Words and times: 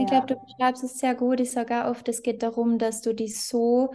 Ich 0.00 0.06
glaube, 0.06 0.28
du 0.28 0.36
beschreibst 0.36 0.84
es 0.84 0.96
sehr 0.98 1.16
gut. 1.16 1.40
Ich 1.40 1.50
sage 1.50 1.84
auch 1.84 1.90
oft, 1.90 2.08
es 2.08 2.22
geht 2.22 2.44
darum, 2.44 2.78
dass 2.78 3.00
du 3.00 3.12
dich 3.12 3.42
so 3.42 3.92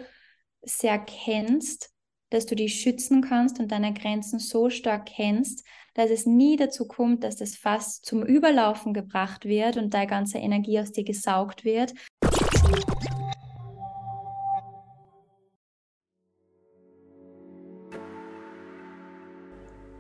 sehr 0.62 1.00
kennst, 1.00 1.94
dass 2.30 2.46
du 2.46 2.56
dich 2.56 2.82
schützen 2.82 3.22
kannst 3.22 3.58
und 3.62 3.72
deine 3.72 3.94
Grenzen 3.94 4.38
so 4.38 4.70
stark 4.70 5.06
kennst, 5.06 5.66
dass 5.94 6.10
es 6.10 6.26
nie 6.26 6.58
dazu 6.58 6.90
kommt, 6.90 7.24
dass 7.24 7.38
das 7.38 7.56
Fass 7.56 8.02
zum 8.02 8.22
Überlaufen 8.22 8.94
gebracht 8.94 9.46
wird 9.46 9.78
und 9.78 9.94
deine 9.94 10.08
ganze 10.08 10.40
Energie 10.40 10.78
aus 10.78 10.92
dir 10.92 11.06
gesaugt 11.06 11.64
wird. 11.64 11.94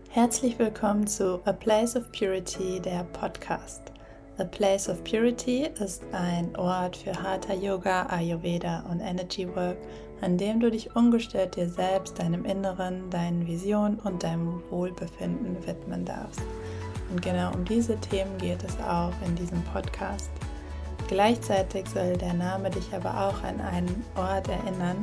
Herzlich 0.09 0.59
willkommen 0.59 1.07
zu 1.07 1.41
A 1.45 1.53
Place 1.53 1.95
of 1.95 2.11
Purity, 2.11 2.81
der 2.81 3.05
Podcast. 3.05 3.93
A 4.39 4.45
Place 4.45 4.89
of 4.89 5.03
Purity 5.03 5.69
ist 5.79 6.01
ein 6.11 6.55
Ort 6.55 6.97
für 6.97 7.13
Hatha 7.13 7.53
Yoga, 7.53 8.07
Ayurveda 8.07 8.83
und 8.89 8.99
Energy 8.99 9.47
Work, 9.55 9.77
an 10.21 10.39
dem 10.39 10.59
du 10.59 10.71
dich 10.71 10.95
ungestört 10.95 11.55
dir 11.55 11.69
selbst, 11.69 12.17
deinem 12.17 12.43
Inneren, 12.43 13.11
deinen 13.11 13.45
Visionen 13.45 13.99
und 13.99 14.23
deinem 14.23 14.63
Wohlbefinden 14.71 15.55
widmen 15.67 16.03
darfst. 16.03 16.41
Und 17.11 17.21
genau 17.21 17.53
um 17.53 17.63
diese 17.63 17.95
Themen 17.97 18.35
geht 18.39 18.63
es 18.63 18.75
auch 18.79 19.13
in 19.23 19.35
diesem 19.35 19.61
Podcast. 19.65 20.31
Gleichzeitig 21.07 21.87
soll 21.87 22.17
der 22.17 22.33
Name 22.33 22.71
dich 22.71 22.91
aber 22.91 23.11
auch 23.11 23.43
an 23.43 23.61
einen 23.61 24.03
Ort 24.15 24.47
erinnern, 24.49 24.97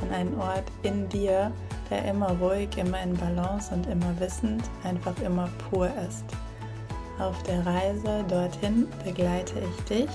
an 0.00 0.14
einen 0.14 0.38
Ort 0.38 0.70
in 0.84 1.08
dir, 1.08 1.50
der 1.90 2.04
immer 2.04 2.38
ruhig, 2.38 2.68
immer 2.76 3.02
in 3.02 3.16
Balance 3.16 3.74
und 3.74 3.88
immer 3.88 4.14
wissend, 4.20 4.62
einfach 4.84 5.20
immer 5.22 5.48
pur 5.70 5.90
ist. 6.08 6.24
Auf 7.20 7.42
der 7.42 7.66
Reise 7.66 8.24
dorthin 8.28 8.88
begleite 9.04 9.60
ich 9.60 9.84
dich 9.84 10.10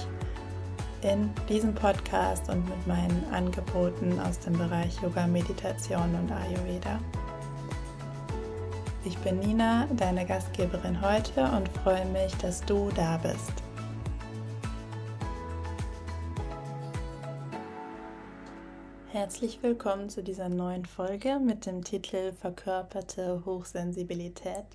in 1.04 1.30
diesem 1.48 1.76
Podcast 1.76 2.50
und 2.50 2.68
mit 2.68 2.88
meinen 2.88 3.24
Angeboten 3.32 4.20
aus 4.20 4.40
dem 4.40 4.58
Bereich 4.58 5.00
Yoga, 5.04 5.28
Meditation 5.28 6.16
und 6.16 6.32
Ayurveda. 6.32 7.00
Ich 9.04 9.16
bin 9.20 9.38
Nina, 9.38 9.88
deine 9.96 10.26
Gastgeberin 10.26 11.00
heute 11.00 11.44
und 11.56 11.70
freue 11.84 12.08
mich, 12.08 12.36
dass 12.38 12.62
du 12.62 12.90
da 12.96 13.18
bist. 13.18 13.54
Herzlich 19.12 19.60
willkommen 19.62 20.10
zu 20.10 20.24
dieser 20.24 20.50
neuen 20.50 20.86
Folge 20.86 21.40
mit 21.40 21.68
dem 21.68 21.84
Titel 21.84 22.34
Verkörperte 22.34 23.44
Hochsensibilität. 23.46 24.66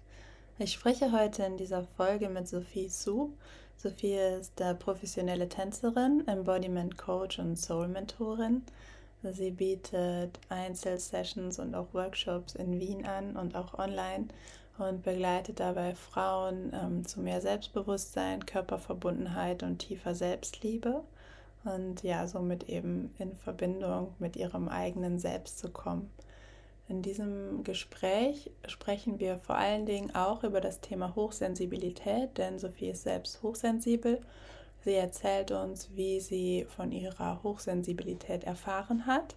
Ich 0.63 0.73
spreche 0.73 1.11
heute 1.11 1.43
in 1.45 1.57
dieser 1.57 1.85
Folge 1.85 2.29
mit 2.29 2.47
Sophie 2.47 2.91
Su. 2.91 3.31
Sophie 3.79 4.17
ist 4.39 4.59
der 4.59 4.75
professionelle 4.75 5.49
Tänzerin, 5.49 6.23
Embodiment 6.27 6.99
Coach 6.99 7.39
und 7.39 7.57
Soul 7.57 7.89
Mentorin. 7.89 8.61
Sie 9.23 9.53
bietet 9.53 10.39
Einzelsessions 10.51 11.59
und 11.59 11.75
auch 11.75 11.95
Workshops 11.95 12.57
in 12.57 12.79
Wien 12.79 13.07
an 13.07 13.37
und 13.37 13.57
auch 13.57 13.79
online 13.79 14.29
und 14.77 15.03
begleitet 15.03 15.61
dabei 15.61 15.95
Frauen 15.95 16.75
ähm, 16.75 17.07
zu 17.07 17.23
mehr 17.23 17.41
Selbstbewusstsein, 17.41 18.45
Körperverbundenheit 18.45 19.63
und 19.63 19.79
tiefer 19.79 20.15
Selbstliebe 20.15 21.03
und 21.65 22.03
ja, 22.03 22.27
somit 22.27 22.69
eben 22.69 23.15
in 23.19 23.35
Verbindung 23.35 24.15
mit 24.19 24.37
ihrem 24.37 24.69
eigenen 24.69 25.19
Selbst 25.19 25.59
zu 25.59 25.71
kommen. 25.71 26.11
In 26.91 27.03
diesem 27.03 27.63
Gespräch 27.63 28.51
sprechen 28.67 29.21
wir 29.21 29.39
vor 29.39 29.55
allen 29.55 29.87
Dingen 29.87 30.13
auch 30.13 30.43
über 30.43 30.61
das 30.61 30.81
Thema 30.81 31.15
Hochsensibilität, 31.15 32.37
denn 32.37 32.59
Sophie 32.59 32.91
ist 32.91 33.05
selbst 33.05 33.45
hochsensibel. 33.45 34.21
Sie 34.85 34.95
erzählt 34.95 35.53
uns, 35.53 35.91
wie 35.95 36.19
sie 36.19 36.67
von 36.69 36.91
ihrer 36.91 37.45
Hochsensibilität 37.45 38.43
erfahren 38.43 39.07
hat. 39.07 39.37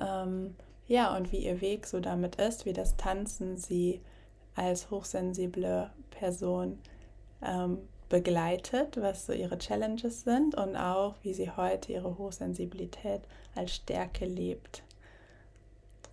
Ähm, 0.00 0.56
ja, 0.88 1.16
und 1.16 1.30
wie 1.30 1.44
ihr 1.44 1.60
Weg 1.60 1.86
so 1.86 2.00
damit 2.00 2.34
ist, 2.36 2.66
wie 2.66 2.72
das 2.72 2.96
Tanzen 2.96 3.56
sie 3.56 4.00
als 4.56 4.90
hochsensible 4.90 5.92
Person 6.10 6.80
ähm, 7.40 7.78
begleitet, 8.08 9.00
was 9.00 9.26
so 9.26 9.32
ihre 9.32 9.58
Challenges 9.58 10.22
sind 10.22 10.56
und 10.56 10.74
auch, 10.74 11.14
wie 11.22 11.34
sie 11.34 11.52
heute 11.52 11.92
ihre 11.92 12.18
Hochsensibilität 12.18 13.20
als 13.54 13.76
Stärke 13.76 14.24
lebt. 14.24 14.82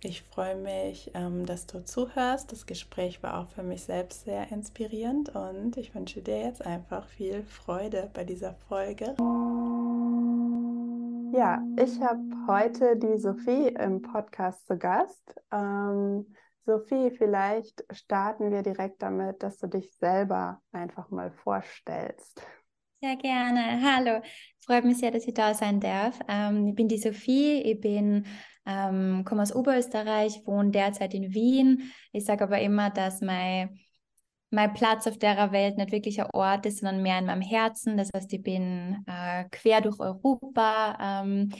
Ich 0.00 0.22
freue 0.22 0.54
mich, 0.54 1.10
ähm, 1.14 1.44
dass 1.44 1.66
du 1.66 1.84
zuhörst. 1.84 2.52
Das 2.52 2.66
Gespräch 2.66 3.20
war 3.24 3.40
auch 3.40 3.48
für 3.48 3.64
mich 3.64 3.82
selbst 3.82 4.24
sehr 4.24 4.52
inspirierend 4.52 5.34
und 5.34 5.76
ich 5.76 5.92
wünsche 5.92 6.22
dir 6.22 6.38
jetzt 6.38 6.64
einfach 6.64 7.08
viel 7.08 7.42
Freude 7.42 8.08
bei 8.14 8.22
dieser 8.22 8.54
Folge. 8.68 9.16
Ja, 11.36 11.60
ich 11.76 12.00
habe 12.00 12.20
heute 12.46 12.96
die 12.96 13.18
Sophie 13.18 13.74
im 13.76 14.00
Podcast 14.00 14.68
zu 14.68 14.78
Gast. 14.78 15.34
Ähm, 15.52 16.26
Sophie, 16.64 17.10
vielleicht 17.10 17.84
starten 17.90 18.52
wir 18.52 18.62
direkt 18.62 19.02
damit, 19.02 19.42
dass 19.42 19.58
du 19.58 19.66
dich 19.66 19.92
selber 19.96 20.60
einfach 20.70 21.10
mal 21.10 21.32
vorstellst. 21.32 22.40
Sehr 23.00 23.16
gerne. 23.16 23.80
Hallo, 23.82 24.22
freut 24.64 24.84
mich 24.84 24.98
sehr, 24.98 25.10
dass 25.10 25.26
ich 25.26 25.34
da 25.34 25.54
sein 25.54 25.80
darf. 25.80 26.18
Ähm, 26.28 26.68
ich 26.68 26.74
bin 26.74 26.88
die 26.88 26.98
Sophie, 26.98 27.62
ich 27.62 27.80
bin, 27.80 28.26
ähm, 28.68 29.24
komme 29.24 29.42
aus 29.42 29.54
Oberösterreich, 29.54 30.42
wohne 30.44 30.70
derzeit 30.70 31.14
in 31.14 31.32
Wien. 31.32 31.90
Ich 32.12 32.26
sage 32.26 32.44
aber 32.44 32.60
immer, 32.60 32.90
dass 32.90 33.22
mein, 33.22 33.80
mein 34.50 34.74
Platz 34.74 35.06
auf 35.06 35.18
der 35.18 35.50
Welt 35.52 35.78
nicht 35.78 35.90
wirklich 35.90 36.20
ein 36.20 36.30
Ort 36.34 36.66
ist, 36.66 36.80
sondern 36.80 37.02
mehr 37.02 37.18
in 37.18 37.26
meinem 37.26 37.40
Herzen. 37.40 37.96
Das 37.96 38.10
heißt, 38.14 38.32
ich 38.32 38.42
bin 38.42 39.04
äh, 39.06 39.44
quer 39.50 39.80
durch 39.80 39.98
Europa. 39.98 40.98
Ähm, 41.00 41.50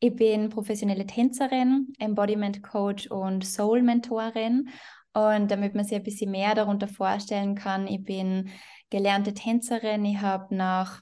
ich 0.00 0.14
bin 0.14 0.50
professionelle 0.50 1.06
Tänzerin, 1.06 1.92
Embodiment 1.98 2.62
Coach 2.62 3.06
und 3.06 3.44
Soul 3.44 3.82
Mentorin. 3.82 4.68
Und 5.14 5.50
damit 5.50 5.74
man 5.74 5.84
sich 5.84 5.96
ein 5.96 6.02
bisschen 6.02 6.30
mehr 6.30 6.54
darunter 6.54 6.88
vorstellen 6.88 7.54
kann, 7.54 7.86
ich 7.86 8.04
bin 8.04 8.50
gelernte 8.90 9.32
Tänzerin. 9.32 10.04
Ich 10.04 10.20
habe 10.20 10.54
nach 10.54 11.00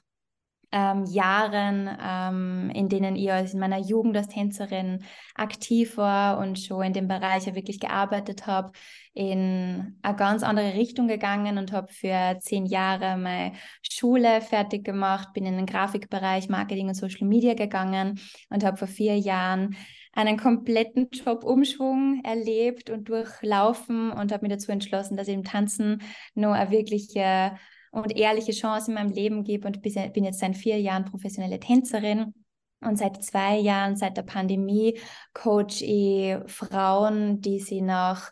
ähm, 0.75 1.05
Jahren, 1.05 1.89
ähm, 2.03 2.69
in 2.75 2.89
denen 2.89 3.15
ich 3.15 3.29
in 3.29 3.59
meiner 3.59 3.79
Jugend 3.79 4.17
als 4.17 4.27
Tänzerin 4.27 5.05
aktiv 5.33 5.95
war 5.95 6.37
und 6.37 6.59
schon 6.59 6.83
in 6.83 6.91
dem 6.91 7.07
Bereich 7.07 7.45
ja 7.45 7.55
wirklich 7.55 7.79
gearbeitet 7.79 8.45
habe, 8.45 8.73
in 9.13 9.97
eine 10.01 10.15
ganz 10.17 10.43
andere 10.43 10.73
Richtung 10.73 11.07
gegangen 11.07 11.57
und 11.57 11.71
habe 11.71 11.87
für 11.93 12.37
zehn 12.41 12.65
Jahre 12.65 13.15
meine 13.15 13.53
Schule 13.89 14.41
fertig 14.41 14.83
gemacht, 14.83 15.29
bin 15.33 15.45
in 15.45 15.55
den 15.55 15.65
Grafikbereich, 15.65 16.49
Marketing 16.49 16.89
und 16.89 16.95
Social 16.95 17.25
Media 17.25 17.53
gegangen 17.53 18.19
und 18.49 18.65
habe 18.65 18.75
vor 18.75 18.89
vier 18.89 19.17
Jahren 19.17 19.77
einen 20.11 20.35
kompletten 20.35 21.07
Jobumschwung 21.09 22.21
erlebt 22.25 22.89
und 22.89 23.07
durchlaufen 23.07 24.11
und 24.11 24.33
habe 24.33 24.45
mich 24.45 24.51
dazu 24.51 24.73
entschlossen, 24.73 25.15
dass 25.15 25.29
ich 25.29 25.35
im 25.35 25.45
Tanzen 25.45 26.01
nur 26.33 26.53
eine 26.53 26.71
wirkliche 26.71 27.53
und 27.95 28.15
ehrliche 28.15 28.51
Chance 28.51 28.91
in 28.91 28.95
meinem 28.95 29.11
Leben 29.11 29.43
gebe 29.43 29.67
und 29.67 29.81
bin 29.81 30.23
jetzt 30.23 30.39
seit 30.39 30.55
vier 30.55 30.79
Jahren 30.79 31.05
professionelle 31.05 31.59
Tänzerin. 31.59 32.33
Und 32.81 32.97
seit 32.97 33.23
zwei 33.23 33.57
Jahren, 33.57 33.95
seit 33.95 34.17
der 34.17 34.23
Pandemie, 34.23 34.99
coach 35.33 35.81
ich 35.81 36.35
Frauen, 36.45 37.41
die 37.41 37.59
sie 37.59 37.81
nach 37.81 38.31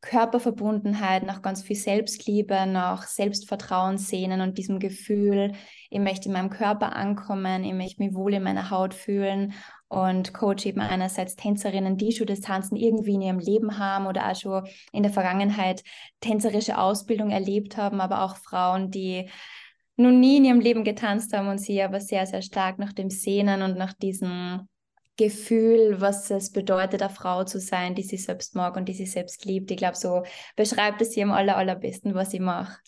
Körperverbundenheit, 0.00 1.24
nach 1.24 1.42
ganz 1.42 1.62
viel 1.62 1.76
Selbstliebe, 1.76 2.66
nach 2.66 3.06
Selbstvertrauen 3.06 3.98
sehnen 3.98 4.40
und 4.40 4.58
diesem 4.58 4.78
Gefühl, 4.78 5.52
ich 5.90 6.00
möchte 6.00 6.28
in 6.28 6.32
meinem 6.32 6.50
Körper 6.50 6.96
ankommen, 6.96 7.64
ich 7.64 7.74
möchte 7.74 8.02
mich 8.02 8.14
wohl 8.14 8.34
in 8.34 8.42
meiner 8.42 8.70
Haut 8.70 8.94
fühlen 8.94 9.54
und 9.92 10.32
coach 10.32 10.64
eben 10.64 10.80
einerseits 10.80 11.36
Tänzerinnen, 11.36 11.98
die 11.98 12.12
schon 12.12 12.26
das 12.26 12.40
Tanzen 12.40 12.76
irgendwie 12.76 13.14
in 13.14 13.20
ihrem 13.20 13.38
Leben 13.38 13.78
haben 13.78 14.06
oder 14.06 14.30
auch 14.30 14.36
schon 14.36 14.66
in 14.90 15.02
der 15.02 15.12
Vergangenheit 15.12 15.82
tänzerische 16.20 16.78
Ausbildung 16.78 17.30
erlebt 17.30 17.76
haben, 17.76 18.00
aber 18.00 18.22
auch 18.22 18.36
Frauen, 18.36 18.90
die 18.90 19.28
noch 19.96 20.10
nie 20.10 20.38
in 20.38 20.46
ihrem 20.46 20.60
Leben 20.60 20.82
getanzt 20.82 21.34
haben 21.34 21.48
und 21.48 21.58
sie 21.58 21.82
aber 21.82 22.00
sehr, 22.00 22.26
sehr 22.26 22.40
stark 22.40 22.78
nach 22.78 22.94
dem 22.94 23.10
Sehnen 23.10 23.60
und 23.60 23.76
nach 23.76 23.92
diesem 23.92 24.66
Gefühl, 25.18 26.00
was 26.00 26.30
es 26.30 26.50
bedeutet, 26.50 27.02
eine 27.02 27.12
Frau 27.12 27.44
zu 27.44 27.60
sein, 27.60 27.94
die 27.94 28.02
sich 28.02 28.24
selbst 28.24 28.56
mag 28.56 28.76
und 28.76 28.88
die 28.88 28.94
sich 28.94 29.12
selbst 29.12 29.44
liebt. 29.44 29.70
Ich 29.70 29.76
glaube, 29.76 29.96
so 29.96 30.22
beschreibt 30.56 31.02
es 31.02 31.12
sie 31.12 31.22
am 31.22 31.32
aller, 31.32 31.58
allerbesten, 31.58 32.14
was 32.14 32.30
sie 32.30 32.40
macht. 32.40 32.80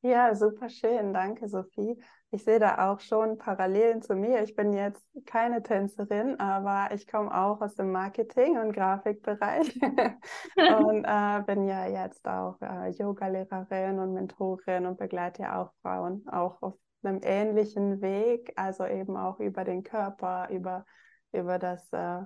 Ja, 0.00 0.34
super 0.34 0.70
schön. 0.70 1.12
Danke, 1.12 1.46
Sophie. 1.48 1.98
Ich 2.32 2.44
sehe 2.44 2.60
da 2.60 2.90
auch 2.90 3.00
schon 3.00 3.38
Parallelen 3.38 4.02
zu 4.02 4.14
mir. 4.14 4.42
Ich 4.44 4.54
bin 4.54 4.72
jetzt 4.72 5.04
keine 5.26 5.64
Tänzerin, 5.64 6.38
aber 6.38 6.94
ich 6.94 7.08
komme 7.08 7.34
auch 7.36 7.60
aus 7.60 7.74
dem 7.74 7.90
Marketing- 7.90 8.56
und 8.56 8.72
Grafikbereich 8.72 9.80
und 10.56 11.04
äh, 11.04 11.42
bin 11.44 11.66
ja 11.66 11.88
jetzt 11.88 12.28
auch 12.28 12.60
äh, 12.60 12.90
Yoga-Lehrerin 12.90 13.98
und 13.98 14.14
Mentorin 14.14 14.86
und 14.86 14.96
begleite 14.96 15.42
ja 15.42 15.60
auch 15.60 15.72
Frauen 15.82 16.24
auch 16.28 16.62
auf 16.62 16.74
einem 17.02 17.20
ähnlichen 17.24 18.00
Weg, 18.00 18.52
also 18.54 18.86
eben 18.86 19.16
auch 19.16 19.40
über 19.40 19.64
den 19.64 19.82
Körper, 19.82 20.48
über, 20.50 20.86
über 21.32 21.58
das 21.58 21.92
äh, 21.92 22.20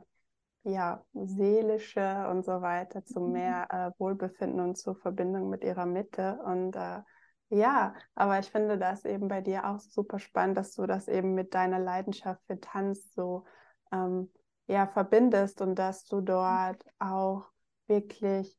ja, 0.65 1.03
seelische 1.15 2.29
und 2.29 2.45
so 2.45 2.61
weiter 2.61 3.05
zu 3.05 3.21
mhm. 3.21 3.33
mehr 3.33 3.67
äh, 3.71 3.99
Wohlbefinden 3.99 4.61
und 4.61 4.77
zur 4.77 4.97
Verbindung 4.97 5.49
mit 5.49 5.65
ihrer 5.65 5.87
Mitte 5.87 6.39
und 6.45 6.77
äh, 6.77 7.01
Ja, 7.55 7.95
aber 8.17 8.41
ich 8.41 8.51
finde 8.51 8.79
das 8.79 9.05
eben 9.05 9.29
bei 9.29 9.41
dir 9.41 9.65
auch 9.69 9.79
super 9.79 10.19
spannend, 10.19 10.59
dass 10.59 10.73
du 10.73 10.87
das 10.87 11.06
eben 11.06 11.35
mit 11.35 11.55
deiner 11.55 11.79
Leidenschaft 11.79 12.43
für 12.49 12.59
Tanz 12.59 13.15
so 13.15 13.45
ähm, 13.93 14.29
ja, 14.67 14.89
verbindest 14.89 15.61
und 15.61 15.77
dass 15.77 16.05
du 16.05 16.21
dort 16.21 16.85
auch 16.99 17.45
wirklich 17.87 18.59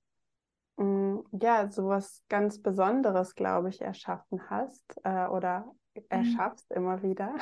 mh, 0.78 0.86
mm, 0.86 1.26
ja, 1.42 1.70
sowas 1.70 2.24
ganz 2.30 2.62
Besonderes, 2.62 3.36
glaube 3.36 3.68
ich, 3.68 3.82
erschaffen 3.82 4.50
hast 4.50 4.96
äh, 5.04 5.28
oder 5.28 5.70
erschaffst 6.08 6.72
immer 6.72 7.04
wieder. 7.04 7.36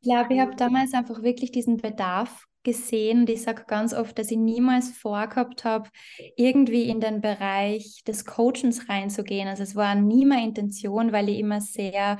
ich 0.00 0.08
glaube, 0.08 0.32
ich 0.32 0.40
habe 0.40 0.56
damals 0.56 0.94
einfach 0.94 1.22
wirklich 1.22 1.50
diesen 1.50 1.76
Bedarf 1.76 2.47
gesehen 2.62 3.20
und 3.20 3.30
ich 3.30 3.42
sage 3.42 3.64
ganz 3.66 3.94
oft, 3.94 4.18
dass 4.18 4.30
ich 4.30 4.36
niemals 4.36 4.90
vorgehabt 4.90 5.64
habe, 5.64 5.88
irgendwie 6.36 6.88
in 6.88 7.00
den 7.00 7.20
Bereich 7.20 8.02
des 8.06 8.24
Coachens 8.24 8.88
reinzugehen. 8.88 9.48
Also 9.48 9.62
es 9.62 9.76
war 9.76 9.94
nie 9.94 10.24
meine 10.24 10.46
Intention, 10.46 11.12
weil 11.12 11.28
ich 11.28 11.38
immer 11.38 11.60
sehr 11.60 12.18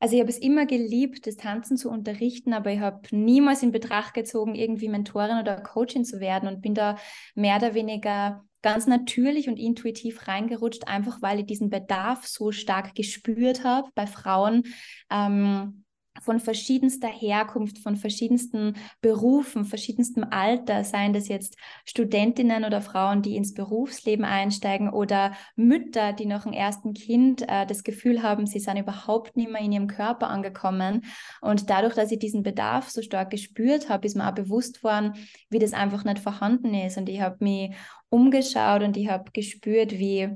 also 0.00 0.14
ich 0.14 0.20
habe 0.20 0.30
es 0.30 0.38
immer 0.38 0.64
geliebt, 0.64 1.26
das 1.26 1.36
Tanzen 1.36 1.76
zu 1.76 1.90
unterrichten, 1.90 2.52
aber 2.52 2.70
ich 2.70 2.78
habe 2.78 3.00
niemals 3.10 3.64
in 3.64 3.72
Betracht 3.72 4.14
gezogen, 4.14 4.54
irgendwie 4.54 4.88
Mentorin 4.88 5.40
oder 5.40 5.60
Coachin 5.60 6.04
zu 6.04 6.20
werden 6.20 6.48
und 6.48 6.62
bin 6.62 6.74
da 6.74 6.96
mehr 7.34 7.56
oder 7.56 7.74
weniger 7.74 8.44
ganz 8.62 8.86
natürlich 8.86 9.48
und 9.48 9.58
intuitiv 9.58 10.28
reingerutscht, 10.28 10.86
einfach 10.86 11.20
weil 11.22 11.40
ich 11.40 11.46
diesen 11.46 11.70
Bedarf 11.70 12.26
so 12.26 12.52
stark 12.52 12.94
gespürt 12.94 13.64
habe 13.64 13.88
bei 13.94 14.06
Frauen. 14.06 14.64
Ähm, 15.10 15.84
von 16.28 16.40
verschiedenster 16.40 17.08
Herkunft, 17.08 17.78
von 17.78 17.96
verschiedensten 17.96 18.76
Berufen, 19.00 19.64
verschiedenstem 19.64 20.26
Alter, 20.28 20.84
seien 20.84 21.14
das 21.14 21.28
jetzt 21.28 21.56
Studentinnen 21.86 22.66
oder 22.66 22.82
Frauen, 22.82 23.22
die 23.22 23.34
ins 23.34 23.54
Berufsleben 23.54 24.26
einsteigen 24.26 24.90
oder 24.90 25.32
Mütter, 25.56 26.12
die 26.12 26.26
nach 26.26 26.42
dem 26.42 26.52
ersten 26.52 26.92
Kind 26.92 27.48
äh, 27.48 27.64
das 27.64 27.82
Gefühl 27.82 28.22
haben, 28.22 28.44
sie 28.44 28.60
sind 28.60 28.76
überhaupt 28.76 29.38
nicht 29.38 29.50
mehr 29.50 29.62
in 29.62 29.72
ihrem 29.72 29.86
Körper 29.86 30.28
angekommen. 30.28 31.06
Und 31.40 31.70
dadurch, 31.70 31.94
dass 31.94 32.12
ich 32.12 32.18
diesen 32.18 32.42
Bedarf 32.42 32.90
so 32.90 33.00
stark 33.00 33.30
gespürt 33.30 33.88
habe, 33.88 34.06
ist 34.06 34.14
mir 34.14 34.28
auch 34.28 34.34
bewusst 34.34 34.84
worden, 34.84 35.14
wie 35.48 35.58
das 35.58 35.72
einfach 35.72 36.04
nicht 36.04 36.18
vorhanden 36.18 36.74
ist. 36.74 36.98
Und 36.98 37.08
ich 37.08 37.22
habe 37.22 37.42
mich 37.42 37.74
umgeschaut 38.10 38.82
und 38.82 38.98
ich 38.98 39.08
habe 39.08 39.30
gespürt, 39.32 39.92
wie 39.92 40.28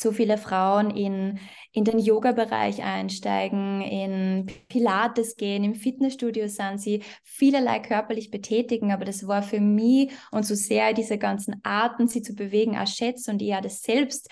so 0.00 0.12
viele 0.12 0.38
Frauen 0.38 0.90
in, 0.90 1.38
in 1.72 1.84
den 1.84 1.98
Yoga-Bereich 1.98 2.82
einsteigen, 2.82 3.82
in 3.82 4.46
Pilates 4.68 5.36
gehen, 5.36 5.64
im 5.64 5.74
Fitnessstudio 5.74 6.48
sind 6.48 6.80
sie 6.80 7.02
vielerlei 7.22 7.80
körperlich 7.80 8.30
betätigen, 8.30 8.92
aber 8.92 9.04
das 9.04 9.26
war 9.26 9.42
für 9.42 9.60
mich 9.60 10.12
und 10.30 10.46
so 10.46 10.54
sehr 10.54 10.92
diese 10.92 11.18
ganzen 11.18 11.60
Arten, 11.62 12.08
sie 12.08 12.22
zu 12.22 12.34
bewegen, 12.34 12.78
auch 12.78 12.86
schätze 12.86 13.30
und 13.30 13.42
ich 13.42 13.48
ja 13.48 13.60
das 13.60 13.82
selbst 13.82 14.28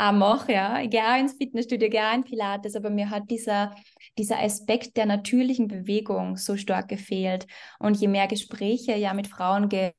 auch 0.00 0.12
mache, 0.12 0.52
ja. 0.52 0.76
Auch 0.76 1.20
ins 1.20 1.34
Fitnessstudio, 1.34 1.88
in 2.14 2.24
Pilates, 2.24 2.74
aber 2.74 2.90
mir 2.90 3.10
hat 3.10 3.30
dieser, 3.30 3.74
dieser 4.16 4.40
Aspekt 4.40 4.96
der 4.96 5.06
natürlichen 5.06 5.68
Bewegung 5.68 6.36
so 6.36 6.56
stark 6.56 6.88
gefehlt. 6.88 7.46
Und 7.78 7.98
je 7.98 8.08
mehr 8.08 8.26
Gespräche 8.26 8.96
ja 8.96 9.14
mit 9.14 9.28
Frauen 9.28 9.68
ge 9.68 9.92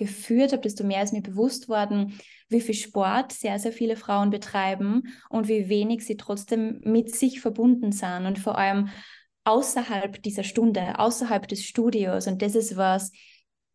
geführt 0.00 0.52
habe, 0.52 0.62
desto 0.62 0.82
mehr 0.82 1.02
ist 1.02 1.12
mir 1.12 1.22
bewusst 1.22 1.68
worden, 1.68 2.18
wie 2.48 2.60
viel 2.60 2.74
Sport 2.74 3.32
sehr, 3.32 3.58
sehr 3.58 3.72
viele 3.72 3.96
Frauen 3.96 4.30
betreiben 4.30 5.02
und 5.28 5.46
wie 5.46 5.68
wenig 5.68 6.04
sie 6.04 6.16
trotzdem 6.16 6.80
mit 6.82 7.14
sich 7.14 7.40
verbunden 7.40 7.92
sind 7.92 8.26
und 8.26 8.38
vor 8.38 8.58
allem 8.58 8.88
außerhalb 9.44 10.22
dieser 10.22 10.42
Stunde, 10.42 10.98
außerhalb 10.98 11.46
des 11.46 11.64
Studios. 11.64 12.26
Und 12.26 12.40
das 12.42 12.54
ist 12.54 12.76
was, 12.76 13.12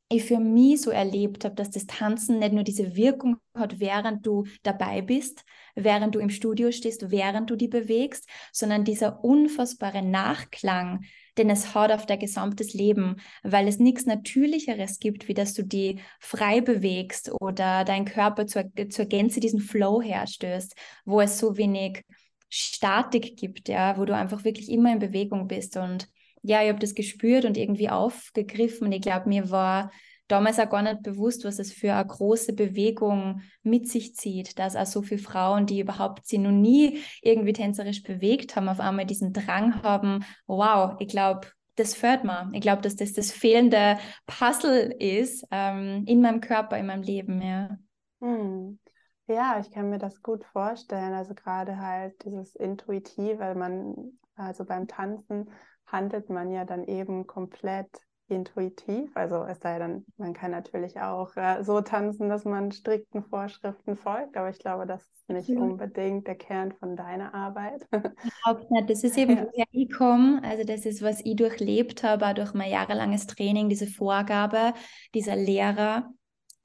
ich 0.10 0.24
für 0.24 0.40
mich 0.40 0.82
so 0.82 0.92
erlebt 0.92 1.46
habe, 1.46 1.56
dass 1.56 1.72
das 1.72 1.86
Tanzen 1.86 2.40
nicht 2.40 2.54
nur 2.54 2.64
diese 2.64 2.96
Wirkung 2.96 3.38
hat, 3.56 3.80
während 3.80 4.26
du 4.26 4.46
dabei 4.64 5.02
bist, 5.02 5.44
während 5.76 6.16
du 6.16 6.20
im 6.20 6.30
Studio 6.30 6.72
stehst, 6.72 7.12
während 7.12 7.50
du 7.50 7.56
die 7.56 7.68
bewegst, 7.68 8.28
sondern 8.52 8.84
dieser 8.84 9.24
unfassbare 9.24 10.04
Nachklang, 10.04 11.06
den 11.38 11.50
es 11.50 11.74
hat 11.76 11.92
auf 11.92 12.06
dein 12.06 12.20
gesamtes 12.20 12.74
Leben, 12.74 13.18
weil 13.44 13.68
es 13.68 13.80
nichts 13.80 14.06
Natürlicheres 14.06 15.00
gibt, 15.00 15.28
wie 15.28 15.34
dass 15.34 15.54
du 15.54 15.64
die 15.64 16.00
frei 16.20 16.62
bewegst 16.62 17.32
oder 17.42 17.84
dein 17.84 18.06
Körper 18.06 18.48
zur, 18.48 18.66
zur 18.90 19.06
Gänze 19.06 19.40
diesen 19.40 19.60
Flow 19.60 20.02
herstößt, 20.02 20.76
wo 21.06 21.22
es 21.22 21.38
so 21.38 21.58
wenig 21.58 22.04
Statik 22.50 23.38
gibt, 23.38 23.68
ja, 23.68 23.98
wo 23.98 24.06
du 24.06 24.16
einfach 24.16 24.44
wirklich 24.44 24.70
immer 24.72 24.94
in 24.94 25.00
Bewegung 25.00 25.48
bist 25.48 25.78
und 25.78 26.08
ja, 26.42 26.62
ich 26.62 26.70
habe 26.70 26.80
das 26.80 26.94
gespürt 26.94 27.44
und 27.46 27.58
irgendwie 27.58 27.90
aufgegriffen. 27.90 28.86
Und 28.86 28.92
ich 28.92 29.02
glaube, 29.02 29.28
mir 29.28 29.50
war 29.50 29.92
damals 30.28 30.60
auch 30.60 30.70
gar 30.70 30.82
nicht 30.82 31.04
bewusst, 31.04 31.46
was 31.46 31.60
es 31.60 31.72
für 31.72 31.94
eine 31.94 32.06
große 32.06 32.54
Bewegung 32.54 33.42
mit 33.64 33.88
sich 33.88 34.16
zieht, 34.16 34.58
dass 34.60 34.76
auch 34.76 34.86
so 34.86 35.02
viele 35.02 35.22
Frauen, 35.22 35.66
die 35.66 35.80
überhaupt 35.80 36.26
sie 36.26 36.38
noch 36.38 36.52
nie 36.52 37.00
irgendwie 37.22 37.54
tänzerisch 37.54 38.04
bewegt 38.04 38.56
haben, 38.56 38.70
auf 38.70 38.80
einmal 38.80 39.06
diesen 39.06 39.34
Drang 39.34 39.84
haben, 39.84 40.26
wow, 40.48 40.96
ich 41.00 41.08
glaube, 41.08 41.48
das 41.76 41.94
fördert 41.94 42.24
mir. 42.24 42.50
Ich 42.54 42.62
glaube, 42.62 42.82
dass 42.82 42.96
das 42.96 43.14
das 43.14 43.32
fehlende 43.32 43.98
Puzzle 44.26 44.96
ist 44.98 45.46
ähm, 45.52 46.04
in 46.08 46.22
meinem 46.22 46.42
Körper, 46.42 46.78
in 46.78 46.86
meinem 46.86 47.04
Leben, 47.04 47.42
ja. 47.42 47.78
Hm. 48.22 48.80
Ja, 49.28 49.60
ich 49.60 49.72
kann 49.72 49.90
mir 49.90 49.98
das 49.98 50.22
gut 50.22 50.46
vorstellen. 50.46 51.14
Also 51.14 51.34
gerade 51.34 51.80
halt 51.80 52.24
dieses 52.24 52.56
Intuitive, 52.56 53.56
man, 53.56 54.18
also 54.36 54.66
beim 54.66 54.88
Tanzen 54.88 55.50
handelt 55.88 56.30
man 56.30 56.52
ja 56.52 56.64
dann 56.64 56.84
eben 56.86 57.26
komplett 57.26 57.90
intuitiv. 58.28 59.12
Also 59.16 59.44
es 59.44 59.60
sei 59.60 59.80
denn, 59.80 60.06
man 60.18 60.34
kann 60.34 60.52
natürlich 60.52 61.00
auch 61.00 61.36
äh, 61.36 61.64
so 61.64 61.82
tanzen, 61.82 62.30
dass 62.30 62.46
man 62.46 62.72
strikten 62.72 63.24
Vorschriften 63.24 63.96
folgt, 63.96 64.36
aber 64.38 64.50
ich 64.50 64.60
glaube, 64.60 64.86
das 64.86 65.04
ist 65.04 65.30
nicht 65.30 65.50
ja. 65.50 65.60
unbedingt 65.60 66.28
der 66.28 66.36
Kern 66.36 66.74
von 66.74 66.96
deiner 66.96 67.34
Arbeit. 67.34 67.88
Überhaupt 67.92 68.72
nicht. 68.72 68.90
Das 68.90 69.04
ist 69.04 69.18
eben, 69.18 69.38
ja. 69.38 69.46
woher 69.46 69.66
ich 69.72 69.92
komme. 69.92 70.42
Also 70.44 70.64
das 70.64 70.86
ist, 70.86 71.02
was 71.02 71.22
ich 71.24 71.36
durchlebt 71.36 72.04
habe, 72.04 72.34
durch 72.34 72.54
mein 72.54 72.72
jahrelanges 72.72 73.28
Training, 73.28 73.70
diese 73.70 73.88
Vorgabe 73.88 74.74
dieser 75.14 75.36
Lehrer 75.36 76.12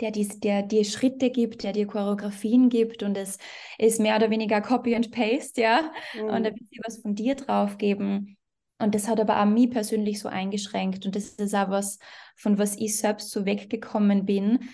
der 0.00 0.10
dir 0.12 0.26
der 0.42 0.62
dir 0.62 0.84
Schritte 0.84 1.30
gibt, 1.30 1.62
der 1.62 1.72
dir 1.72 1.86
Choreografien 1.86 2.70
gibt 2.70 3.02
und 3.02 3.18
es 3.18 3.36
ist 3.76 4.00
mehr 4.00 4.16
oder 4.16 4.30
weniger 4.30 4.62
Copy 4.62 4.96
and 4.96 5.10
Paste, 5.10 5.60
ja. 5.60 5.92
Mhm. 6.14 6.24
Und 6.24 6.44
da 6.44 6.50
wird 6.50 6.68
sie 6.70 6.80
was 6.84 7.02
von 7.02 7.14
dir 7.14 7.34
drauf 7.34 7.76
geben. 7.76 8.38
Und 8.80 8.94
das 8.94 9.08
hat 9.08 9.20
aber 9.20 9.40
auch 9.40 9.46
mich 9.46 9.70
persönlich 9.70 10.18
so 10.18 10.28
eingeschränkt. 10.28 11.06
Und 11.06 11.14
das 11.14 11.28
ist 11.30 11.54
auch 11.54 11.70
was, 11.70 11.98
von 12.36 12.58
was 12.58 12.76
ich 12.76 12.96
selbst 12.96 13.30
so 13.30 13.44
weggekommen 13.44 14.24
bin, 14.24 14.70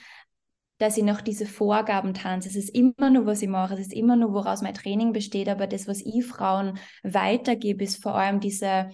dass 0.79 0.97
ich 0.97 1.05
noch 1.05 1.20
diese 1.20 1.47
Vorgaben 1.47 2.14
tanze. 2.14 2.49
Es 2.49 2.56
ist 2.56 2.69
immer 2.69 3.11
nur, 3.11 3.26
was 3.26 3.43
ich 3.43 3.49
mache. 3.49 3.75
Es 3.75 3.81
ist 3.81 3.93
immer 3.93 4.14
nur, 4.14 4.32
woraus 4.32 4.62
mein 4.62 4.75
Training 4.75 5.12
besteht. 5.12 5.49
Aber 5.49 5.67
das, 5.67 5.88
was 5.88 6.00
ich 6.00 6.25
Frauen 6.25 6.79
weitergebe, 7.03 7.82
ist 7.82 8.03
vor 8.03 8.14
allem 8.14 8.41
diese 8.41 8.91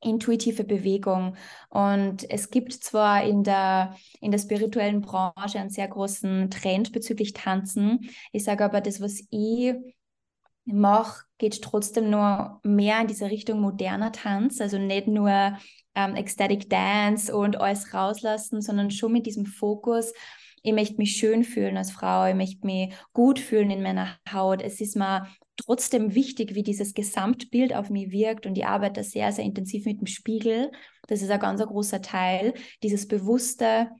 intuitive 0.00 0.64
Bewegung. 0.64 1.36
Und 1.70 2.28
es 2.30 2.50
gibt 2.50 2.72
zwar 2.72 3.24
in 3.24 3.44
der, 3.44 3.96
in 4.20 4.30
der 4.30 4.38
spirituellen 4.38 5.00
Branche 5.00 5.58
einen 5.58 5.70
sehr 5.70 5.88
großen 5.88 6.50
Trend 6.50 6.92
bezüglich 6.92 7.32
Tanzen. 7.32 8.10
Ich 8.32 8.44
sage 8.44 8.64
aber, 8.64 8.80
das, 8.80 9.00
was 9.00 9.22
ich 9.30 9.74
mache, 10.64 11.24
geht 11.38 11.62
trotzdem 11.62 12.10
nur 12.10 12.60
mehr 12.62 13.00
in 13.00 13.06
diese 13.08 13.30
Richtung 13.30 13.60
moderner 13.60 14.12
Tanz, 14.12 14.60
also 14.60 14.78
nicht 14.78 15.08
nur 15.08 15.58
ähm, 15.94 16.14
Ecstatic 16.14 16.70
Dance 16.70 17.34
und 17.34 17.60
alles 17.60 17.92
rauslassen, 17.92 18.62
sondern 18.62 18.90
schon 18.90 19.12
mit 19.12 19.26
diesem 19.26 19.46
Fokus, 19.46 20.12
ich 20.62 20.72
möchte 20.72 20.96
mich 20.96 21.16
schön 21.16 21.42
fühlen 21.42 21.76
als 21.76 21.90
Frau, 21.90 22.26
ich 22.26 22.36
möchte 22.36 22.64
mich 22.64 22.94
gut 23.12 23.40
fühlen 23.40 23.70
in 23.70 23.82
meiner 23.82 24.16
Haut. 24.32 24.62
Es 24.62 24.80
ist 24.80 24.96
mir 24.96 25.26
trotzdem 25.56 26.14
wichtig, 26.14 26.54
wie 26.54 26.62
dieses 26.62 26.94
Gesamtbild 26.94 27.74
auf 27.74 27.90
mich 27.90 28.10
wirkt 28.12 28.46
und 28.46 28.56
ich 28.56 28.64
arbeite 28.64 29.02
sehr, 29.02 29.32
sehr 29.32 29.44
intensiv 29.44 29.84
mit 29.84 30.00
dem 30.00 30.06
Spiegel. 30.06 30.70
Das 31.08 31.20
ist 31.20 31.30
ein 31.30 31.40
ganz 31.40 31.60
großer 31.60 32.00
Teil, 32.00 32.54
dieses 32.82 33.08
bewusste 33.08 33.90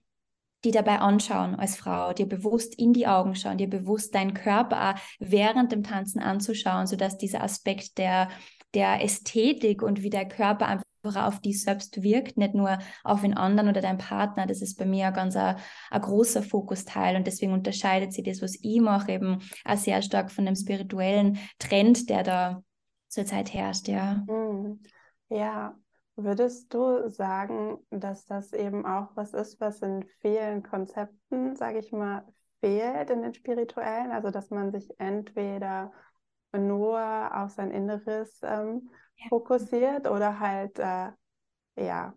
die 0.64 0.70
dabei 0.70 0.98
anschauen 1.00 1.54
als 1.54 1.76
Frau, 1.76 2.12
dir 2.12 2.26
bewusst 2.26 2.78
in 2.78 2.92
die 2.92 3.06
Augen 3.06 3.34
schauen, 3.34 3.58
dir 3.58 3.68
bewusst 3.68 4.14
deinen 4.14 4.34
Körper 4.34 4.94
während 5.18 5.72
dem 5.72 5.82
Tanzen 5.82 6.20
anzuschauen, 6.20 6.86
sodass 6.86 7.18
dieser 7.18 7.42
Aspekt 7.42 7.98
der, 7.98 8.28
der 8.74 9.02
Ästhetik 9.02 9.82
und 9.82 10.02
wie 10.02 10.10
der 10.10 10.28
Körper 10.28 10.66
einfach 10.68 10.84
auf 11.04 11.40
dich 11.40 11.62
selbst 11.62 12.02
wirkt, 12.02 12.36
nicht 12.36 12.54
nur 12.54 12.78
auf 13.02 13.22
den 13.22 13.34
anderen 13.34 13.68
oder 13.70 13.80
deinen 13.80 13.98
Partner. 13.98 14.46
Das 14.46 14.62
ist 14.62 14.78
bei 14.78 14.86
mir 14.86 15.08
ein 15.08 15.14
ganz 15.14 15.34
ein, 15.34 15.56
ein 15.90 16.00
großer 16.00 16.42
Fokusteil 16.42 17.16
und 17.16 17.26
deswegen 17.26 17.52
unterscheidet 17.52 18.12
sich 18.12 18.24
das, 18.24 18.40
was 18.40 18.56
ich 18.60 18.80
mache, 18.80 19.12
eben 19.12 19.38
auch 19.64 19.76
sehr 19.76 20.00
stark 20.02 20.30
von 20.30 20.46
dem 20.46 20.54
spirituellen 20.54 21.38
Trend, 21.58 22.08
der 22.08 22.22
da 22.22 22.62
zurzeit 23.08 23.52
herrscht, 23.52 23.88
ja. 23.88 24.24
Mhm. 24.28 24.80
Ja, 25.28 25.74
Würdest 26.16 26.72
du 26.74 27.08
sagen, 27.08 27.78
dass 27.90 28.26
das 28.26 28.52
eben 28.52 28.84
auch 28.84 29.08
was 29.14 29.32
ist, 29.32 29.60
was 29.60 29.80
in 29.80 30.04
vielen 30.20 30.62
Konzepten, 30.62 31.56
sage 31.56 31.78
ich 31.78 31.90
mal, 31.90 32.26
fehlt 32.60 33.10
in 33.10 33.22
den 33.22 33.34
spirituellen? 33.34 34.10
Also, 34.10 34.30
dass 34.30 34.50
man 34.50 34.72
sich 34.72 34.90
entweder 34.98 35.90
nur 36.54 37.30
auf 37.34 37.52
sein 37.52 37.70
Inneres 37.70 38.40
ähm, 38.42 38.90
ja. 39.16 39.26
fokussiert 39.30 40.06
oder 40.06 40.38
halt, 40.38 40.78
äh, 40.78 41.12
ja, 41.76 42.14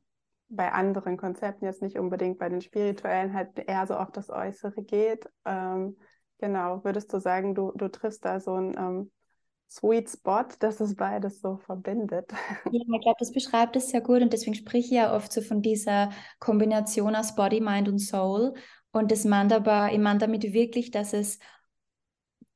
bei 0.49 0.71
anderen 0.71 1.17
Konzepten, 1.17 1.65
jetzt 1.65 1.81
nicht 1.81 1.97
unbedingt 1.97 2.37
bei 2.37 2.49
den 2.49 2.61
spirituellen, 2.61 3.33
halt 3.33 3.57
eher 3.57 3.87
so 3.87 3.95
auf 3.95 4.11
das 4.11 4.29
Äußere 4.29 4.83
geht. 4.83 5.27
Ähm, 5.45 5.97
genau, 6.37 6.83
würdest 6.83 7.11
du 7.13 7.19
sagen, 7.19 7.55
du, 7.55 7.71
du 7.75 7.89
triffst 7.89 8.25
da 8.25 8.39
so 8.39 8.55
ein 8.55 8.75
ähm, 8.77 9.11
Sweet 9.69 10.09
Spot, 10.09 10.45
dass 10.59 10.79
es 10.79 10.95
beides 10.95 11.41
so 11.41 11.57
verbindet. 11.57 12.31
Ja, 12.71 12.81
ich 12.81 13.01
glaube, 13.01 13.17
das 13.19 13.31
beschreibt 13.31 13.75
es 13.75 13.89
sehr 13.89 14.01
gut 14.01 14.21
und 14.21 14.31
deswegen 14.31 14.55
spreche 14.55 14.85
ich 14.85 14.91
ja 14.91 15.15
oft 15.15 15.31
so 15.31 15.41
von 15.41 15.61
dieser 15.61 16.11
Kombination 16.39 17.15
aus 17.15 17.35
Body, 17.35 17.61
Mind 17.61 17.87
und 17.87 17.99
Soul. 17.99 18.53
Und 18.91 19.11
das 19.11 19.25
aber, 19.25 19.91
ich 19.91 19.99
meine 19.99 20.19
damit 20.19 20.53
wirklich, 20.53 20.91
dass 20.91 21.13
es 21.13 21.39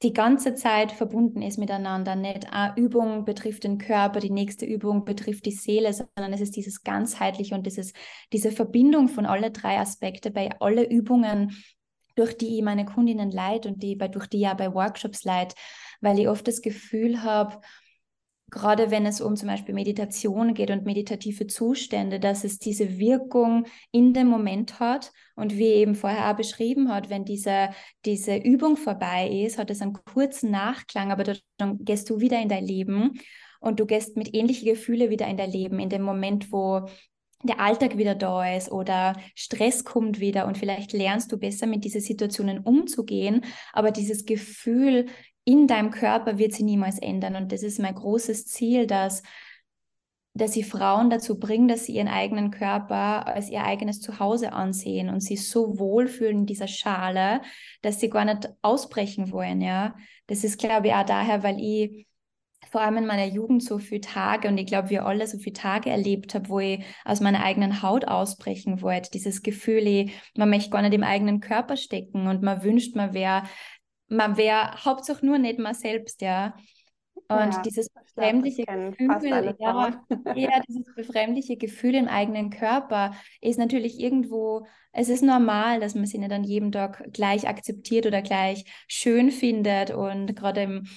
die 0.01 0.13
ganze 0.13 0.55
Zeit 0.55 0.93
verbunden 0.93 1.41
ist 1.41 1.57
miteinander. 1.57 2.15
Nicht 2.15 2.51
eine 2.53 2.73
Übung 2.77 3.25
betrifft 3.25 3.65
den 3.65 3.77
Körper, 3.77 4.21
die 4.21 4.29
nächste 4.29 4.65
Übung 4.65 5.03
betrifft 5.03 5.45
die 5.45 5.51
Seele, 5.51 5.91
sondern 5.93 6.31
es 6.31 6.39
ist 6.39 6.55
dieses 6.55 6.83
ganzheitliche 6.83 7.55
und 7.55 7.65
dieses, 7.65 7.91
diese 8.31 8.51
Verbindung 8.51 9.09
von 9.09 9.25
alle 9.25 9.51
drei 9.51 9.77
Aspekte 9.77 10.31
bei 10.31 10.49
alle 10.61 10.89
Übungen, 10.89 11.51
durch 12.19 12.38
die 12.38 12.57
ich 12.57 12.63
meine 12.63 12.85
Kundinnen 12.85 13.31
leite 13.31 13.69
und 13.69 13.81
die 13.81 13.97
durch 13.97 14.27
die 14.27 14.41
ja 14.41 14.53
bei 14.53 14.73
Workshops 14.73 15.23
leite, 15.23 15.55
weil 16.01 16.19
ich 16.19 16.27
oft 16.27 16.47
das 16.47 16.61
Gefühl 16.61 17.23
habe, 17.23 17.59
gerade 18.49 18.91
wenn 18.91 19.05
es 19.05 19.21
um 19.21 19.35
zum 19.35 19.47
Beispiel 19.47 19.73
Meditation 19.73 20.53
geht 20.53 20.71
und 20.71 20.85
meditative 20.85 21.47
Zustände, 21.47 22.19
dass 22.19 22.43
es 22.43 22.59
diese 22.59 22.97
Wirkung 22.97 23.65
in 23.91 24.13
dem 24.13 24.27
Moment 24.27 24.79
hat. 24.79 25.11
Und 25.35 25.57
wie 25.57 25.67
eben 25.67 25.95
vorher 25.95 26.29
auch 26.29 26.35
beschrieben 26.35 26.91
hat, 26.91 27.09
wenn 27.09 27.25
diese, 27.25 27.69
diese 28.05 28.35
Übung 28.35 28.75
vorbei 28.75 29.29
ist, 29.29 29.57
hat 29.57 29.69
es 29.71 29.81
einen 29.81 29.93
kurzen 29.93 30.51
Nachklang, 30.51 31.11
aber 31.11 31.35
dann 31.57 31.77
gehst 31.79 32.09
du 32.09 32.19
wieder 32.19 32.41
in 32.41 32.49
dein 32.49 32.65
Leben 32.65 33.19
und 33.59 33.79
du 33.79 33.85
gehst 33.85 34.17
mit 34.17 34.33
ähnlichen 34.33 34.67
Gefühlen 34.67 35.09
wieder 35.09 35.27
in 35.27 35.38
dein 35.38 35.51
Leben, 35.51 35.79
in 35.79 35.89
dem 35.89 36.01
Moment, 36.01 36.51
wo 36.51 36.88
der 37.43 37.60
Alltag 37.60 37.98
wieder 37.98 38.15
da 38.15 38.55
ist 38.55 38.72
oder 38.72 39.15
Stress 39.34 39.86
kommt 39.86 40.19
wieder 40.19 40.46
und 40.46 40.58
vielleicht 40.58 40.91
lernst 40.91 41.31
du 41.31 41.38
besser 41.38 41.67
mit 41.67 41.84
diesen 41.86 42.01
Situationen 42.01 42.60
umzugehen, 42.60 43.46
aber 43.72 43.91
dieses 43.91 44.25
Gefühl 44.25 45.05
in 45.46 45.67
deinem 45.67 45.89
Körper 45.89 46.38
wird 46.38 46.53
sich 46.53 46.63
niemals 46.63 47.00
ändern. 47.00 47.36
Und 47.36 47.51
das 47.51 47.63
ist 47.63 47.79
mein 47.79 47.96
großes 47.96 48.46
Ziel, 48.46 48.88
dass, 48.88 49.24
dass 50.34 50.55
ich 50.55 50.67
Frauen 50.67 51.10
dazu 51.10 51.39
bringen, 51.39 51.67
dass 51.67 51.86
sie 51.86 51.93
ihren 51.93 52.10
eigenen 52.10 52.51
Körper 52.51 53.25
als 53.25 53.50
ihr 53.50 53.63
eigenes 53.63 54.01
Zuhause 54.01 54.51
ansehen 54.53 55.10
und 55.10 55.22
sie 55.22 55.38
so 55.38 55.79
wohlfühlen 55.79 56.39
in 56.39 56.46
dieser 56.46 56.67
Schale, 56.67 57.41
dass 57.81 58.00
sie 58.00 58.10
gar 58.10 58.25
nicht 58.25 58.50
ausbrechen 58.62 59.31
wollen. 59.31 59.62
Ja, 59.62 59.96
das 60.27 60.43
ist, 60.43 60.60
glaube 60.60 60.88
ich, 60.88 60.93
auch 60.93 61.05
daher, 61.05 61.41
weil 61.41 61.58
ich 61.60 62.08
vor 62.71 62.81
allem 62.81 62.97
in 62.97 63.05
meiner 63.07 63.25
Jugend 63.25 63.63
so 63.63 63.79
viele 63.79 64.01
Tage 64.01 64.47
und 64.47 64.57
ich 64.57 64.67
glaube, 64.67 64.89
wir 64.89 65.05
alle 65.05 65.25
so 65.27 65.37
viele 65.37 65.53
Tage 65.53 65.89
erlebt 65.89 66.35
haben, 66.35 66.49
wo 66.49 66.59
ich 66.59 66.83
aus 67.05 67.19
meiner 67.19 67.43
eigenen 67.43 67.81
Haut 67.81 68.05
ausbrechen 68.05 68.81
wollte. 68.81 69.09
Dieses 69.11 69.41
Gefühl, 69.41 69.87
ich, 69.87 70.13
man 70.37 70.49
möchte 70.49 70.69
gar 70.69 70.81
nicht 70.81 70.93
im 70.93 71.03
eigenen 71.03 71.39
Körper 71.39 71.77
stecken 71.77 72.27
und 72.27 72.43
man 72.43 72.63
wünscht, 72.63 72.95
man 72.95 73.13
wäre 73.13 73.43
man 74.09 74.37
wäre 74.37 74.71
hauptsächlich 74.83 75.23
nur 75.23 75.37
nicht 75.37 75.59
mal 75.59 75.73
selbst, 75.73 76.21
ja. 76.21 76.55
Und 77.27 77.53
ja, 77.53 77.61
dieses 77.61 77.89
befremdliche 77.89 78.65
Gefühl, 78.65 79.55
ja, 79.59 80.03
ja, 80.35 80.61
dieses 80.67 80.95
befremdliche 80.95 81.57
Gefühl 81.57 81.93
im 81.93 82.07
eigenen 82.07 82.49
Körper 82.49 83.13
ist 83.39 83.59
natürlich 83.59 83.99
irgendwo, 83.99 84.65
es 84.93 85.09
ist 85.09 85.21
normal, 85.21 85.79
dass 85.79 85.93
man 85.93 86.07
sich 86.07 86.19
nicht 86.19 86.31
an 86.31 86.43
jedem 86.43 86.71
Tag 86.71 87.03
gleich 87.13 87.47
akzeptiert 87.47 88.07
oder 88.07 88.23
gleich 88.23 88.65
schön 88.87 89.29
findet. 89.29 89.91
Und 89.91 90.35
gerade 90.35 90.63
im 90.63 90.87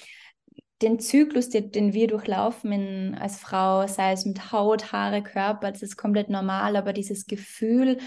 den 0.83 0.99
Zyklus, 0.99 1.49
den, 1.49 1.71
den 1.71 1.93
wir 1.93 2.09
durchlaufen 2.09 2.73
in, 2.73 3.15
als 3.15 3.39
Frau, 3.39 3.87
sei 3.87 4.13
es 4.13 4.25
mit 4.25 4.53
Haut, 4.53 4.93
Haare, 4.93 5.23
Körper, 5.23 5.71
das 5.71 5.83
ist 5.83 5.97
komplett 5.97 6.29
normal, 6.29 6.77
aber 6.77 6.93
dieses 6.93 7.27
Gefühl, 7.27 7.99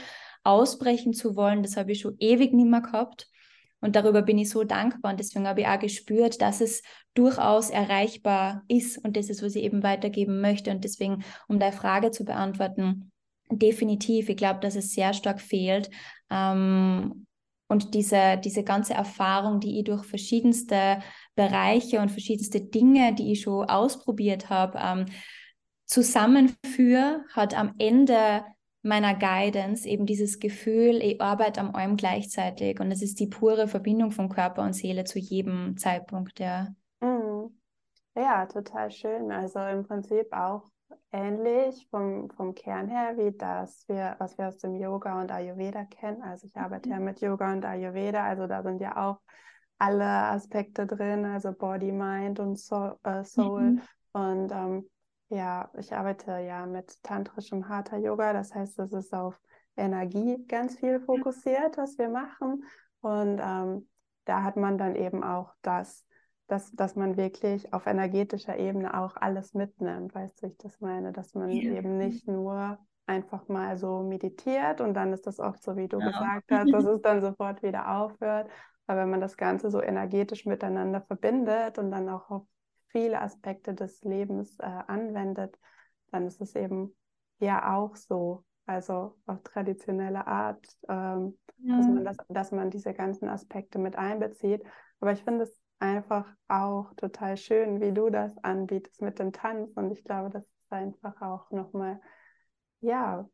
ausbrechen 0.43 1.13
zu 1.13 1.35
wollen, 1.35 1.63
das 1.63 1.75
habe 1.75 1.91
ich 1.91 2.01
schon 2.01 2.15
ewig 2.19 2.53
nicht 2.53 2.69
mehr 2.69 2.81
gehabt. 2.81 3.27
Und 3.81 3.95
darüber 3.95 4.21
bin 4.21 4.37
ich 4.37 4.49
so 4.49 4.63
dankbar 4.63 5.11
und 5.11 5.19
deswegen 5.19 5.47
habe 5.47 5.61
ich 5.61 5.67
auch 5.67 5.79
gespürt, 5.79 6.41
dass 6.41 6.61
es 6.61 6.81
durchaus 7.13 7.69
erreichbar 7.69 8.63
ist 8.67 8.97
und 9.03 9.17
das 9.17 9.29
ist, 9.29 9.43
was 9.43 9.55
ich 9.55 9.63
eben 9.63 9.83
weitergeben 9.83 10.41
möchte. 10.41 10.71
Und 10.71 10.83
deswegen, 10.83 11.23
um 11.47 11.59
deine 11.59 11.75
Frage 11.75 12.11
zu 12.11 12.25
beantworten, 12.25 13.11
definitiv, 13.51 14.29
ich 14.29 14.37
glaube, 14.37 14.59
dass 14.59 14.75
es 14.75 14.93
sehr 14.93 15.13
stark 15.13 15.39
fehlt. 15.39 15.89
Ähm, 16.31 17.27
und 17.67 17.93
diese, 17.93 18.39
diese 18.43 18.63
ganze 18.63 18.93
Erfahrung, 18.93 19.59
die 19.59 19.79
ich 19.79 19.85
durch 19.85 20.05
verschiedenste 20.05 20.99
Bereiche 21.35 21.99
und 21.99 22.11
verschiedenste 22.11 22.61
Dinge, 22.61 23.13
die 23.13 23.31
ich 23.33 23.41
schon 23.41 23.69
ausprobiert 23.69 24.49
habe, 24.49 24.79
ähm, 24.81 25.05
zusammenführe, 25.85 27.23
hat 27.33 27.57
am 27.57 27.75
Ende 27.77 28.43
meiner 28.81 29.15
Guidance 29.15 29.87
eben 29.87 30.05
dieses 30.05 30.39
Gefühl, 30.39 31.01
ich 31.01 31.19
arbeite 31.19 31.59
am 31.59 31.73
allem 31.73 31.97
gleichzeitig 31.97 32.79
und 32.79 32.91
es 32.91 33.01
ist 33.01 33.19
die 33.19 33.27
pure 33.27 33.67
Verbindung 33.67 34.11
von 34.11 34.29
Körper 34.29 34.61
und 34.61 34.73
Seele 34.73 35.05
zu 35.05 35.17
jedem 35.17 35.75
Zeitpunkt, 35.77 36.39
ja. 36.39 36.67
Mhm. 37.01 37.49
Ja, 38.15 38.45
total 38.45 38.91
schön. 38.91 39.31
Also 39.31 39.59
im 39.59 39.83
Prinzip 39.83 40.31
auch 40.31 40.63
ähnlich 41.11 41.87
vom, 41.89 42.29
vom 42.29 42.53
Kern 42.53 42.87
her, 42.87 43.17
wie 43.17 43.35
das 43.35 43.87
wir, 43.87 44.15
was 44.19 44.37
wir 44.37 44.47
aus 44.47 44.57
dem 44.59 44.75
Yoga 44.75 45.19
und 45.19 45.31
Ayurveda 45.31 45.85
kennen. 45.85 46.21
Also 46.21 46.47
ich 46.47 46.55
arbeite 46.55 46.87
mhm. 46.87 46.93
ja 46.93 46.99
mit 47.01 47.21
Yoga 47.21 47.51
und 47.51 47.65
Ayurveda, 47.65 48.23
also 48.23 48.47
da 48.47 48.63
sind 48.63 48.79
ja 48.81 48.95
auch 48.97 49.17
alle 49.77 50.05
Aspekte 50.05 50.85
drin, 50.85 51.25
also 51.25 51.51
Body, 51.51 51.91
Mind 51.91 52.39
und 52.39 52.57
Soul. 52.57 52.97
Äh, 53.03 53.23
Soul. 53.23 53.61
Mhm. 53.61 53.81
Und 54.13 54.51
ähm, 54.51 54.89
ja, 55.29 55.69
ich 55.77 55.93
arbeite 55.93 56.39
ja 56.39 56.65
mit 56.65 57.01
tantrischem 57.03 57.67
Hatha 57.67 57.97
Yoga, 57.97 58.33
das 58.33 58.53
heißt, 58.53 58.79
es 58.79 58.93
ist 58.93 59.13
auf 59.13 59.39
Energie 59.75 60.45
ganz 60.47 60.77
viel 60.77 60.99
fokussiert, 60.99 61.77
was 61.77 61.97
wir 61.97 62.09
machen. 62.09 62.63
Und 63.01 63.41
ähm, 63.43 63.87
da 64.25 64.43
hat 64.43 64.55
man 64.55 64.77
dann 64.77 64.95
eben 64.95 65.23
auch 65.23 65.53
das, 65.61 66.05
dass, 66.47 66.71
dass 66.73 66.95
man 66.95 67.17
wirklich 67.17 67.73
auf 67.73 67.85
energetischer 67.87 68.57
Ebene 68.57 68.97
auch 68.99 69.15
alles 69.17 69.53
mitnimmt, 69.53 70.13
weißt 70.13 70.41
du, 70.41 70.47
ich 70.47 70.57
das 70.57 70.79
meine, 70.79 71.11
dass 71.11 71.33
man 71.33 71.49
ja. 71.49 71.73
eben 71.73 71.97
nicht 71.97 72.27
nur 72.27 72.77
einfach 73.07 73.47
mal 73.47 73.77
so 73.77 74.01
meditiert 74.01 74.81
und 74.81 74.93
dann 74.93 75.13
ist 75.13 75.27
das 75.27 75.39
oft 75.39 75.61
so, 75.61 75.75
wie 75.75 75.87
du 75.87 75.99
ja. 75.99 76.07
gesagt 76.07 76.51
hast, 76.51 76.73
dass 76.73 76.85
es 76.85 77.01
dann 77.01 77.21
sofort 77.21 77.61
wieder 77.61 77.97
aufhört. 77.97 78.49
Aber 78.87 79.01
wenn 79.01 79.09
man 79.09 79.21
das 79.21 79.37
Ganze 79.37 79.69
so 79.71 79.81
energetisch 79.81 80.45
miteinander 80.45 81.01
verbindet 81.01 81.77
und 81.77 81.91
dann 81.91 82.09
auch 82.09 82.29
auf 82.29 82.47
viele 82.87 83.21
Aspekte 83.21 83.73
des 83.73 84.03
Lebens 84.03 84.57
äh, 84.59 84.65
anwendet, 84.65 85.57
dann 86.11 86.27
ist 86.27 86.41
es 86.41 86.55
eben 86.55 86.95
ja 87.39 87.75
auch 87.75 87.95
so, 87.95 88.45
also 88.65 89.17
auf 89.25 89.41
traditionelle 89.43 90.27
Art, 90.27 90.65
ähm, 90.87 91.37
ja. 91.57 91.77
dass, 91.77 91.87
man 91.87 92.05
das, 92.05 92.17
dass 92.29 92.51
man 92.51 92.69
diese 92.69 92.93
ganzen 92.93 93.27
Aspekte 93.27 93.79
mit 93.79 93.97
einbezieht. 93.97 94.63
Aber 94.99 95.11
ich 95.11 95.23
finde 95.23 95.43
es 95.43 95.61
einfach 95.79 96.25
auch 96.47 96.93
total 96.95 97.37
schön, 97.37 97.81
wie 97.81 97.91
du 97.91 98.09
das 98.09 98.37
anbietest 98.43 99.01
mit 99.01 99.19
dem 99.19 99.33
Tanz. 99.33 99.71
Und 99.75 99.91
ich 99.91 100.03
glaube, 100.03 100.29
das 100.29 100.43
ist 100.43 100.71
einfach 100.71 101.21
auch 101.21 101.51
nochmal, 101.51 101.99
ja, 102.79 103.27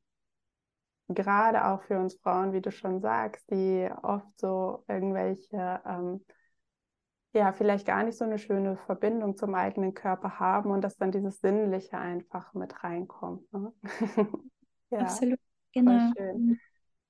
gerade 1.14 1.66
auch 1.66 1.82
für 1.84 2.00
uns 2.00 2.16
Frauen, 2.16 2.54
wie 2.54 2.62
du 2.62 2.72
schon 2.72 3.02
sagst, 3.02 3.50
die 3.52 3.90
oft 4.04 4.40
so 4.40 4.84
irgendwelche 4.88 5.82
ähm, 5.86 6.22
ja, 7.34 7.54
vielleicht 7.54 7.86
gar 7.86 8.04
nicht 8.04 8.18
so 8.18 8.26
eine 8.26 8.38
schöne 8.38 8.78
Verbindung 8.78 9.38
zum 9.38 9.56
eigenen 9.56 9.94
Körper 9.94 10.40
haben 10.40 10.72
und 10.72 10.82
dass 10.82 10.98
dann 10.98 11.12
dieses 11.12 11.40
Sinnliche 11.40 11.98
einfach 11.98 12.54
mit 12.54 12.84
reinkommt. 12.84 13.52
Ne? 13.54 13.74
ja, 14.90 15.00
Absolut, 15.00 15.40
genau. 15.74 16.12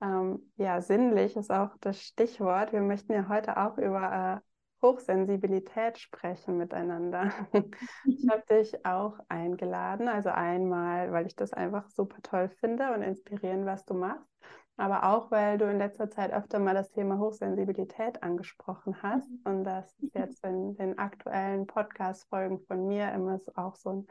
Ähm, 0.00 0.52
ja, 0.56 0.80
sinnlich 0.80 1.36
ist 1.36 1.50
auch 1.50 1.76
das 1.80 2.00
Stichwort. 2.00 2.72
Wir 2.72 2.80
möchten 2.80 3.12
ja 3.12 3.28
heute 3.28 3.56
auch 3.56 3.78
über 3.78 4.40
äh, 4.40 4.51
Hochsensibilität 4.82 5.98
sprechen 5.98 6.58
miteinander. 6.58 7.32
ich 8.04 8.28
habe 8.28 8.42
dich 8.50 8.84
auch 8.84 9.18
eingeladen, 9.28 10.08
also 10.08 10.30
einmal, 10.30 11.12
weil 11.12 11.26
ich 11.26 11.36
das 11.36 11.52
einfach 11.52 11.88
super 11.88 12.20
toll 12.22 12.48
finde 12.48 12.92
und 12.92 13.02
inspirieren, 13.02 13.64
was 13.64 13.84
du 13.84 13.94
machst 13.94 14.28
aber 14.76 15.04
auch, 15.04 15.30
weil 15.30 15.58
du 15.58 15.70
in 15.70 15.78
letzter 15.78 16.10
Zeit 16.10 16.32
öfter 16.32 16.58
mal 16.58 16.74
das 16.74 16.90
Thema 16.90 17.18
Hochsensibilität 17.18 18.22
angesprochen 18.22 19.02
hast. 19.02 19.30
Mhm. 19.30 19.40
Und 19.44 19.64
das 19.64 19.92
ist 19.98 20.14
jetzt 20.14 20.44
in 20.44 20.74
den 20.76 20.98
aktuellen 20.98 21.66
Podcast-Folgen 21.66 22.60
von 22.60 22.88
mir 22.88 23.12
immer 23.12 23.40
auch 23.54 23.76
so 23.76 23.90
ein 23.90 24.06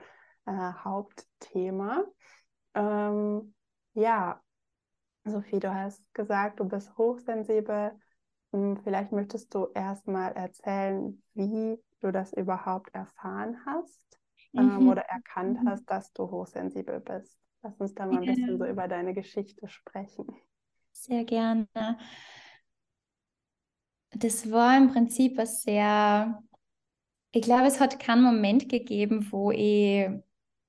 äh, 0.46 0.74
Hauptthema. 0.84 2.06
Ähm, 2.74 3.54
ja, 3.94 4.42
Sophie, 5.26 5.60
du 5.60 5.74
hast 5.74 6.02
gesagt, 6.14 6.60
du 6.60 6.66
bist 6.66 6.96
hochsensibel. 6.98 7.92
Hm, 8.52 8.78
vielleicht 8.84 9.12
möchtest 9.12 9.54
du 9.54 9.68
erstmal 9.74 10.34
erzählen, 10.34 11.22
wie 11.34 11.78
du 12.02 12.12
das 12.12 12.34
überhaupt 12.34 12.94
erfahren 12.94 13.58
hast 13.66 14.20
ähm, 14.54 14.82
mhm. 14.82 14.90
oder 14.90 15.04
erkannt 15.04 15.64
mhm. 15.64 15.70
hast, 15.70 15.86
dass 15.90 16.12
du 16.14 16.30
hochsensibel 16.30 17.00
bist. 17.00 17.38
Lass 17.64 17.80
uns 17.80 17.94
da 17.94 18.06
mal 18.06 18.22
ein 18.22 18.26
bisschen 18.26 18.58
so 18.58 18.66
über 18.66 18.88
deine 18.88 19.14
Geschichte 19.14 19.68
sprechen. 19.68 20.28
Sehr 20.92 21.24
gerne. 21.24 21.68
Das 24.14 24.52
war 24.52 24.78
im 24.78 24.90
Prinzip 24.90 25.38
was 25.38 25.62
sehr, 25.64 26.44
ich 27.32 27.42
glaube, 27.44 27.68
es 27.68 27.80
hat 27.80 28.00
keinen 28.00 28.24
Moment 28.24 28.68
gegeben, 28.68 29.28
wo 29.32 29.52
ich 29.52 30.10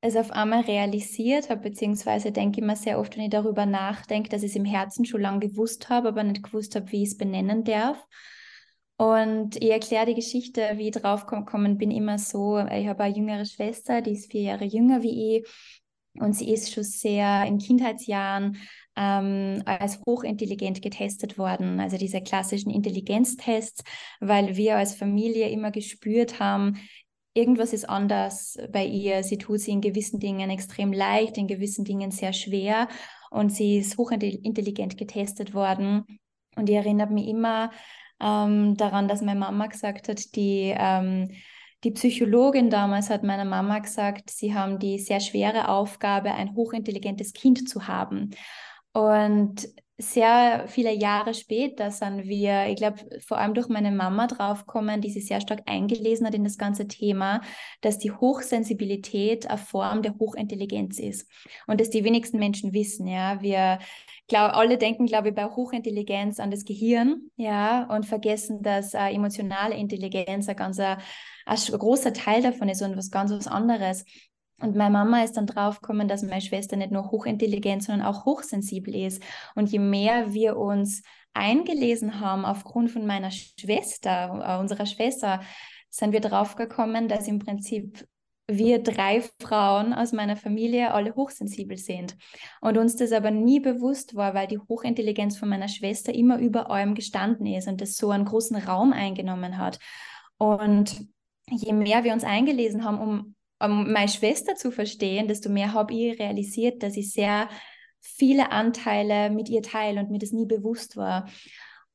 es 0.02 0.16
auf 0.16 0.32
einmal 0.32 0.62
realisiert 0.62 1.48
habe, 1.48 1.62
beziehungsweise 1.62 2.32
denke 2.32 2.60
ich 2.60 2.66
mir 2.66 2.76
sehr 2.76 2.98
oft, 2.98 3.16
wenn 3.16 3.24
ich 3.24 3.30
darüber 3.30 3.66
nachdenke, 3.66 4.28
dass 4.28 4.42
ich 4.42 4.50
es 4.50 4.56
im 4.56 4.64
Herzen 4.64 5.04
schon 5.04 5.22
lange 5.22 5.48
gewusst 5.48 5.88
habe, 5.88 6.08
aber 6.08 6.24
nicht 6.24 6.42
gewusst 6.42 6.74
habe, 6.74 6.90
wie 6.90 7.04
ich 7.04 7.10
es 7.10 7.16
benennen 7.16 7.62
darf. 7.62 8.04
Und 8.96 9.56
ich 9.56 9.70
erkläre 9.70 10.06
die 10.06 10.14
Geschichte, 10.14 10.72
wie 10.76 10.88
ich 10.88 10.94
drauf 10.94 11.26
gekommen 11.26 11.78
bin, 11.78 11.90
immer 11.92 12.18
so. 12.18 12.58
Ich 12.58 12.88
habe 12.88 13.04
eine 13.04 13.16
jüngere 13.16 13.44
Schwester, 13.44 14.02
die 14.02 14.12
ist 14.12 14.30
vier 14.30 14.42
Jahre 14.42 14.64
jünger 14.64 15.02
wie 15.02 15.38
ich. 15.38 15.48
Und 16.14 16.34
sie 16.34 16.52
ist 16.52 16.72
schon 16.72 16.84
sehr 16.84 17.44
in 17.46 17.58
Kindheitsjahren 17.58 18.58
ähm, 18.96 19.62
als 19.64 20.00
hochintelligent 20.06 20.82
getestet 20.82 21.38
worden. 21.38 21.80
Also 21.80 21.96
diese 21.96 22.20
klassischen 22.20 22.70
Intelligenztests, 22.70 23.82
weil 24.20 24.56
wir 24.56 24.76
als 24.76 24.94
Familie 24.94 25.48
immer 25.48 25.70
gespürt 25.70 26.38
haben, 26.38 26.78
irgendwas 27.34 27.72
ist 27.72 27.88
anders 27.88 28.58
bei 28.70 28.84
ihr. 28.84 29.22
Sie 29.22 29.38
tut 29.38 29.60
sie 29.60 29.72
in 29.72 29.80
gewissen 29.80 30.20
Dingen 30.20 30.50
extrem 30.50 30.92
leicht, 30.92 31.38
in 31.38 31.46
gewissen 31.46 31.84
Dingen 31.84 32.10
sehr 32.10 32.32
schwer. 32.32 32.88
Und 33.30 33.52
sie 33.52 33.78
ist 33.78 33.96
hochintelligent 33.96 34.96
getestet 34.96 35.54
worden. 35.54 36.04
Und 36.56 36.68
ich 36.68 36.76
erinnere 36.76 37.10
mich 37.10 37.28
immer 37.28 37.70
ähm, 38.20 38.76
daran, 38.76 39.08
dass 39.08 39.22
meine 39.22 39.40
Mama 39.40 39.66
gesagt 39.66 40.08
hat, 40.08 40.34
die 40.36 40.74
ähm, 40.76 41.30
die 41.84 41.90
Psychologin 41.90 42.70
damals 42.70 43.10
hat 43.10 43.24
meiner 43.24 43.44
Mama 43.44 43.80
gesagt, 43.80 44.30
sie 44.30 44.54
haben 44.54 44.78
die 44.78 44.98
sehr 45.00 45.18
schwere 45.18 45.68
Aufgabe, 45.68 46.32
ein 46.32 46.54
hochintelligentes 46.54 47.32
Kind 47.32 47.68
zu 47.68 47.88
haben. 47.88 48.30
Und 48.92 49.68
sehr 49.98 50.64
viele 50.68 50.92
Jahre 50.92 51.34
später 51.34 51.90
sind 51.90 52.24
wir, 52.24 52.66
ich 52.66 52.76
glaube, 52.76 52.98
vor 53.20 53.38
allem 53.38 53.54
durch 53.54 53.68
meine 53.68 53.90
Mama 53.90 54.26
draufgekommen, 54.26 55.00
die 55.00 55.10
sich 55.10 55.26
sehr 55.26 55.40
stark 55.40 55.62
eingelesen 55.66 56.26
hat 56.26 56.34
in 56.34 56.44
das 56.44 56.58
ganze 56.58 56.88
Thema, 56.88 57.40
dass 57.82 57.98
die 57.98 58.10
Hochsensibilität 58.10 59.46
eine 59.48 59.58
Form 59.58 60.02
der 60.02 60.14
Hochintelligenz 60.18 60.98
ist. 60.98 61.30
Und 61.66 61.80
dass 61.80 61.90
die 61.90 62.04
wenigsten 62.04 62.38
Menschen 62.38 62.72
wissen, 62.72 63.06
ja. 63.06 63.40
Wir 63.42 63.78
glaub, 64.28 64.54
alle 64.54 64.78
denken, 64.78 65.06
glaube 65.06 65.28
ich, 65.28 65.34
bei 65.34 65.44
Hochintelligenz 65.44 66.40
an 66.40 66.50
das 66.50 66.64
Gehirn, 66.64 67.30
ja, 67.36 67.84
und 67.94 68.06
vergessen, 68.06 68.62
dass 68.62 68.94
äh, 68.94 69.10
emotionale 69.10 69.76
Intelligenz 69.76 70.48
ein 70.48 70.56
ganz 70.56 70.78
ein, 70.80 70.98
ein 71.46 71.56
großer 71.56 72.12
Teil 72.12 72.42
davon 72.42 72.68
ist 72.68 72.82
und 72.82 72.96
was 72.96 73.10
ganz 73.10 73.30
was 73.30 73.46
anderes. 73.46 74.04
Und 74.62 74.76
meine 74.76 74.92
Mama 74.92 75.24
ist 75.24 75.36
dann 75.36 75.46
draufgekommen, 75.46 76.06
dass 76.06 76.22
meine 76.22 76.40
Schwester 76.40 76.76
nicht 76.76 76.92
nur 76.92 77.10
hochintelligent, 77.10 77.82
sondern 77.82 78.06
auch 78.06 78.24
hochsensibel 78.24 78.94
ist. 78.94 79.22
Und 79.54 79.70
je 79.70 79.80
mehr 79.80 80.32
wir 80.32 80.56
uns 80.56 81.02
eingelesen 81.34 82.20
haben 82.20 82.44
aufgrund 82.44 82.90
von 82.90 83.06
meiner 83.06 83.30
Schwester, 83.30 84.44
äh, 84.46 84.60
unserer 84.60 84.86
Schwester, 84.86 85.40
sind 85.90 86.12
wir 86.12 86.20
draufgekommen, 86.20 87.08
dass 87.08 87.28
im 87.28 87.38
Prinzip 87.38 88.06
wir 88.48 88.82
drei 88.82 89.22
Frauen 89.40 89.92
aus 89.92 90.12
meiner 90.12 90.36
Familie 90.36 90.92
alle 90.92 91.14
hochsensibel 91.14 91.76
sind. 91.76 92.16
Und 92.60 92.78
uns 92.78 92.96
das 92.96 93.12
aber 93.12 93.30
nie 93.30 93.60
bewusst 93.60 94.14
war, 94.14 94.34
weil 94.34 94.46
die 94.46 94.58
Hochintelligenz 94.58 95.36
von 95.36 95.48
meiner 95.48 95.68
Schwester 95.68 96.14
immer 96.14 96.38
über 96.38 96.70
allem 96.70 96.94
gestanden 96.94 97.46
ist 97.46 97.68
und 97.68 97.80
das 97.80 97.96
so 97.96 98.10
einen 98.10 98.24
großen 98.24 98.56
Raum 98.56 98.92
eingenommen 98.92 99.58
hat. 99.58 99.78
Und 100.38 101.06
je 101.50 101.72
mehr 101.72 102.04
wir 102.04 102.12
uns 102.12 102.24
eingelesen 102.24 102.84
haben, 102.84 102.98
um 102.98 103.34
um 103.64 103.92
meine 103.92 104.08
Schwester 104.08 104.54
zu 104.54 104.70
verstehen, 104.70 105.28
desto 105.28 105.48
mehr 105.50 105.72
habe 105.72 105.94
ich 105.94 106.18
realisiert, 106.18 106.82
dass 106.82 106.96
ich 106.96 107.12
sehr 107.12 107.48
viele 108.00 108.50
Anteile 108.50 109.30
mit 109.30 109.48
ihr 109.48 109.62
teile 109.62 110.00
und 110.00 110.10
mir 110.10 110.18
das 110.18 110.32
nie 110.32 110.46
bewusst 110.46 110.96
war. 110.96 111.28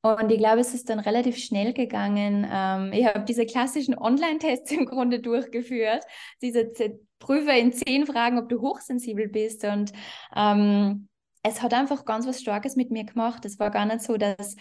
Und 0.01 0.31
ich 0.31 0.37
glaube, 0.37 0.61
es 0.61 0.73
ist 0.73 0.89
dann 0.89 0.99
relativ 0.99 1.37
schnell 1.37 1.73
gegangen. 1.73 2.47
Ähm, 2.49 2.91
ich 2.93 3.05
habe 3.05 3.25
diese 3.25 3.45
klassischen 3.45 3.97
Online-Tests 3.97 4.71
im 4.71 4.85
Grunde 4.85 5.19
durchgeführt. 5.19 6.03
Diese 6.41 6.71
Prüfe 7.19 7.51
in 7.51 7.73
zehn 7.73 8.05
Fragen, 8.05 8.37
ob 8.39 8.47
du 8.47 8.61
hochsensibel 8.61 9.27
bist. 9.27 9.63
Und 9.65 9.91
ähm, 10.35 11.09
es 11.43 11.61
hat 11.61 11.73
einfach 11.73 12.05
ganz 12.05 12.27
was 12.27 12.41
Starkes 12.41 12.75
mit 12.75 12.91
mir 12.91 13.05
gemacht. 13.05 13.43
Es 13.45 13.59
war 13.59 13.71
gar 13.71 13.85
nicht 13.85 14.01
so, 14.01 14.17
dass 14.17 14.55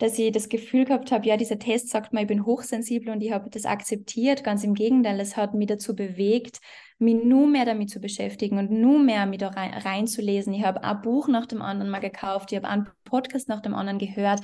dass 0.00 0.18
ich 0.18 0.32
das 0.32 0.48
Gefühl 0.48 0.86
gehabt 0.86 1.12
habe, 1.12 1.28
ja, 1.28 1.36
dieser 1.36 1.58
Test 1.58 1.90
sagt 1.90 2.14
mir, 2.14 2.22
ich 2.22 2.26
bin 2.26 2.46
hochsensibel 2.46 3.12
und 3.12 3.20
ich 3.20 3.32
habe 3.32 3.50
das 3.50 3.66
akzeptiert. 3.66 4.42
Ganz 4.42 4.64
im 4.64 4.74
Gegenteil, 4.74 5.20
es 5.20 5.36
hat 5.36 5.52
mich 5.52 5.68
dazu 5.68 5.94
bewegt, 5.94 6.60
mich 6.98 7.22
nur 7.22 7.46
mehr 7.46 7.66
damit 7.66 7.90
zu 7.90 8.00
beschäftigen 8.00 8.56
und 8.56 8.70
nur 8.70 8.98
mehr 8.98 9.26
mich 9.26 9.40
da 9.40 9.48
rein, 9.48 9.74
reinzulesen. 9.74 10.54
Ich 10.54 10.64
habe 10.64 10.82
ein 10.84 11.02
Buch 11.02 11.28
nach 11.28 11.44
dem 11.44 11.60
anderen 11.60 11.90
mal 11.90 11.98
gekauft, 11.98 12.50
ich 12.50 12.56
habe 12.56 12.68
einen 12.68 12.88
Podcast 13.04 13.50
nach 13.50 13.60
dem 13.60 13.74
anderen 13.74 13.98
gehört 13.98 14.40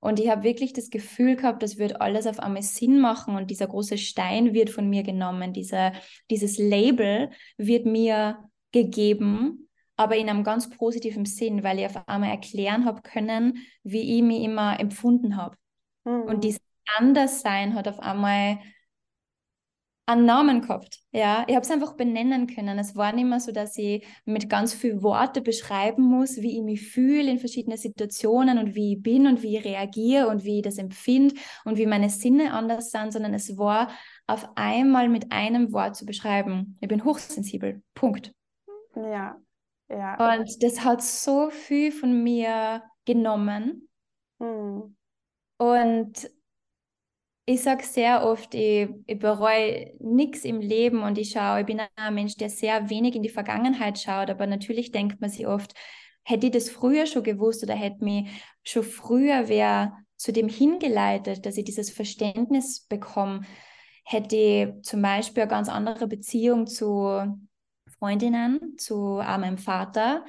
und 0.00 0.20
ich 0.20 0.28
habe 0.28 0.42
wirklich 0.42 0.74
das 0.74 0.90
Gefühl 0.90 1.36
gehabt, 1.36 1.62
das 1.62 1.78
wird 1.78 2.02
alles 2.02 2.26
auf 2.26 2.38
einmal 2.38 2.62
Sinn 2.62 3.00
machen 3.00 3.34
und 3.34 3.50
dieser 3.50 3.66
große 3.66 3.96
Stein 3.96 4.52
wird 4.52 4.68
von 4.68 4.90
mir 4.90 5.04
genommen, 5.04 5.54
dieser, 5.54 5.92
dieses 6.30 6.58
Label 6.58 7.30
wird 7.56 7.86
mir 7.86 8.38
gegeben 8.72 9.67
aber 9.98 10.16
in 10.16 10.30
einem 10.30 10.44
ganz 10.44 10.70
positiven 10.70 11.24
Sinn, 11.24 11.64
weil 11.64 11.80
ich 11.80 11.86
auf 11.86 12.08
einmal 12.08 12.30
erklären 12.30 12.84
habe 12.84 13.02
können, 13.02 13.58
wie 13.82 14.16
ich 14.16 14.22
mich 14.22 14.42
immer 14.42 14.78
empfunden 14.78 15.36
habe. 15.36 15.56
Mhm. 16.04 16.22
Und 16.22 16.44
dieses 16.44 16.60
Anderssein 16.96 17.74
hat 17.74 17.88
auf 17.88 17.98
einmal 17.98 18.58
einen 20.06 20.24
Namen 20.24 20.62
gehabt. 20.62 21.00
Ja, 21.10 21.44
ich 21.48 21.54
habe 21.54 21.64
es 21.64 21.70
einfach 21.70 21.94
benennen 21.94 22.46
können. 22.46 22.78
Es 22.78 22.96
war 22.96 23.12
nicht 23.12 23.26
mehr 23.26 23.40
so, 23.40 23.50
dass 23.50 23.76
ich 23.76 24.06
mit 24.24 24.48
ganz 24.48 24.72
viel 24.72 25.02
Worte 25.02 25.42
beschreiben 25.42 26.02
muss, 26.02 26.38
wie 26.38 26.56
ich 26.56 26.62
mich 26.62 26.88
fühle 26.88 27.30
in 27.30 27.38
verschiedenen 27.38 27.76
Situationen 27.76 28.58
und 28.58 28.74
wie 28.76 28.94
ich 28.94 29.02
bin 29.02 29.26
und 29.26 29.42
wie 29.42 29.58
ich 29.58 29.64
reagiere 29.64 30.28
und 30.28 30.44
wie 30.44 30.58
ich 30.58 30.62
das 30.62 30.78
empfinde 30.78 31.34
und 31.64 31.76
wie 31.76 31.86
meine 31.86 32.08
Sinne 32.08 32.54
anders 32.54 32.90
sind, 32.92 33.12
sondern 33.12 33.34
es 33.34 33.58
war 33.58 33.90
auf 34.28 34.48
einmal 34.54 35.08
mit 35.08 35.32
einem 35.32 35.72
Wort 35.72 35.96
zu 35.96 36.06
beschreiben. 36.06 36.78
Ich 36.80 36.88
bin 36.88 37.04
hochsensibel. 37.04 37.82
Punkt. 37.94 38.32
Ja, 38.94 39.36
ja. 39.88 40.34
Und 40.34 40.62
das 40.62 40.84
hat 40.84 41.02
so 41.02 41.50
viel 41.50 41.92
von 41.92 42.22
mir 42.22 42.82
genommen. 43.04 43.88
Mhm. 44.38 44.96
Und 45.58 46.30
ich 47.46 47.62
sage 47.62 47.82
sehr 47.82 48.26
oft, 48.26 48.54
ich, 48.54 48.88
ich 49.06 49.18
bereue 49.18 49.94
nichts 50.00 50.44
im 50.44 50.60
Leben 50.60 51.02
und 51.02 51.16
ich 51.16 51.30
schaue, 51.30 51.60
ich 51.60 51.66
bin 51.66 51.80
ein 51.96 52.14
Mensch, 52.14 52.36
der 52.36 52.50
sehr 52.50 52.90
wenig 52.90 53.14
in 53.16 53.22
die 53.22 53.30
Vergangenheit 53.30 53.98
schaut, 53.98 54.28
aber 54.28 54.46
natürlich 54.46 54.92
denkt 54.92 55.20
man 55.22 55.30
sich 55.30 55.46
oft, 55.46 55.72
hätte 56.24 56.46
ich 56.46 56.52
das 56.52 56.68
früher 56.68 57.06
schon 57.06 57.22
gewusst 57.22 57.62
oder 57.62 57.74
hätte 57.74 58.04
mich 58.04 58.28
schon 58.62 58.82
früher 58.82 59.48
wer 59.48 59.96
zu 60.16 60.30
dem 60.30 60.48
hingeleitet, 60.48 61.46
dass 61.46 61.56
ich 61.56 61.64
dieses 61.64 61.90
Verständnis 61.90 62.80
bekomme, 62.86 63.42
hätte 64.04 64.36
ich 64.36 64.82
zum 64.82 65.00
Beispiel 65.00 65.44
eine 65.44 65.50
ganz 65.50 65.70
andere 65.70 66.06
Beziehung 66.06 66.66
zu 66.66 67.47
Freundinnen, 67.98 68.76
zu 68.78 69.18
äh, 69.18 69.38
meinem 69.38 69.58
Vater, 69.58 70.24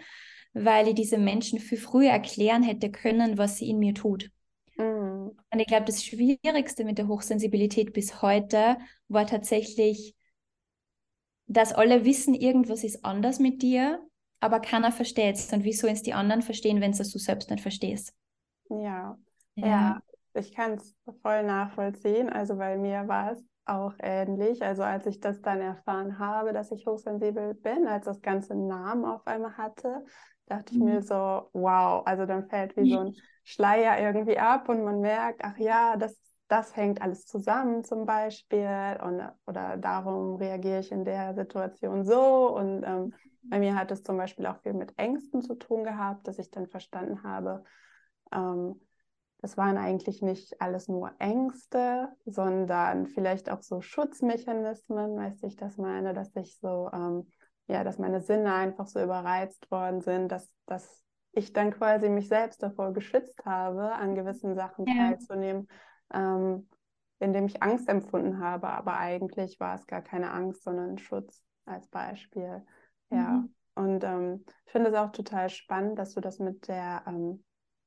weil 0.53 0.87
ich 0.87 0.95
diese 0.95 1.17
Menschen 1.17 1.59
viel 1.59 1.77
früher 1.77 2.11
erklären 2.11 2.63
hätte 2.63 2.91
können, 2.91 3.37
was 3.37 3.57
sie 3.57 3.69
in 3.69 3.79
mir 3.79 3.93
tut. 3.93 4.31
Mhm. 4.77 5.31
Und 5.51 5.59
ich 5.59 5.67
glaube, 5.67 5.85
das 5.85 6.03
Schwierigste 6.03 6.83
mit 6.83 6.97
der 6.97 7.07
Hochsensibilität 7.07 7.93
bis 7.93 8.21
heute 8.21 8.77
war 9.07 9.25
tatsächlich, 9.25 10.15
dass 11.47 11.73
alle 11.73 12.05
wissen, 12.05 12.33
irgendwas 12.33 12.83
ist 12.83 13.03
anders 13.03 13.39
mit 13.39 13.61
dir, 13.61 13.99
aber 14.39 14.59
keiner 14.59 14.91
versteht 14.91 15.35
es. 15.35 15.51
Und 15.51 15.63
wieso 15.63 15.87
es 15.87 16.03
die 16.03 16.13
anderen 16.13 16.41
verstehen, 16.41 16.81
wenn 16.81 16.91
es 16.91 17.11
du 17.11 17.19
selbst 17.19 17.49
nicht 17.49 17.61
verstehst? 17.61 18.13
Ja, 18.69 19.17
ja, 19.55 19.67
ja 19.67 20.01
ich 20.33 20.53
kann 20.53 20.73
es 20.73 20.95
voll 21.21 21.43
nachvollziehen. 21.43 22.29
Also, 22.29 22.57
weil 22.57 22.77
mir 22.77 23.07
war 23.07 23.31
es 23.31 23.43
auch 23.69 23.93
ähnlich. 23.99 24.63
Also 24.63 24.83
als 24.83 25.05
ich 25.05 25.19
das 25.19 25.41
dann 25.41 25.61
erfahren 25.61 26.19
habe, 26.19 26.53
dass 26.53 26.71
ich 26.71 26.85
hochsensibel 26.85 27.53
bin, 27.53 27.87
als 27.87 28.05
das 28.05 28.21
ganze 28.21 28.55
Namen 28.55 29.05
auf 29.05 29.25
einmal 29.27 29.57
hatte, 29.57 30.03
dachte 30.47 30.73
ich 30.73 30.79
mhm. 30.79 30.85
mir 30.85 31.01
so, 31.01 31.49
wow, 31.53 32.05
also 32.05 32.25
dann 32.25 32.47
fällt 32.49 32.75
wie 32.75 32.91
so 32.91 32.99
ein 32.99 33.15
Schleier 33.43 33.99
irgendwie 33.99 34.37
ab 34.37 34.69
und 34.69 34.83
man 34.83 34.99
merkt, 34.99 35.41
ach 35.43 35.57
ja, 35.57 35.95
das, 35.97 36.17
das 36.47 36.75
hängt 36.75 37.01
alles 37.01 37.25
zusammen 37.25 37.83
zum 37.83 38.05
Beispiel 38.05 38.97
und, 39.03 39.21
oder 39.45 39.77
darum 39.77 40.35
reagiere 40.35 40.79
ich 40.79 40.91
in 40.91 41.05
der 41.05 41.35
Situation 41.35 42.03
so 42.03 42.55
und 42.55 42.83
ähm, 42.83 43.13
bei 43.43 43.59
mir 43.59 43.75
hat 43.75 43.91
es 43.91 44.03
zum 44.03 44.17
Beispiel 44.17 44.45
auch 44.45 44.57
viel 44.57 44.73
mit 44.73 44.93
Ängsten 44.97 45.41
zu 45.41 45.55
tun 45.55 45.83
gehabt, 45.83 46.27
dass 46.27 46.39
ich 46.39 46.51
dann 46.51 46.67
verstanden 46.67 47.23
habe, 47.23 47.63
ähm, 48.31 48.79
das 49.41 49.55
waren 49.57 49.77
eigentlich 49.77 50.21
nicht 50.21 50.61
alles 50.61 50.87
nur 50.89 51.11
Ängste, 51.19 52.09
sondern 52.25 53.07
vielleicht 53.07 53.49
auch 53.49 53.61
so 53.61 53.79
Schutzmechanismen, 53.79 55.15
weißt 55.15 55.43
du, 55.43 55.47
ich 55.47 55.55
das 55.55 55.77
meine, 55.77 56.13
dass 56.13 56.35
ich 56.35 56.57
so, 56.57 56.89
ähm, 56.91 57.27
ja, 57.67 57.83
dass 57.83 57.99
meine 57.99 58.19
Sinne 58.19 58.53
einfach 58.53 58.87
so 58.87 59.01
überreizt 59.01 59.71
worden 59.71 60.01
sind, 60.01 60.29
dass, 60.29 60.51
dass 60.65 61.05
ich 61.31 61.53
dann 61.53 61.71
quasi 61.71 62.09
mich 62.09 62.27
selbst 62.27 62.61
davor 62.61 62.91
geschützt 62.91 63.45
habe, 63.45 63.93
an 63.93 64.15
gewissen 64.15 64.55
Sachen 64.55 64.85
ja. 64.85 65.09
teilzunehmen, 65.09 65.67
ähm, 66.13 66.67
indem 67.19 67.45
ich 67.45 67.63
Angst 67.63 67.87
empfunden 67.87 68.39
habe. 68.39 68.67
Aber 68.67 68.97
eigentlich 68.97 69.59
war 69.59 69.75
es 69.75 69.87
gar 69.87 70.01
keine 70.01 70.31
Angst, 70.31 70.63
sondern 70.63 70.97
Schutz 70.97 71.41
als 71.65 71.87
Beispiel. 71.87 72.65
Ja. 73.09 73.29
Mhm. 73.29 73.55
Und 73.75 74.03
ähm, 74.03 74.43
ich 74.65 74.71
finde 74.73 74.89
es 74.89 74.95
auch 74.95 75.11
total 75.11 75.49
spannend, 75.49 75.97
dass 75.97 76.13
du 76.13 76.19
das 76.19 76.39
mit 76.39 76.67
der 76.67 77.03
ähm, 77.07 77.43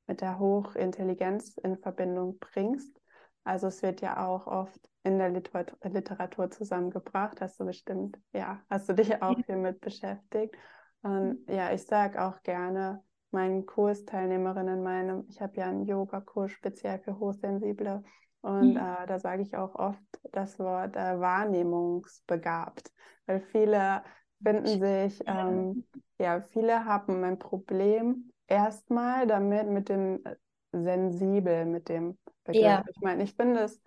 mit 0.06 0.20
der 0.20 0.38
Hochintelligenz 0.38 1.56
in 1.58 1.76
Verbindung 1.76 2.38
bringst. 2.38 3.00
Also 3.44 3.68
es 3.68 3.82
wird 3.82 4.00
ja 4.00 4.26
auch 4.26 4.46
oft 4.46 4.80
in 5.02 5.18
der 5.18 5.30
Literatur 5.30 6.50
zusammengebracht, 6.50 7.40
hast 7.40 7.58
du 7.58 7.64
bestimmt, 7.64 8.18
ja, 8.32 8.60
hast 8.70 8.88
du 8.88 8.94
dich 8.94 9.20
auch 9.20 9.36
viel 9.44 9.56
mit 9.56 9.80
beschäftigt. 9.80 10.56
Und 11.02 11.44
ja, 11.48 11.72
ich 11.72 11.84
sage 11.84 12.22
auch 12.22 12.42
gerne 12.42 13.02
meinen 13.32 13.66
Kursteilnehmerinnen, 13.66 14.82
meinem, 14.82 15.24
ich 15.28 15.40
habe 15.40 15.56
ja 15.56 15.66
einen 15.66 15.86
Yoga-Kurs 15.86 16.52
speziell 16.52 17.00
für 17.00 17.18
Hochsensible, 17.18 18.04
Und 18.42 18.74
mhm. 18.74 18.76
äh, 18.76 19.06
da 19.06 19.18
sage 19.18 19.42
ich 19.42 19.56
auch 19.56 19.74
oft 19.76 20.02
das 20.32 20.58
Wort 20.58 20.96
äh, 20.96 21.18
wahrnehmungsbegabt, 21.18 22.92
weil 23.26 23.40
viele 23.40 24.02
finden 24.42 24.80
sich, 24.80 25.22
ähm, 25.26 25.86
ja, 26.18 26.40
viele 26.40 26.84
haben 26.84 27.22
ein 27.22 27.38
Problem 27.38 28.31
erstmal 28.52 29.26
damit, 29.26 29.68
mit 29.68 29.88
dem 29.88 30.20
äh, 30.24 30.36
sensibel, 30.72 31.64
mit 31.64 31.88
dem 31.88 32.18
Begriff. 32.44 32.62
Ja. 32.62 32.84
Ich 32.88 33.00
meine, 33.00 33.22
ich 33.22 33.34
finde 33.34 33.60
es 33.60 33.80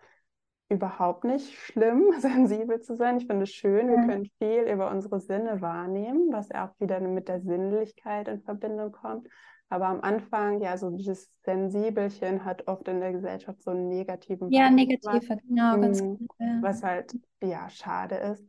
überhaupt 0.69 1.23
nicht 1.23 1.53
schlimm, 1.53 2.11
sensibel 2.19 2.81
zu 2.81 2.95
sein. 2.95 3.17
Ich 3.17 3.27
finde 3.27 3.43
es 3.43 3.51
schön, 3.51 3.89
wir 3.89 3.97
können 3.97 4.29
viel 4.39 4.63
über 4.63 4.89
unsere 4.89 5.19
Sinne 5.19 5.61
wahrnehmen, 5.61 6.31
was 6.31 6.51
auch 6.51 6.71
wieder 6.79 6.99
mit 6.99 7.27
der 7.27 7.41
Sinnlichkeit 7.41 8.27
in 8.27 8.41
Verbindung 8.41 8.91
kommt. 8.91 9.27
Aber 9.69 9.87
am 9.87 10.01
Anfang, 10.01 10.61
ja, 10.61 10.77
so 10.77 10.91
dieses 10.91 11.31
Sensibelchen 11.43 12.45
hat 12.45 12.67
oft 12.67 12.87
in 12.87 12.99
der 12.99 13.11
Gesellschaft 13.11 13.63
so 13.63 13.71
einen 13.71 13.87
negativen 13.87 14.51
Ja, 14.51 14.69
negativer, 14.69 15.37
genau, 15.47 15.79
ganz 15.79 16.01
gut. 16.01 16.19
Was 16.61 16.83
halt, 16.83 17.15
ja, 17.41 17.67
schade 17.69 18.15
ist. 18.15 18.47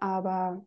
Aber 0.00 0.64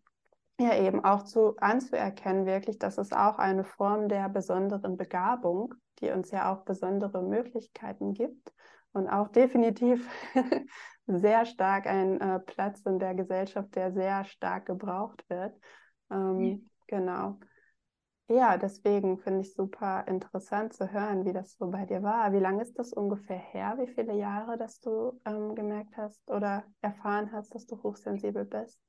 ja, 0.60 0.76
eben 0.78 1.04
auch 1.04 1.24
zu 1.24 1.58
anzuerkennen, 1.58 2.46
wirklich, 2.46 2.78
dass 2.80 2.98
es 2.98 3.12
auch 3.12 3.38
eine 3.40 3.64
Form 3.64 4.08
der 4.08 4.30
besonderen 4.30 4.98
Begabung, 4.98 5.74
die 6.00 6.12
uns 6.12 6.32
ja 6.32 6.54
auch 6.54 6.64
besondere 6.64 7.22
Möglichkeiten 7.24 8.14
gibt 8.14 8.54
und 8.94 9.08
auch 9.08 9.30
definitiv 9.30 10.08
sehr 11.08 11.46
stark 11.46 11.88
ein 11.88 12.22
äh, 12.22 12.40
Platz 12.40 12.82
in 12.86 13.00
der 13.00 13.16
Gesellschaft, 13.16 13.76
der 13.76 13.92
sehr 13.92 14.24
stark 14.26 14.68
gebraucht 14.68 15.28
wird. 15.30 15.56
Ähm, 16.12 16.40
ja. 16.42 16.58
Genau. 16.88 17.40
Ja, 18.30 18.58
deswegen 18.58 19.18
finde 19.18 19.42
ich 19.42 19.54
super 19.54 20.06
interessant 20.08 20.74
zu 20.74 20.92
hören, 20.92 21.26
wie 21.26 21.34
das 21.34 21.58
so 21.58 21.70
bei 21.70 21.86
dir 21.86 22.04
war. 22.04 22.32
Wie 22.32 22.40
lange 22.40 22.62
ist 22.62 22.78
das 22.80 22.94
ungefähr 22.94 23.38
her? 23.38 23.76
Wie 23.78 23.88
viele 23.88 24.14
Jahre, 24.14 24.58
dass 24.58 24.80
du 24.80 25.20
ähm, 25.26 25.56
gemerkt 25.56 25.98
hast 25.98 26.22
oder 26.30 26.64
erfahren 26.82 27.32
hast, 27.32 27.54
dass 27.54 27.66
du 27.66 27.82
hochsensibel 27.84 28.46
bist? 28.46 28.80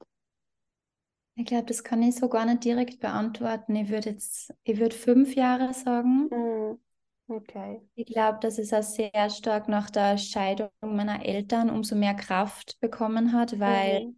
Ich 1.36 1.46
glaube, 1.46 1.66
das 1.66 1.82
kann 1.82 2.02
ich 2.02 2.14
so 2.14 2.28
gar 2.28 2.46
nicht 2.46 2.64
direkt 2.64 3.00
beantworten. 3.00 3.74
Ich 3.74 3.88
würde 3.88 4.10
jetzt, 4.10 4.54
ich 4.62 4.78
würde 4.78 4.94
fünf 4.94 5.34
Jahre 5.34 5.74
sagen. 5.74 6.28
Mm. 6.30 6.78
Okay. 7.26 7.80
Ich 7.94 8.06
glaube, 8.06 8.38
dass 8.40 8.58
es 8.58 8.72
auch 8.72 8.82
sehr 8.82 9.30
stark 9.30 9.66
nach 9.68 9.88
der 9.88 10.18
Scheidung 10.18 10.68
meiner 10.82 11.24
Eltern 11.24 11.70
umso 11.70 11.96
mehr 11.96 12.14
Kraft 12.14 12.78
bekommen 12.80 13.32
hat, 13.32 13.58
weil, 13.58 14.08
mhm. 14.08 14.16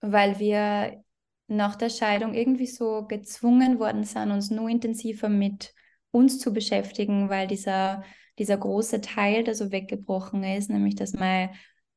weil 0.00 0.38
wir 0.38 1.04
nach 1.46 1.76
der 1.76 1.90
Scheidung 1.90 2.32
irgendwie 2.32 2.66
so 2.66 3.06
gezwungen 3.06 3.78
worden 3.78 4.04
sind, 4.04 4.30
uns 4.30 4.50
nur 4.50 4.70
intensiver 4.70 5.28
mit 5.28 5.74
uns 6.10 6.38
zu 6.38 6.54
beschäftigen, 6.54 7.28
weil 7.28 7.46
dieser, 7.46 8.02
dieser 8.38 8.56
große 8.56 9.02
Teil, 9.02 9.44
der 9.44 9.54
so 9.54 9.72
weggebrochen 9.72 10.42
ist, 10.42 10.70
nämlich 10.70 10.94
dass 10.94 11.12
mein 11.12 11.50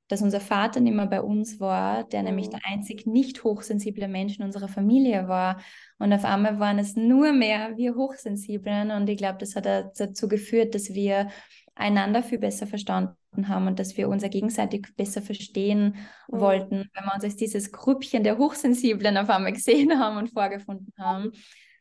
dass 0.07 0.21
unser 0.21 0.39
Vater 0.39 0.79
nicht 0.79 0.95
mehr 0.95 1.05
bei 1.05 1.21
uns 1.21 1.59
war, 1.59 2.03
der 2.05 2.21
mhm. 2.21 2.27
nämlich 2.27 2.49
der 2.49 2.61
einzig 2.63 3.05
nicht 3.05 3.43
hochsensible 3.43 4.07
Mensch 4.07 4.37
in 4.37 4.45
unserer 4.45 4.67
Familie 4.67 5.27
war. 5.27 5.61
Und 5.99 6.13
auf 6.13 6.25
einmal 6.25 6.59
waren 6.59 6.79
es 6.79 6.95
nur 6.95 7.33
mehr 7.33 7.77
wir 7.77 7.95
Hochsensiblen. 7.95 8.91
Und 8.91 9.09
ich 9.09 9.17
glaube, 9.17 9.37
das 9.39 9.55
hat 9.55 9.65
dazu 9.65 10.27
geführt, 10.27 10.75
dass 10.75 10.93
wir 10.93 11.29
einander 11.75 12.23
viel 12.23 12.39
besser 12.39 12.67
verstanden 12.67 13.15
haben 13.47 13.67
und 13.67 13.79
dass 13.79 13.97
wir 13.97 14.09
uns 14.09 14.23
gegenseitig 14.23 14.87
besser 14.95 15.21
verstehen 15.21 15.95
mhm. 16.27 16.39
wollten, 16.39 16.89
weil 16.93 17.03
wir 17.03 17.13
uns 17.13 17.23
als 17.23 17.35
dieses 17.35 17.71
Grüppchen 17.71 18.23
der 18.23 18.37
Hochsensiblen 18.37 19.17
auf 19.17 19.29
einmal 19.29 19.53
gesehen 19.53 19.99
haben 19.99 20.17
und 20.17 20.31
vorgefunden 20.31 20.93
haben. 20.97 21.31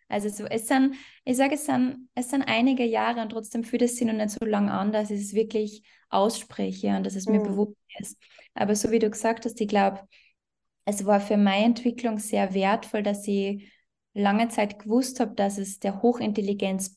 Also 0.09 0.29
so, 0.29 0.45
es 0.45 0.69
sind, 0.69 0.95
ich 1.25 1.37
sage, 1.37 1.55
es 1.55 1.66
sind, 1.66 2.09
es 2.14 2.31
sind 2.31 2.42
einige 2.42 2.85
Jahre 2.85 3.21
und 3.23 3.31
trotzdem 3.31 3.64
fühlt 3.64 3.83
es 3.83 3.97
sich 3.97 4.07
noch 4.07 4.14
nicht 4.14 4.31
so 4.31 4.45
lange 4.45 4.73
an, 4.73 4.92
dass 4.92 5.11
ich 5.11 5.21
es 5.21 5.35
wirklich 5.35 5.83
ausspreche 6.09 6.97
und 6.97 7.05
dass 7.05 7.16
es 7.16 7.27
mir 7.27 7.40
mhm. 7.40 7.45
bewusst 7.45 7.77
ist. 7.99 8.19
Aber 8.55 8.77
so 8.77 8.90
wie 8.90 9.01
du 9.01 9.11
gesagt 9.11 9.45
hast, 9.45 9.61
ich 9.61 9.69
glaube, 9.69 10.07
es 10.85 11.05
war 11.05 11.21
für 11.21 11.37
meine 11.37 11.64
Entwicklung 11.64 12.19
sehr 12.19 12.55
wertvoll, 12.55 13.03
dass 13.03 13.27
ich 13.27 13.73
lange 14.14 14.49
Zeit 14.49 14.79
gewusst 14.79 15.19
habe, 15.21 15.35
dass 15.35 15.59
es 15.59 15.81
der 15.81 16.03
Hochintelligenz 16.03 16.97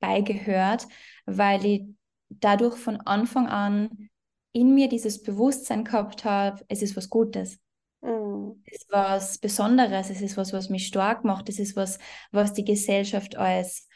beigehört, 0.00 0.88
weil 1.26 1.64
ich 1.64 1.82
dadurch 2.28 2.76
von 2.76 2.96
Anfang 3.02 3.46
an 3.46 4.10
in 4.52 4.74
mir 4.74 4.88
dieses 4.88 5.22
Bewusstsein 5.22 5.84
gehabt 5.84 6.24
habe, 6.24 6.64
es 6.68 6.82
ist 6.82 6.96
was 6.96 7.08
Gutes. 7.08 7.60
Mhm. 8.02 8.62
Es 8.64 8.82
ist 8.82 8.92
was 8.92 9.38
Besonderes, 9.38 10.10
es 10.10 10.20
ist 10.20 10.36
was, 10.36 10.52
was 10.52 10.68
mich 10.68 10.86
stark 10.86 11.24
macht, 11.24 11.48
es 11.48 11.58
ist 11.58 11.76
was, 11.76 11.98
was 12.30 12.52
die 12.52 12.64
Gesellschaft 12.64 13.36
als 13.36 13.86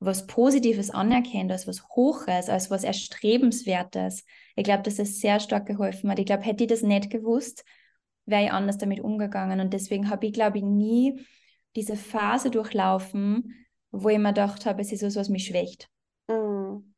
was 0.00 0.26
Positives 0.26 0.90
anerkennt, 0.90 1.50
als 1.50 1.66
was 1.66 1.88
Hoches, 1.88 2.48
als 2.48 2.70
was 2.70 2.84
Erstrebenswertes. 2.84 4.24
Ich 4.54 4.64
glaube, 4.64 4.84
dass 4.84 4.98
es 4.98 5.20
sehr 5.20 5.40
stark 5.40 5.66
geholfen 5.66 6.10
hat. 6.10 6.18
Ich 6.20 6.26
glaube, 6.26 6.44
hätte 6.44 6.64
ich 6.64 6.70
das 6.70 6.82
nicht 6.82 7.10
gewusst, 7.10 7.64
wäre 8.24 8.44
ich 8.44 8.52
anders 8.52 8.78
damit 8.78 9.00
umgegangen. 9.00 9.60
Und 9.60 9.72
deswegen 9.72 10.08
habe 10.08 10.26
ich, 10.26 10.32
glaube 10.32 10.58
ich, 10.58 10.64
nie 10.64 11.26
diese 11.74 11.96
Phase 11.96 12.50
durchlaufen, 12.50 13.66
wo 13.90 14.08
ich 14.08 14.18
mir 14.18 14.28
gedacht 14.28 14.66
habe, 14.66 14.82
es 14.82 14.92
ist 14.92 15.02
was, 15.02 15.16
was 15.16 15.28
mich 15.28 15.46
schwächt. 15.46 15.88
Mhm. 16.28 16.94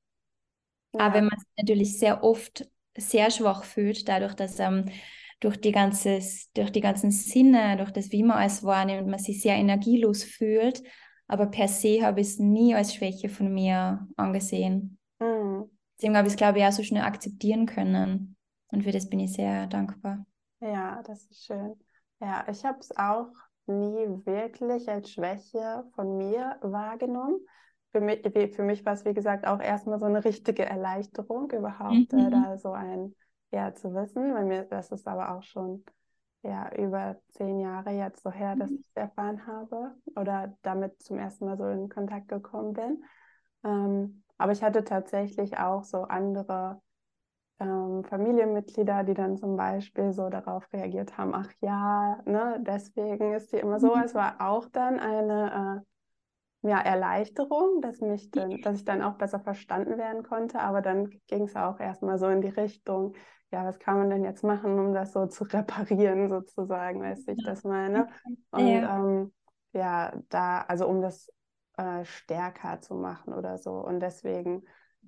Ja. 0.92 1.00
Aber 1.00 1.14
wenn 1.14 1.24
man 1.26 1.38
sich 1.38 1.48
natürlich 1.56 1.98
sehr 1.98 2.22
oft 2.22 2.68
sehr 2.96 3.30
schwach 3.30 3.64
fühlt, 3.64 4.08
dadurch, 4.08 4.34
dass 4.34 4.58
ähm, 4.58 4.86
durch 5.40 5.60
die, 5.60 5.72
ganze, 5.72 6.20
durch 6.54 6.70
die 6.70 6.80
ganzen 6.80 7.10
Sinne, 7.10 7.76
durch 7.78 7.90
das, 7.90 8.12
wie 8.12 8.22
man 8.22 8.38
alles 8.38 8.62
wahrnimmt, 8.62 9.08
man 9.08 9.18
sich 9.18 9.42
sehr 9.42 9.56
energielos 9.56 10.22
fühlt. 10.22 10.82
Aber 11.26 11.46
per 11.46 11.68
se 11.68 12.04
habe 12.04 12.20
ich 12.20 12.28
es 12.28 12.38
nie 12.38 12.74
als 12.74 12.94
Schwäche 12.94 13.28
von 13.28 13.52
mir 13.52 14.06
angesehen. 14.16 14.98
Mhm. 15.18 15.70
Deswegen 15.96 16.16
habe 16.16 16.28
ich 16.28 16.34
es, 16.34 16.36
glaube 16.36 16.58
ich, 16.58 16.64
auch 16.64 16.72
so 16.72 16.82
schnell 16.82 17.02
akzeptieren 17.02 17.66
können. 17.66 18.36
Und 18.68 18.84
für 18.84 18.92
das 18.92 19.08
bin 19.08 19.20
ich 19.20 19.32
sehr 19.32 19.66
dankbar. 19.66 20.24
Ja, 20.60 21.02
das 21.06 21.26
ist 21.26 21.46
schön. 21.46 21.74
Ja, 22.20 22.46
ich 22.50 22.64
habe 22.64 22.78
es 22.80 22.94
auch 22.96 23.32
nie 23.66 24.06
wirklich 24.24 24.88
als 24.88 25.10
Schwäche 25.10 25.84
von 25.94 26.18
mir 26.18 26.58
wahrgenommen. 26.60 27.40
Für 27.92 28.00
mich, 28.00 28.20
für 28.54 28.62
mich 28.62 28.84
war 28.84 28.92
es, 28.92 29.04
wie 29.04 29.14
gesagt, 29.14 29.46
auch 29.46 29.60
erstmal 29.60 29.98
so 29.98 30.04
eine 30.04 30.24
richtige 30.24 30.64
Erleichterung, 30.64 31.50
überhaupt 31.50 32.12
äh, 32.12 32.16
mhm. 32.16 32.26
äh, 32.26 32.30
da 32.30 32.58
so 32.58 32.72
ein 32.72 33.14
ja, 33.50 33.74
zu 33.74 33.94
wissen. 33.94 34.32
Bei 34.32 34.44
mir 34.44 34.64
das 34.64 34.90
ist 34.92 35.06
aber 35.06 35.34
auch 35.34 35.42
schon 35.42 35.84
ja, 36.42 36.72
über 36.74 37.20
zehn 37.28 37.60
Jahre 37.60 37.90
jetzt 37.90 38.22
so 38.22 38.30
her, 38.30 38.56
dass 38.56 38.70
mhm. 38.70 38.76
ich 38.76 38.86
es 38.88 38.96
erfahren 38.96 39.46
habe 39.46 39.94
oder 40.16 40.56
damit 40.62 41.02
zum 41.02 41.18
ersten 41.18 41.44
Mal 41.44 41.58
so 41.58 41.66
in 41.66 41.88
Kontakt 41.88 42.28
gekommen 42.28 42.72
bin. 42.72 43.04
Ähm, 43.64 44.22
aber 44.38 44.52
ich 44.52 44.62
hatte 44.62 44.84
tatsächlich 44.84 45.58
auch 45.58 45.84
so 45.84 46.02
andere 46.04 46.80
ähm, 47.58 48.04
Familienmitglieder, 48.04 49.04
die 49.04 49.12
dann 49.12 49.36
zum 49.36 49.56
Beispiel 49.56 50.12
so 50.12 50.30
darauf 50.30 50.66
reagiert 50.72 51.18
haben, 51.18 51.34
ach 51.34 51.50
ja, 51.60 52.22
ne, 52.24 52.58
deswegen 52.60 53.34
ist 53.34 53.52
die 53.52 53.58
immer 53.58 53.78
so. 53.78 53.94
Mhm. 53.94 54.02
Es 54.02 54.14
war 54.14 54.40
auch 54.40 54.66
dann 54.68 54.98
eine 54.98 55.84
äh, 56.64 56.68
ja, 56.70 56.80
Erleichterung, 56.80 57.82
dass, 57.82 58.00
mich 58.00 58.30
dann, 58.30 58.60
dass 58.62 58.76
ich 58.76 58.84
dann 58.84 59.02
auch 59.02 59.14
besser 59.14 59.40
verstanden 59.40 59.98
werden 59.98 60.22
konnte. 60.22 60.60
Aber 60.60 60.80
dann 60.80 61.10
ging 61.26 61.44
es 61.44 61.56
auch 61.56 61.80
erstmal 61.80 62.18
so 62.18 62.28
in 62.28 62.40
die 62.40 62.48
Richtung, 62.48 63.14
ja, 63.52 63.64
was 63.64 63.78
kann 63.78 63.98
man 63.98 64.10
denn 64.10 64.24
jetzt 64.24 64.44
machen, 64.44 64.78
um 64.78 64.94
das 64.94 65.12
so 65.12 65.26
zu 65.26 65.44
reparieren, 65.44 66.28
sozusagen, 66.28 67.02
weiß 67.02 67.26
ich 67.28 67.42
das 67.44 67.64
meine. 67.64 68.08
Und 68.50 68.66
ja, 68.66 68.96
ähm, 68.96 69.32
ja 69.72 70.12
da, 70.28 70.62
also 70.62 70.86
um 70.86 71.02
das 71.02 71.28
äh, 71.76 72.04
stärker 72.04 72.80
zu 72.80 72.94
machen 72.94 73.34
oder 73.34 73.58
so. 73.58 73.72
Und 73.72 74.00
deswegen, 74.00 74.62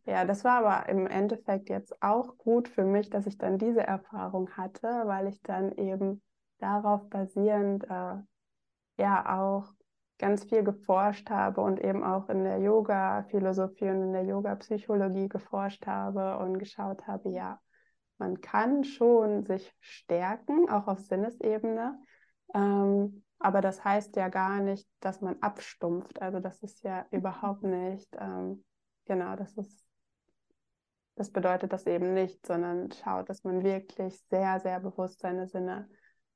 ja, 0.06 0.24
das 0.24 0.44
war 0.44 0.64
aber 0.64 0.88
im 0.88 1.06
Endeffekt 1.06 1.68
jetzt 1.68 2.02
auch 2.02 2.36
gut 2.36 2.68
für 2.68 2.84
mich, 2.84 3.10
dass 3.10 3.26
ich 3.26 3.38
dann 3.38 3.58
diese 3.58 3.86
Erfahrung 3.86 4.50
hatte, 4.56 4.88
weil 5.06 5.28
ich 5.28 5.42
dann 5.42 5.72
eben 5.72 6.22
darauf 6.58 7.08
basierend 7.08 7.84
äh, 7.84 8.16
ja 8.98 9.40
auch 9.40 9.72
ganz 10.18 10.44
viel 10.44 10.62
geforscht 10.62 11.30
habe 11.30 11.60
und 11.60 11.80
eben 11.80 12.04
auch 12.04 12.28
in 12.28 12.44
der 12.44 12.58
Yoga-Philosophie 12.58 13.90
und 13.90 14.02
in 14.02 14.12
der 14.12 14.24
Yoga-Psychologie 14.24 15.28
geforscht 15.28 15.86
habe 15.86 16.38
und 16.38 16.58
geschaut 16.58 17.06
habe, 17.08 17.30
ja, 17.30 17.60
man 18.22 18.40
kann 18.40 18.84
schon 18.84 19.44
sich 19.44 19.74
stärken, 19.80 20.70
auch 20.70 20.86
auf 20.86 21.00
Sinnesebene. 21.00 21.98
Ähm, 22.54 23.24
aber 23.40 23.60
das 23.60 23.84
heißt 23.84 24.14
ja 24.14 24.28
gar 24.28 24.60
nicht, 24.60 24.88
dass 25.00 25.20
man 25.20 25.42
abstumpft. 25.42 26.22
Also 26.22 26.38
das 26.38 26.62
ist 26.62 26.84
ja 26.84 27.04
überhaupt 27.10 27.64
nicht, 27.64 28.08
ähm, 28.20 28.64
genau, 29.06 29.34
das 29.34 29.56
ist, 29.56 29.84
das 31.16 31.32
bedeutet 31.32 31.72
das 31.72 31.84
eben 31.86 32.14
nicht, 32.14 32.46
sondern 32.46 32.92
schaut, 32.92 33.28
dass 33.28 33.42
man 33.42 33.64
wirklich 33.64 34.22
sehr, 34.30 34.60
sehr 34.60 34.78
bewusst 34.78 35.18
seine 35.18 35.48
Sinne 35.48 35.88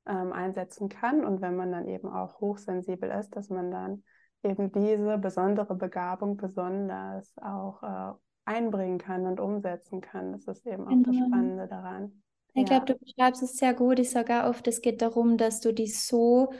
ähm, 0.05 0.33
einsetzen 0.33 0.89
kann. 0.89 1.23
Und 1.23 1.39
wenn 1.39 1.55
man 1.55 1.71
dann 1.71 1.87
eben 1.87 2.09
auch 2.09 2.41
hochsensibel 2.41 3.09
ist, 3.11 3.33
dass 3.37 3.47
man 3.49 3.71
dann 3.71 4.03
eben 4.43 4.73
diese 4.73 5.17
besondere 5.17 5.75
Begabung 5.75 6.35
besonders 6.35 7.33
auch 7.37 7.81
äh, 7.81 8.26
einbringen 8.47 8.97
kann 8.97 9.25
und 9.25 9.39
umsetzen 9.39 10.01
kann. 10.01 10.31
Das 10.31 10.47
ist 10.47 10.65
eben 10.65 10.85
auch 10.85 10.89
genau. 10.89 11.03
das 11.11 11.15
Spannende 11.15 11.67
daran. 11.67 12.23
Ich 12.53 12.61
ja. 12.61 12.79
glaube, 12.79 12.85
du 12.85 12.95
beschreibst 12.97 13.43
es 13.43 13.57
sehr 13.57 13.73
gut. 13.73 13.99
Ich 13.99 14.09
sage 14.09 14.43
auch 14.43 14.49
oft, 14.49 14.67
es 14.67 14.81
geht 14.81 15.01
darum, 15.01 15.37
dass 15.37 15.59
du 15.59 15.73
dich 15.73 15.99
so 15.99 16.51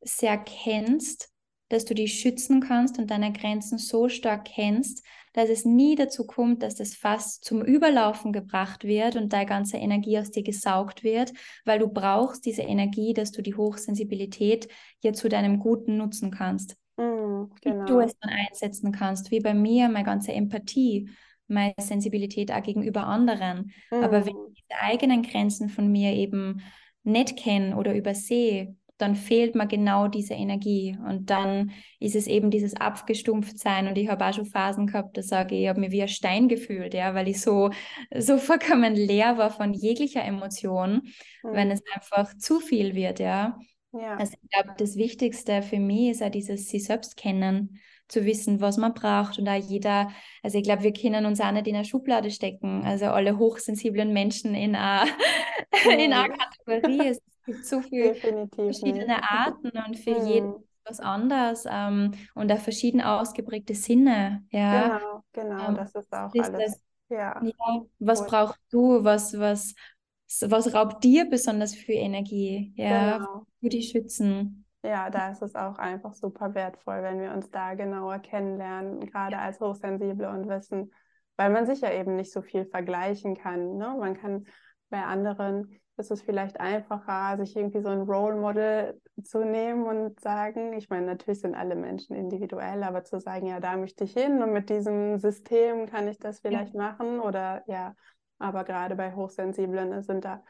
sehr 0.00 0.38
kennst, 0.38 1.32
dass 1.68 1.84
du 1.84 1.94
dich 1.94 2.20
schützen 2.20 2.60
kannst 2.60 2.98
und 2.98 3.10
deine 3.10 3.32
Grenzen 3.32 3.78
so 3.78 4.08
stark 4.08 4.44
kennst, 4.44 5.04
dass 5.32 5.48
es 5.48 5.64
nie 5.64 5.94
dazu 5.94 6.26
kommt, 6.26 6.62
dass 6.62 6.74
das 6.74 6.94
Fass 6.94 7.40
zum 7.40 7.62
Überlaufen 7.62 8.32
gebracht 8.32 8.84
wird 8.84 9.16
und 9.16 9.32
deine 9.32 9.46
ganze 9.46 9.78
Energie 9.78 10.18
aus 10.18 10.30
dir 10.30 10.42
gesaugt 10.42 11.02
wird, 11.02 11.32
weil 11.64 11.78
du 11.78 11.88
brauchst 11.88 12.44
diese 12.44 12.62
Energie, 12.62 13.14
dass 13.14 13.32
du 13.32 13.42
die 13.42 13.54
Hochsensibilität 13.54 14.68
hier 15.00 15.14
zu 15.14 15.28
deinem 15.28 15.58
Guten 15.58 15.96
nutzen 15.96 16.30
kannst. 16.30 16.76
Mm, 16.96 17.44
genau. 17.60 17.86
Du 17.86 18.00
es 18.00 18.16
dann 18.18 18.30
einsetzen 18.30 18.92
kannst, 18.92 19.30
wie 19.30 19.40
bei 19.40 19.54
mir, 19.54 19.88
meine 19.88 20.04
ganze 20.04 20.32
Empathie, 20.32 21.10
meine 21.48 21.74
Sensibilität 21.78 22.52
auch 22.52 22.62
gegenüber 22.62 23.06
anderen. 23.06 23.72
Mm. 23.90 24.02
Aber 24.02 24.26
wenn 24.26 24.36
ich 24.52 24.64
diese 24.64 24.80
eigenen 24.80 25.22
Grenzen 25.22 25.68
von 25.68 25.90
mir 25.90 26.12
eben 26.12 26.62
nicht 27.04 27.36
kenne 27.36 27.76
oder 27.76 27.94
übersehe, 27.94 28.76
dann 29.02 29.16
fehlt 29.16 29.56
mir 29.56 29.66
genau 29.66 30.06
diese 30.06 30.34
Energie. 30.34 30.96
Und 31.08 31.28
dann 31.28 31.72
ist 31.98 32.14
es 32.14 32.28
eben 32.28 32.50
dieses 32.50 32.76
Abgestumpftsein. 32.76 33.88
Und 33.88 33.98
ich 33.98 34.08
habe 34.08 34.24
auch 34.24 34.32
schon 34.32 34.46
Phasen 34.46 34.86
gehabt, 34.86 35.16
da 35.16 35.22
sage 35.22 35.56
ich, 35.56 35.62
ich 35.62 35.68
habe 35.68 35.80
mich 35.80 35.90
wie 35.90 36.02
ein 36.02 36.08
Stein 36.08 36.48
gefühlt, 36.48 36.94
ja, 36.94 37.12
weil 37.12 37.26
ich 37.26 37.40
so, 37.40 37.70
so 38.16 38.38
vollkommen 38.38 38.94
leer 38.94 39.38
war 39.38 39.50
von 39.50 39.74
jeglicher 39.74 40.24
Emotion, 40.24 41.02
mhm. 41.42 41.52
wenn 41.52 41.70
es 41.72 41.82
einfach 41.94 42.36
zu 42.36 42.60
viel 42.60 42.94
wird, 42.94 43.18
ja. 43.18 43.58
Ja. 43.92 44.16
Also 44.16 44.34
ich 44.42 44.50
glaube, 44.50 44.74
das 44.78 44.96
Wichtigste 44.96 45.62
für 45.62 45.78
mich 45.78 46.10
ist 46.10 46.20
ja 46.20 46.30
dieses 46.30 46.68
sich 46.68 46.84
selbst 46.84 47.16
kennen 47.16 47.78
zu 48.08 48.24
wissen, 48.24 48.60
was 48.60 48.76
man 48.76 48.94
braucht 48.94 49.38
und 49.38 49.48
auch 49.48 49.54
jeder, 49.54 50.10
also 50.42 50.58
ich 50.58 50.64
glaube, 50.64 50.82
wir 50.82 50.92
können 50.92 51.24
uns 51.24 51.40
auch 51.40 51.52
nicht 51.52 51.66
in 51.66 51.76
eine 51.76 51.84
Schublade 51.84 52.30
stecken, 52.30 52.84
also 52.84 53.06
alle 53.06 53.38
hochsensiblen 53.38 54.12
Menschen 54.12 54.54
in 54.54 54.74
einer, 54.76 55.06
in 55.84 56.12
einer 56.12 56.28
Kategorie. 56.28 57.08
Es 57.08 57.22
gibt 57.46 57.64
so 57.66 57.80
viele 57.80 58.14
verschiedene 58.14 59.06
nicht. 59.06 59.22
Arten 59.22 59.70
und 59.86 59.98
für 59.98 60.20
mhm. 60.20 60.26
jeden 60.26 60.54
was 60.84 61.00
anderes 61.00 61.64
ähm, 61.70 62.12
und 62.34 62.50
auch 62.50 62.58
verschieden 62.58 63.00
ausgeprägte 63.00 63.74
Sinne. 63.74 64.44
Ja, 64.50 64.98
genau, 64.98 65.22
genau, 65.32 65.68
ähm, 65.68 65.76
das 65.76 65.94
ist 65.94 66.12
auch 66.12 66.34
ist 66.34 66.52
alles. 66.52 66.72
Das, 66.72 66.82
ja. 67.08 67.40
ja. 67.42 67.82
was 67.98 68.20
Gut. 68.20 68.28
brauchst 68.28 68.60
du? 68.70 69.04
Was, 69.04 69.38
was, 69.38 69.74
was 70.40 70.74
raubt 70.74 71.04
dir 71.04 71.28
besonders 71.28 71.74
viel 71.74 71.96
Energie? 71.96 72.72
Ja, 72.76 73.18
genau. 73.18 73.46
für 73.60 73.68
die 73.68 73.82
schützen. 73.82 74.64
Ja, 74.84 75.10
da 75.10 75.30
ist 75.30 75.42
es 75.42 75.54
auch 75.54 75.78
einfach 75.78 76.14
super 76.14 76.54
wertvoll, 76.54 77.02
wenn 77.02 77.20
wir 77.20 77.32
uns 77.32 77.50
da 77.50 77.74
genauer 77.74 78.18
kennenlernen, 78.18 79.00
gerade 79.00 79.38
als 79.38 79.60
Hochsensible 79.60 80.28
und 80.28 80.48
wissen, 80.48 80.92
weil 81.36 81.50
man 81.50 81.66
sich 81.66 81.82
ja 81.82 81.92
eben 81.92 82.16
nicht 82.16 82.32
so 82.32 82.42
viel 82.42 82.64
vergleichen 82.64 83.36
kann. 83.36 83.76
Ne? 83.76 83.94
Man 83.98 84.16
kann 84.16 84.46
bei 84.90 85.04
anderen 85.04 85.80
ist 85.98 86.10
es 86.10 86.22
vielleicht 86.22 86.58
einfacher, 86.58 87.36
sich 87.38 87.56
irgendwie 87.56 87.80
so 87.80 87.88
ein 87.88 88.02
Role 88.02 88.36
Model 88.36 89.00
zu 89.22 89.44
nehmen 89.44 89.84
und 89.86 90.18
sagen, 90.20 90.72
ich 90.72 90.88
meine, 90.88 91.06
natürlich 91.06 91.40
sind 91.40 91.54
alle 91.54 91.76
Menschen 91.76 92.16
individuell, 92.16 92.82
aber 92.82 93.04
zu 93.04 93.20
sagen, 93.20 93.46
ja, 93.46 93.60
da 93.60 93.76
möchte 93.76 94.04
ich 94.04 94.12
hin 94.12 94.42
und 94.42 94.52
mit 94.52 94.70
diesem 94.70 95.18
System 95.18 95.86
kann 95.86 96.08
ich 96.08 96.18
das 96.18 96.40
vielleicht 96.40 96.74
ja. 96.74 96.80
machen 96.80 97.20
oder 97.20 97.62
ja, 97.66 97.94
aber 98.42 98.64
gerade 98.64 98.96
bei 98.96 99.14
Hochsensiblen 99.14 100.02
sind 100.02 100.24
da 100.24 100.42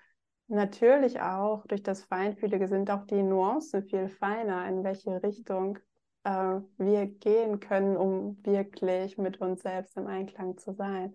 natürlich 0.49 1.21
auch 1.21 1.67
durch 1.67 1.83
das 1.83 2.03
Feinfühlige 2.05 2.69
sind 2.69 2.91
auch 2.91 3.05
die 3.07 3.23
Nuancen 3.23 3.85
viel 3.85 4.09
feiner, 4.09 4.67
in 4.69 4.85
welche 4.85 5.23
Richtung 5.23 5.79
äh, 6.25 6.61
wir 6.79 7.07
gehen 7.07 7.61
können, 7.61 7.97
um 7.97 8.45
wirklich 8.45 9.19
mit 9.19 9.41
uns 9.41 9.63
selbst 9.63 9.97
im 9.97 10.07
Einklang 10.07 10.59
zu 10.59 10.73
sein. 10.75 11.15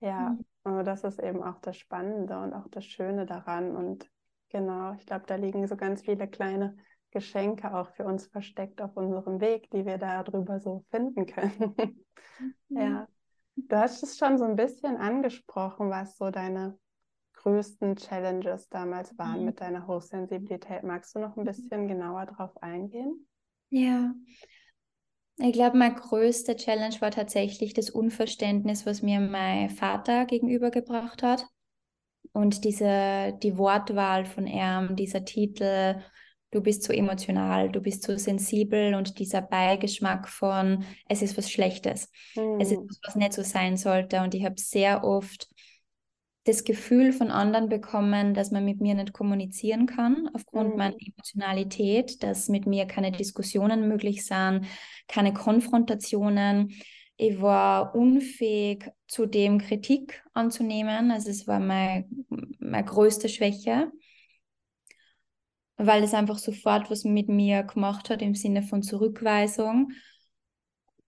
Ja, 0.00 0.36
mhm. 0.64 0.84
das 0.84 1.04
ist 1.04 1.20
eben 1.20 1.42
auch 1.42 1.58
das 1.60 1.76
Spannende 1.76 2.38
und 2.38 2.52
auch 2.54 2.68
das 2.70 2.84
Schöne 2.84 3.26
daran. 3.26 3.76
Und 3.76 4.10
genau, 4.48 4.94
ich 4.94 5.06
glaube, 5.06 5.24
da 5.26 5.36
liegen 5.36 5.66
so 5.66 5.76
ganz 5.76 6.02
viele 6.02 6.26
kleine 6.26 6.76
Geschenke 7.10 7.74
auch 7.74 7.90
für 7.90 8.04
uns 8.04 8.26
versteckt 8.26 8.80
auf 8.80 8.96
unserem 8.96 9.40
Weg, 9.40 9.70
die 9.70 9.84
wir 9.84 9.98
darüber 9.98 10.60
so 10.60 10.84
finden 10.90 11.26
können. 11.26 11.74
Mhm. 12.68 12.80
Ja, 12.80 13.08
du 13.56 13.76
hast 13.76 14.02
es 14.02 14.18
schon 14.18 14.38
so 14.38 14.44
ein 14.44 14.56
bisschen 14.56 14.96
angesprochen, 14.96 15.90
was 15.90 16.16
so 16.16 16.30
deine 16.30 16.78
größten 17.34 17.96
Challenges 17.96 18.68
damals 18.68 19.16
waren 19.18 19.40
mhm. 19.40 19.46
mit 19.46 19.60
deiner 19.60 19.86
Hochsensibilität. 19.86 20.84
Magst 20.84 21.14
du 21.14 21.18
noch 21.18 21.36
ein 21.36 21.44
bisschen 21.44 21.88
genauer 21.88 22.26
darauf 22.26 22.62
eingehen? 22.62 23.26
Ja, 23.70 24.12
ich 25.38 25.52
glaube, 25.52 25.76
meine 25.76 25.94
größte 25.94 26.56
Challenge 26.56 26.94
war 27.00 27.10
tatsächlich 27.10 27.74
das 27.74 27.90
Unverständnis, 27.90 28.86
was 28.86 29.02
mir 29.02 29.18
mein 29.18 29.70
Vater 29.70 30.26
gegenübergebracht 30.26 31.22
hat. 31.22 31.46
Und 32.32 32.64
diese, 32.64 33.36
die 33.42 33.56
Wortwahl 33.56 34.24
von 34.24 34.46
ihm, 34.46 34.94
dieser 34.94 35.24
Titel, 35.24 36.00
du 36.52 36.60
bist 36.60 36.84
zu 36.84 36.92
emotional, 36.92 37.70
du 37.70 37.80
bist 37.80 38.04
zu 38.04 38.16
sensibel 38.18 38.94
und 38.94 39.18
dieser 39.18 39.42
Beigeschmack 39.42 40.28
von, 40.28 40.84
es 41.08 41.22
ist 41.22 41.36
was 41.36 41.50
Schlechtes, 41.50 42.08
mhm. 42.36 42.60
es 42.60 42.70
ist 42.70 42.78
hm. 42.78 42.86
was, 42.88 43.00
was 43.04 43.16
nicht 43.16 43.32
so 43.32 43.42
sein 43.42 43.76
sollte. 43.76 44.20
Und 44.20 44.34
ich 44.34 44.44
habe 44.44 44.54
sehr 44.58 45.02
oft 45.02 45.48
das 46.44 46.64
Gefühl 46.64 47.12
von 47.12 47.30
anderen 47.30 47.68
bekommen, 47.68 48.34
dass 48.34 48.50
man 48.50 48.64
mit 48.64 48.80
mir 48.80 48.94
nicht 48.94 49.12
kommunizieren 49.12 49.86
kann 49.86 50.28
aufgrund 50.34 50.70
mhm. 50.70 50.76
meiner 50.76 50.96
Emotionalität, 50.98 52.22
dass 52.22 52.48
mit 52.48 52.66
mir 52.66 52.86
keine 52.86 53.12
Diskussionen 53.12 53.88
möglich 53.88 54.26
sind, 54.26 54.66
keine 55.08 55.32
Konfrontationen. 55.32 56.74
Ich 57.16 57.40
war 57.40 57.94
unfähig, 57.94 58.90
zudem 59.06 59.58
Kritik 59.58 60.22
anzunehmen. 60.34 61.12
Also 61.12 61.30
es 61.30 61.46
war 61.46 61.60
meine, 61.60 62.06
meine 62.58 62.84
größte 62.84 63.28
Schwäche, 63.28 63.92
weil 65.86 66.02
es 66.02 66.14
einfach 66.14 66.38
sofort 66.38 66.90
was 66.90 67.04
mit 67.04 67.28
mir 67.28 67.62
gemacht 67.62 68.10
hat 68.10 68.22
im 68.22 68.34
Sinne 68.34 68.62
von 68.62 68.82
Zurückweisung. 68.82 69.92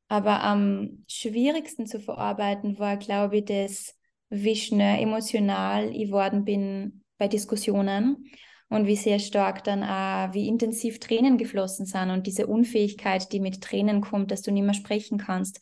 Aber 0.09 0.43
am 0.43 1.05
schwierigsten 1.09 1.87
zu 1.87 1.99
verarbeiten 2.01 2.79
war, 2.79 2.97
glaube 2.97 3.39
ich, 3.39 3.45
das, 3.47 3.95
wie 4.29 4.57
schnell 4.57 5.01
emotional 5.03 5.95
ich 5.95 6.11
worden 6.11 6.45
bin 6.45 7.03
bei 7.19 7.29
Diskussionen 7.29 8.31
und 8.69 8.87
wie 8.87 8.97
sehr 8.97 9.19
stark 9.19 9.65
dann 9.65 9.83
auch, 9.83 10.35
wie 10.35 10.49
intensiv 10.49 10.99
Tränen 10.99 11.39
geflossen 11.39 11.87
sind 11.87 12.11
und 12.11 12.27
diese 12.27 12.47
Unfähigkeit, 12.47 13.33
die 13.33 13.41
mit 13.41 13.63
Tränen 13.63 14.01
kommt, 14.01 14.31
dass 14.31 14.43
du 14.43 14.51
nicht 14.51 14.65
mehr 14.65 14.75
sprechen 14.75 15.19
kannst. 15.19 15.61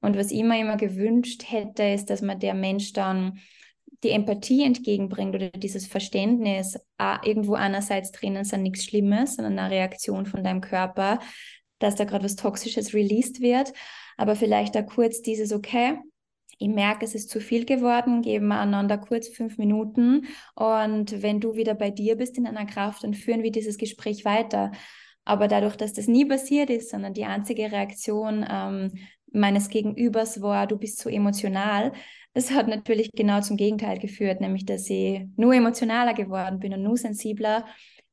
Und 0.00 0.16
was 0.16 0.30
ich 0.30 0.42
mir 0.42 0.60
immer 0.60 0.76
gewünscht 0.76 1.44
hätte, 1.46 1.82
ist, 1.82 2.06
dass 2.10 2.22
man 2.22 2.38
der 2.38 2.54
Mensch 2.54 2.92
dann 2.92 3.38
die 4.04 4.10
Empathie 4.10 4.64
entgegenbringt 4.64 5.34
oder 5.34 5.50
dieses 5.50 5.86
Verständnis, 5.86 6.78
ah, 6.98 7.20
irgendwo 7.24 7.54
einerseits 7.54 8.12
Tränen 8.12 8.44
sind 8.44 8.62
nichts 8.62 8.84
Schlimmes, 8.84 9.36
sondern 9.36 9.58
eine 9.58 9.74
Reaktion 9.74 10.26
von 10.26 10.44
deinem 10.44 10.60
Körper, 10.60 11.18
dass 11.78 11.96
da 11.96 12.04
gerade 12.04 12.24
was 12.24 12.36
Toxisches 12.36 12.94
released 12.94 13.40
wird, 13.40 13.72
aber 14.16 14.36
vielleicht 14.36 14.74
da 14.74 14.82
kurz 14.82 15.22
dieses, 15.22 15.52
okay, 15.52 15.98
ich 16.58 16.68
merke, 16.68 17.04
es 17.04 17.14
ist 17.14 17.30
zu 17.30 17.40
viel 17.40 17.64
geworden, 17.64 18.20
geben 18.22 18.48
wir 18.48 18.58
einander 18.58 18.98
kurz 18.98 19.28
fünf 19.28 19.58
Minuten 19.58 20.26
und 20.56 21.22
wenn 21.22 21.40
du 21.40 21.54
wieder 21.54 21.74
bei 21.74 21.90
dir 21.90 22.16
bist 22.16 22.36
in 22.36 22.46
einer 22.46 22.66
Kraft, 22.66 23.04
dann 23.04 23.14
führen 23.14 23.44
wir 23.44 23.52
dieses 23.52 23.78
Gespräch 23.78 24.24
weiter. 24.24 24.72
Aber 25.24 25.46
dadurch, 25.46 25.76
dass 25.76 25.92
das 25.92 26.08
nie 26.08 26.24
passiert 26.24 26.70
ist, 26.70 26.90
sondern 26.90 27.12
die 27.12 27.26
einzige 27.26 27.70
Reaktion 27.70 28.44
ähm, 28.48 28.92
meines 29.30 29.68
Gegenübers 29.68 30.40
war, 30.40 30.66
du 30.66 30.78
bist 30.78 30.98
zu 30.98 31.10
emotional, 31.10 31.92
das 32.38 32.52
hat 32.52 32.68
natürlich 32.68 33.10
genau 33.10 33.40
zum 33.40 33.56
Gegenteil 33.56 33.98
geführt, 33.98 34.40
nämlich 34.40 34.64
dass 34.64 34.88
ich 34.88 35.26
nur 35.34 35.54
emotionaler 35.54 36.14
geworden 36.14 36.60
bin 36.60 36.72
und 36.72 36.84
nur 36.84 36.96
sensibler, 36.96 37.64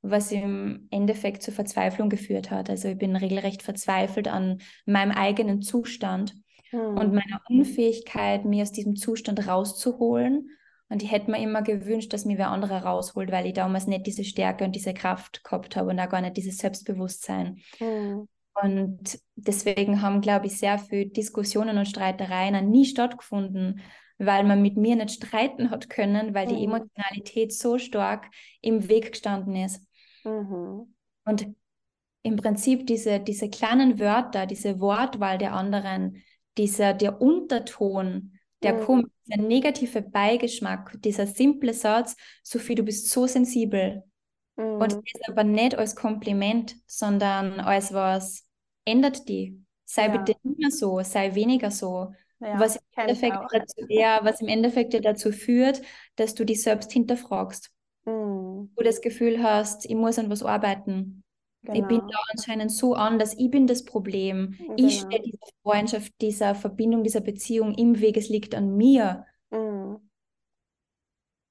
was 0.02 0.32
im 0.32 0.88
Endeffekt 0.90 1.44
zur 1.44 1.54
Verzweiflung 1.54 2.10
geführt 2.10 2.50
hat. 2.50 2.72
Also 2.72 2.88
ich 2.88 2.98
bin 2.98 3.16
regelrecht 3.16 3.62
verzweifelt 3.62 4.28
an 4.28 4.62
meinem 4.88 5.12
eigenen 5.12 5.62
Zustand 5.62 6.34
mhm. 6.72 6.98
und 6.98 7.14
meiner 7.14 7.40
Unfähigkeit, 7.50 8.46
mir 8.46 8.64
aus 8.64 8.72
diesem 8.72 8.96
Zustand 8.96 9.48
rauszuholen. 9.48 10.50
Und 10.90 11.04
ich 11.04 11.12
hätte 11.12 11.30
mir 11.30 11.40
immer 11.40 11.62
gewünscht, 11.62 12.12
dass 12.12 12.26
mir 12.26 12.40
wer 12.40 12.50
anderer 12.50 12.82
rausholt, 12.82 13.32
weil 13.32 13.46
ich 13.46 13.54
damals 13.54 13.86
nicht 13.86 14.08
diese 14.08 14.24
Stärke 14.24 14.64
und 14.64 14.76
diese 14.76 14.96
Kraft 14.96 15.44
gehabt 15.44 15.76
habe 15.76 15.92
und 15.92 16.00
auch 16.00 16.10
gar 16.10 16.22
nicht 16.22 16.38
dieses 16.38 16.58
Selbstbewusstsein. 16.58 17.60
Mhm. 17.80 18.28
Und 18.60 19.20
deswegen 19.36 20.02
haben, 20.02 20.22
glaube 20.22 20.48
ich, 20.48 20.58
sehr 20.58 20.80
viele 20.80 21.12
Diskussionen 21.12 21.78
und 21.78 21.88
Streitereien 21.88 22.72
nie 22.72 22.86
stattgefunden, 22.86 23.82
weil 24.18 24.44
man 24.44 24.62
mit 24.62 24.78
mir 24.78 24.96
nicht 24.96 25.12
streiten 25.12 25.72
hat 25.72 25.90
können, 25.90 26.34
weil 26.34 26.46
mhm. 26.48 26.50
die 26.50 26.64
Emotionalität 26.64 27.54
so 27.54 27.78
stark 27.78 28.30
im 28.62 28.88
Weg 28.88 29.12
gestanden 29.12 29.56
ist. 29.56 29.84
Mhm. 30.24 30.94
Und 31.26 31.48
im 32.24 32.36
Prinzip 32.38 32.88
diese, 32.88 33.20
diese 33.20 33.50
kleinen 33.50 34.00
Wörter, 34.00 34.46
diese 34.46 34.80
Wortwahl 34.80 35.38
der 35.38 35.54
anderen, 35.54 36.24
dieser, 36.58 36.94
der 36.94 37.22
Unterton, 37.22 38.40
der 38.64 38.76
mhm. 38.76 38.82
kommt, 38.82 39.12
der 39.28 39.38
negative 39.38 40.02
Beigeschmack, 40.02 40.98
dieser 41.02 41.28
simple 41.28 41.74
Satz, 41.74 42.16
Sophie, 42.44 42.76
du 42.76 42.84
bist 42.84 43.10
so 43.10 43.28
sensibel. 43.28 44.04
Mhm. 44.56 44.64
Und 44.64 44.92
das 44.94 45.02
ist 45.04 45.30
aber 45.30 45.44
nicht 45.44 45.78
als 45.78 45.96
Kompliment, 45.96 46.76
sondern 46.88 47.60
als 47.60 47.94
was 47.94 48.48
ändert 48.86 49.28
die. 49.28 49.62
Sei 49.84 50.08
ja. 50.08 50.18
bitte 50.18 50.38
nicht 50.44 50.60
mehr 50.60 50.72
so, 50.72 51.02
sei 51.02 51.36
weniger 51.36 51.70
so. 51.70 52.14
Ja, 52.40 52.60
was, 52.60 52.76
im 52.76 52.82
Endeffekt 52.96 53.38
dazu, 53.52 53.86
ja, 53.88 54.20
was 54.24 54.42
im 54.42 54.48
Endeffekt 54.48 54.94
ja 54.94 55.00
dazu 55.00 55.32
führt, 55.32 55.82
dass 56.16 56.36
du 56.36 56.46
dich 56.46 56.62
selbst 56.62 56.92
hinterfragst. 56.92 57.72
Mhm. 58.06 58.72
Du 58.76 58.84
das 58.84 59.02
Gefühl 59.02 59.42
hast, 59.42 59.86
ich 59.86 59.96
muss 59.96 60.20
an 60.20 60.30
was 60.30 60.44
arbeiten 60.44 61.24
Genau. 61.66 61.80
Ich 61.80 61.88
bin 61.88 62.00
genau. 62.00 62.12
da 62.12 62.18
anscheinend 62.32 62.72
so 62.72 62.94
anders. 62.94 63.34
Ich 63.38 63.50
bin 63.50 63.68
das 63.68 63.86
Problem. 63.86 64.56
Genau. 64.58 64.76
Ich 64.78 65.00
stehe 65.00 65.22
dieser 65.22 65.48
Freundschaft, 65.64 66.14
dieser 66.22 66.56
Verbindung, 66.56 67.04
dieser 67.04 67.22
Beziehung 67.22 67.74
im 67.74 68.00
Weg. 68.00 68.18
Es 68.18 68.30
liegt 68.30 68.54
an 68.54 68.76
mir. 68.76 69.26
Mhm. 69.50 70.00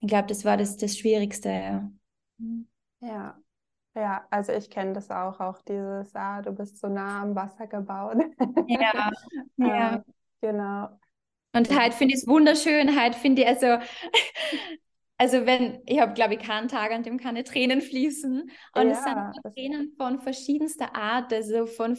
Ich 0.00 0.08
glaube, 0.08 0.28
das 0.28 0.44
war 0.44 0.56
das, 0.56 0.76
das 0.76 0.96
Schwierigste. 0.96 1.90
Ja. 3.00 3.38
Ja, 3.96 4.26
also 4.28 4.52
ich 4.52 4.70
kenne 4.70 4.92
das 4.92 5.08
auch, 5.10 5.38
auch 5.38 5.62
dieses, 5.62 6.14
ah, 6.16 6.42
du 6.42 6.50
bist 6.50 6.80
so 6.80 6.88
nah 6.88 7.22
am 7.22 7.36
Wasser 7.36 7.68
gebaut. 7.68 8.16
Ja, 8.66 9.10
ja. 9.56 10.04
Genau. 10.44 10.88
Und 11.54 11.74
halt 11.74 11.94
finde 11.94 12.14
ich 12.14 12.22
es 12.22 12.26
wunderschön, 12.26 13.00
halt 13.00 13.14
finde 13.14 13.42
ich, 13.42 13.48
also, 13.48 13.78
also 15.18 15.46
wenn, 15.46 15.80
ich 15.87 16.00
habe, 16.00 16.12
glaube 16.12 16.35
ich, 16.35 16.40
keinen 16.40 16.68
Tag, 16.68 16.90
an 16.90 17.02
dem 17.04 17.18
keine 17.18 17.44
Tränen 17.44 17.80
fließen. 17.80 18.50
Und 18.74 18.88
ja, 18.88 18.92
es 18.92 19.04
sind 19.04 19.54
Tränen 19.54 19.94
von 19.96 20.18
verschiedenster 20.18 20.96
Art, 20.96 21.33
also 21.33 21.66
von, 21.66 21.96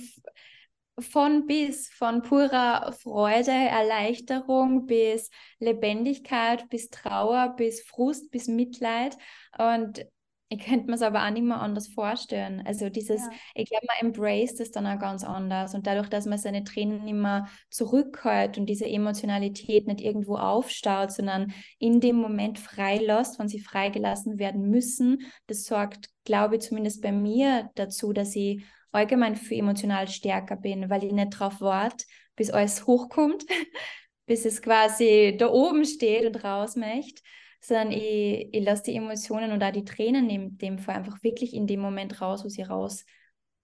von 0.99 1.45
bis, 1.47 1.87
von 1.89 2.21
purer 2.21 2.91
Freude, 3.01 3.51
Erleichterung 3.51 4.85
bis 4.85 5.31
Lebendigkeit, 5.59 6.69
bis 6.69 6.89
Trauer, 6.89 7.55
bis 7.55 7.81
Frust, 7.81 8.31
bis 8.31 8.47
Mitleid. 8.47 9.17
Und 9.57 10.05
ich 10.49 10.63
könnte 10.63 10.87
mir 10.87 10.95
es 10.95 11.01
aber 11.01 11.25
auch 11.25 11.31
nicht 11.31 11.43
mehr 11.43 11.59
anders 11.59 11.87
vorstellen. 11.87 12.61
Also 12.65 12.89
dieses, 12.89 13.21
ja. 13.21 13.29
ich 13.55 13.67
glaube, 13.69 13.87
man 13.87 14.11
embraced 14.11 14.59
es 14.59 14.71
dann 14.71 14.85
auch 14.85 14.99
ganz 14.99 15.23
anders. 15.23 15.73
Und 15.73 15.87
dadurch, 15.87 16.07
dass 16.07 16.27
man 16.27 16.37
seine 16.37 16.63
Tränen 16.63 17.03
nicht 17.03 17.15
mehr 17.15 17.47
zurückhält 17.69 18.57
und 18.57 18.67
diese 18.67 18.85
Emotionalität 18.85 19.87
nicht 19.87 20.01
irgendwo 20.01 20.37
aufstaut, 20.37 21.11
sondern 21.11 21.51
in 21.79 21.99
dem 21.99 22.17
Moment 22.17 22.59
freilässt, 22.59 23.39
wenn 23.39 23.47
sie 23.47 23.59
freigelassen 23.59 24.37
werden 24.37 24.69
müssen, 24.69 25.23
das 25.47 25.65
sorgt, 25.65 26.09
glaube 26.25 26.57
ich, 26.57 26.61
zumindest 26.61 27.01
bei 27.01 27.11
mir 27.11 27.71
dazu, 27.73 28.13
dass 28.13 28.35
ich 28.35 28.63
allgemein 28.91 29.35
viel 29.35 29.59
emotional 29.59 30.07
stärker 30.07 30.57
bin, 30.57 30.89
weil 30.91 31.03
ich 31.03 31.11
nicht 31.11 31.31
drauf 31.31 31.59
warte, 31.59 32.05
bis 32.35 32.51
alles 32.51 32.85
hochkommt, 32.85 33.45
bis 34.27 34.45
es 34.45 34.61
quasi 34.61 35.35
da 35.37 35.49
oben 35.49 35.85
steht 35.85 36.25
und 36.25 36.43
raus 36.43 36.75
möchte, 36.75 37.21
sondern 37.61 37.91
ich, 37.91 38.53
ich 38.53 38.63
lasse 38.65 38.83
die 38.83 38.95
Emotionen 38.95 39.51
oder 39.51 39.71
die 39.71 39.85
Tränen 39.85 40.29
in 40.29 40.57
dem 40.57 40.77
Fall 40.77 40.95
einfach 40.95 41.23
wirklich 41.23 41.53
in 41.53 41.67
dem 41.67 41.79
Moment 41.79 42.21
raus, 42.21 42.43
wo 42.43 42.49
sie 42.49 42.63
raus 42.63 43.05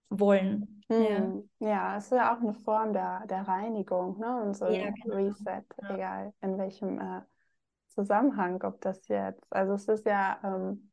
wollen. 0.08 0.82
Hm. 0.88 1.44
Ja. 1.60 1.68
ja, 1.68 1.96
es 1.96 2.04
ist 2.04 2.12
ja 2.12 2.34
auch 2.34 2.40
eine 2.40 2.54
Form 2.54 2.92
der, 2.92 3.26
der 3.26 3.46
Reinigung 3.48 4.18
ne? 4.18 4.42
und 4.42 4.56
so 4.56 4.66
ja, 4.66 4.90
genau. 4.90 5.16
Reset, 5.16 5.64
ja. 5.82 5.94
egal 5.94 6.34
in 6.42 6.58
welchem 6.58 6.98
äh, 6.98 7.22
Zusammenhang, 7.88 8.62
ob 8.62 8.80
das 8.80 9.06
jetzt, 9.08 9.44
also 9.50 9.74
es 9.74 9.88
ist 9.88 10.06
ja 10.06 10.38
ähm, 10.44 10.90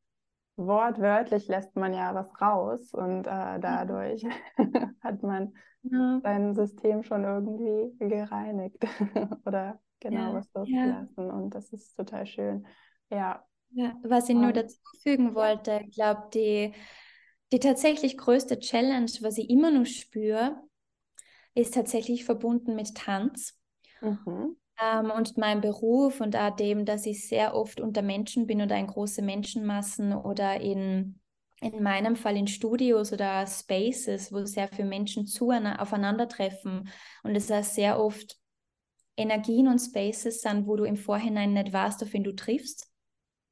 wortwörtlich 0.57 1.47
lässt 1.47 1.75
man 1.75 1.93
ja 1.93 2.13
was 2.13 2.29
raus 2.41 2.93
und 2.93 3.25
äh, 3.25 3.59
dadurch 3.59 4.25
hat 5.01 5.23
man 5.23 5.53
ja. 5.83 6.19
sein 6.21 6.53
System 6.53 7.03
schon 7.03 7.23
irgendwie 7.23 7.95
gereinigt 7.99 8.85
oder 9.45 9.79
genau 9.99 10.33
was 10.33 10.51
losgelassen 10.53 11.31
und 11.31 11.55
das 11.55 11.71
ist 11.71 11.95
total 11.95 12.25
schön. 12.25 12.67
Ja. 13.09 13.43
ja 13.71 13.95
was 14.03 14.29
ich 14.29 14.35
nur 14.35 14.53
dazu 14.53 14.77
fügen 15.01 15.35
wollte, 15.35 15.81
ich 15.85 15.95
glaube, 15.95 16.29
die, 16.33 16.73
die 17.51 17.59
tatsächlich 17.59 18.17
größte 18.17 18.59
Challenge, 18.59 19.11
was 19.21 19.37
ich 19.37 19.49
immer 19.49 19.71
noch 19.71 19.85
spüre, 19.85 20.61
ist 21.55 21.73
tatsächlich 21.73 22.25
verbunden 22.25 22.75
mit 22.75 22.95
Tanz. 22.95 23.59
Mhm. 24.01 24.55
Ähm, 24.81 25.11
und 25.11 25.37
meinem 25.37 25.61
Beruf 25.61 26.21
und 26.21 26.35
auch 26.35 26.55
dem, 26.55 26.85
dass 26.85 27.05
ich 27.05 27.27
sehr 27.27 27.53
oft 27.53 27.81
unter 27.81 28.01
Menschen 28.01 28.47
bin 28.47 28.61
oder 28.61 28.77
in 28.77 28.87
große 28.87 29.21
Menschenmassen 29.21 30.13
oder 30.13 30.61
in, 30.61 31.19
in 31.59 31.83
meinem 31.83 32.15
Fall 32.15 32.37
in 32.37 32.47
Studios 32.47 33.11
oder 33.11 33.45
Spaces, 33.45 34.31
wo 34.31 34.45
sehr 34.45 34.69
viele 34.69 34.87
Menschen 34.87 35.25
zu 35.27 35.51
aufeinandertreffen 35.51 36.89
und 37.23 37.35
es 37.35 37.51
auch 37.51 37.63
sehr 37.63 37.99
oft 37.99 38.37
Energien 39.17 39.67
und 39.67 39.79
Spaces 39.79 40.41
sind, 40.41 40.65
wo 40.65 40.77
du 40.77 40.85
im 40.85 40.95
Vorhinein 40.95 41.51
nicht 41.51 41.73
weißt, 41.73 42.01
auf 42.03 42.13
wen 42.13 42.23
du 42.23 42.33
triffst 42.33 42.88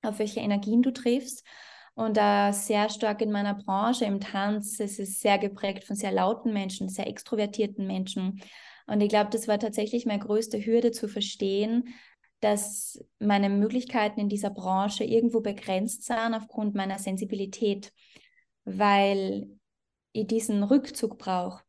auf 0.08 0.20
welche 0.20 0.39
Energien 0.39 0.82
du 0.82 0.91
triffst. 0.91 1.46
Und 1.96 2.15
da 2.15 2.54
sehr 2.54 2.89
stark 2.89 3.22
in 3.22 3.32
meiner 3.32 3.56
Branche, 3.56 4.06
im 4.06 4.20
Tanz, 4.20 4.80
es 4.80 5.00
ist 5.00 5.20
sehr 5.20 5.39
geprägt 5.39 5.84
von 5.84 5.96
sehr 5.96 6.12
lauten 6.12 6.54
Menschen, 6.54 6.89
sehr 6.89 7.08
extrovertierten 7.08 7.88
Menschen. 7.88 8.41
Und 8.86 9.02
ich 9.02 9.10
glaube, 9.10 9.32
das 9.32 9.48
war 9.48 9.58
tatsächlich 9.60 10.06
meine 10.06 10.24
größte 10.24 10.63
Hürde 10.63 10.91
zu 10.91 11.08
verstehen, 11.08 11.96
dass 12.39 13.04
meine 13.20 13.50
Möglichkeiten 13.50 14.20
in 14.20 14.30
dieser 14.30 14.52
Branche 14.52 15.04
irgendwo 15.04 15.41
begrenzt 15.41 16.04
sind 16.04 16.36
aufgrund 16.36 16.76
meiner 16.76 17.00
Sensibilität, 17.00 17.91
weil 18.63 19.48
ich 20.12 20.28
diesen 20.28 20.63
Rückzug 20.63 21.17
brauche 21.17 21.63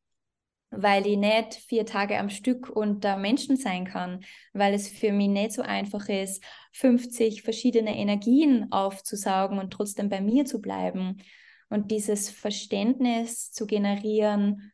weil 0.70 1.06
ich 1.06 1.16
nicht 1.16 1.54
vier 1.54 1.86
Tage 1.86 2.18
am 2.18 2.28
Stück 2.28 2.68
unter 2.68 3.16
Menschen 3.16 3.56
sein 3.56 3.86
kann, 3.86 4.20
weil 4.52 4.74
es 4.74 4.88
für 4.88 5.12
mich 5.12 5.28
nicht 5.28 5.52
so 5.52 5.62
einfach 5.62 6.08
ist, 6.08 6.42
50 6.72 7.42
verschiedene 7.42 7.96
Energien 7.96 8.70
aufzusaugen 8.70 9.58
und 9.58 9.72
trotzdem 9.72 10.08
bei 10.08 10.20
mir 10.20 10.44
zu 10.44 10.60
bleiben. 10.60 11.22
Und 11.70 11.90
dieses 11.90 12.30
Verständnis 12.30 13.50
zu 13.50 13.66
generieren, 13.66 14.72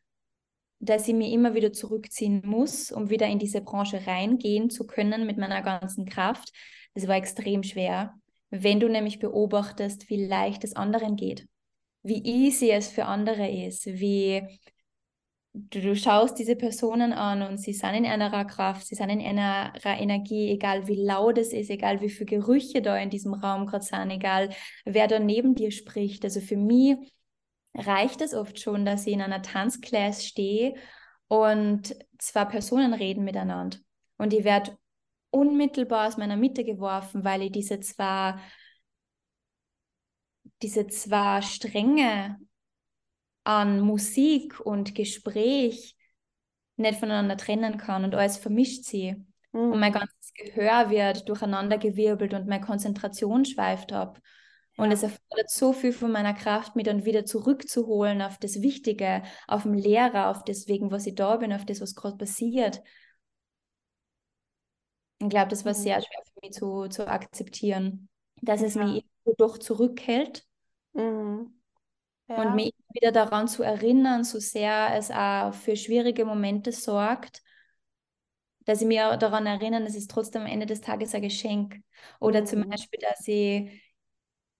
dass 0.79 1.07
ich 1.07 1.13
mich 1.13 1.31
immer 1.31 1.53
wieder 1.53 1.73
zurückziehen 1.73 2.41
muss, 2.45 2.91
um 2.91 3.09
wieder 3.09 3.27
in 3.27 3.39
diese 3.39 3.61
Branche 3.61 4.05
reingehen 4.05 4.69
zu 4.69 4.85
können 4.85 5.25
mit 5.25 5.37
meiner 5.37 5.61
ganzen 5.61 6.05
Kraft, 6.05 6.51
das 6.93 7.07
war 7.07 7.15
extrem 7.15 7.63
schwer. 7.63 8.13
Wenn 8.49 8.79
du 8.79 8.87
nämlich 8.87 9.19
beobachtest, 9.19 10.09
wie 10.09 10.25
leicht 10.25 10.63
es 10.63 10.75
anderen 10.75 11.15
geht, 11.15 11.47
wie 12.03 12.23
easy 12.23 12.71
es 12.71 12.87
für 12.87 13.05
andere 13.05 13.49
ist, 13.49 13.85
wie 13.85 14.43
du, 15.55 15.81
du 15.81 15.95
schaust 15.95 16.37
diese 16.37 16.55
Personen 16.55 17.13
an 17.13 17.41
und 17.41 17.57
sie 17.57 17.73
sind 17.73 17.93
in 17.93 18.05
einer 18.05 18.45
Kraft, 18.45 18.85
sie 18.87 18.95
sind 18.95 19.09
in 19.09 19.21
einer 19.21 19.73
Energie, 19.83 20.51
egal 20.51 20.87
wie 20.87 21.01
laut 21.01 21.37
es 21.37 21.53
ist, 21.53 21.69
egal 21.69 22.01
wie 22.01 22.09
viele 22.09 22.25
Gerüche 22.25 22.81
da 22.81 22.97
in 22.97 23.09
diesem 23.09 23.33
Raum 23.33 23.65
gerade 23.65 23.83
sind, 23.83 24.11
egal 24.11 24.49
wer 24.83 25.07
da 25.07 25.19
neben 25.19 25.55
dir 25.55 25.71
spricht. 25.71 26.23
Also 26.25 26.41
für 26.41 26.57
mich 26.57 26.97
reicht 27.73 28.21
es 28.21 28.33
oft 28.33 28.59
schon, 28.59 28.85
dass 28.85 29.07
ich 29.07 29.13
in 29.13 29.21
einer 29.21 29.41
Tanzklasse 29.41 30.25
stehe 30.25 30.75
und 31.27 31.95
zwei 32.19 32.45
Personen 32.45 32.93
reden 32.93 33.23
miteinander. 33.23 33.77
Und 34.17 34.33
ich 34.33 34.43
werde 34.43 34.77
unmittelbar 35.29 36.07
aus 36.07 36.17
meiner 36.17 36.37
Mitte 36.37 36.63
geworfen, 36.63 37.23
weil 37.23 37.41
ich 37.43 37.51
diese 37.51 37.79
zwei, 37.79 38.35
diese 40.61 40.87
zwei 40.87 41.41
Stränge 41.41 42.39
an 43.45 43.79
Musik 43.79 44.59
und 44.59 44.95
Gespräch 44.95 45.95
nicht 46.75 46.99
voneinander 46.99 47.37
trennen 47.37 47.77
kann 47.77 48.03
und 48.03 48.15
alles 48.15 48.37
vermischt 48.37 48.83
sie. 48.83 49.15
Mhm. 49.53 49.71
Und 49.71 49.79
mein 49.79 49.93
ganzes 49.93 50.33
Gehör 50.33 50.89
wird 50.89 51.29
durcheinandergewirbelt 51.29 52.33
und 52.33 52.47
meine 52.47 52.63
Konzentration 52.63 53.45
schweift 53.45 53.93
ab. 53.93 54.19
Und 54.77 54.91
es 54.91 55.03
erfordert 55.03 55.49
so 55.49 55.71
viel 55.71 55.93
von 55.93 56.11
meiner 56.11 56.33
Kraft, 56.33 56.75
mich 56.75 56.83
dann 56.83 57.05
wieder 57.05 57.23
zurückzuholen 57.23 58.21
auf 58.21 58.37
das 58.39 58.61
Wichtige, 58.61 59.23
auf 59.47 59.63
den 59.63 59.75
Lehrer, 59.75 60.29
auf 60.29 60.43
das, 60.43 60.67
wegen 60.67 60.91
was 60.91 61.07
ich 61.07 61.15
da 61.15 61.37
bin, 61.37 61.53
auf 61.53 61.65
das, 61.65 61.79
was 61.79 61.95
gerade 61.95 62.17
passiert. 62.17 62.81
Ich 65.19 65.29
glaube, 65.29 65.47
das 65.47 65.63
war 65.63 65.71
mhm. 65.71 65.77
sehr 65.77 66.01
schwer 66.01 66.23
für 66.25 66.39
mich 66.41 66.51
zu, 66.51 66.87
zu 66.89 67.07
akzeptieren, 67.07 68.09
dass 68.41 68.59
ja. 68.59 68.67
es 68.67 68.75
mich 68.75 69.05
doch 69.37 69.57
zurückhält. 69.57 70.45
Mhm. 70.91 71.53
Ja. 72.27 72.41
Und 72.41 72.55
mich 72.55 72.73
wieder 72.91 73.11
daran 73.11 73.47
zu 73.47 73.61
erinnern, 73.61 74.23
so 74.23 74.39
sehr 74.39 74.95
es 74.95 75.11
auch 75.11 75.53
für 75.53 75.75
schwierige 75.75 76.25
Momente 76.25 76.71
sorgt, 76.71 77.43
dass 78.65 78.81
ich 78.81 78.87
mir 78.87 79.15
daran 79.17 79.45
erinnere, 79.45 79.83
es 79.83 79.95
ist 79.95 80.09
trotzdem 80.09 80.41
am 80.41 80.47
Ende 80.47 80.65
des 80.65 80.81
Tages 80.81 81.13
ein 81.13 81.21
Geschenk. 81.21 81.81
Oder 82.19 82.41
mhm. 82.41 82.45
zum 82.47 82.69
Beispiel, 82.69 82.99
dass 82.99 83.27
ich 83.27 83.83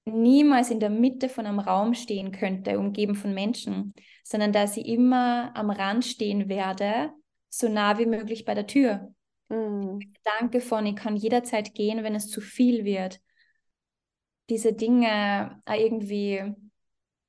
niemals 0.05 0.69
in 0.69 0.79
der 0.79 0.91
Mitte 0.91 1.27
von 1.29 1.47
einem 1.47 1.59
Raum 1.59 1.95
stehen 1.95 2.31
könnte, 2.31 2.77
umgeben 2.77 3.15
von 3.15 3.33
Menschen, 3.33 3.93
sondern 4.23 4.53
dass 4.53 4.77
ich 4.77 4.85
immer 4.85 5.51
am 5.55 5.71
Rand 5.71 6.05
stehen 6.05 6.47
werde, 6.47 7.11
so 7.49 7.67
nah 7.67 7.97
wie 7.97 8.05
möglich 8.05 8.45
bei 8.45 8.53
der 8.53 8.67
Tür. 8.67 9.11
Mhm. 9.49 9.99
Danke 10.23 10.61
von, 10.61 10.85
ich 10.85 10.95
kann 10.95 11.15
jederzeit 11.15 11.73
gehen, 11.73 12.03
wenn 12.03 12.15
es 12.15 12.29
zu 12.29 12.41
viel 12.41 12.85
wird. 12.85 13.19
Diese 14.49 14.73
Dinge 14.73 15.59
irgendwie 15.67 16.53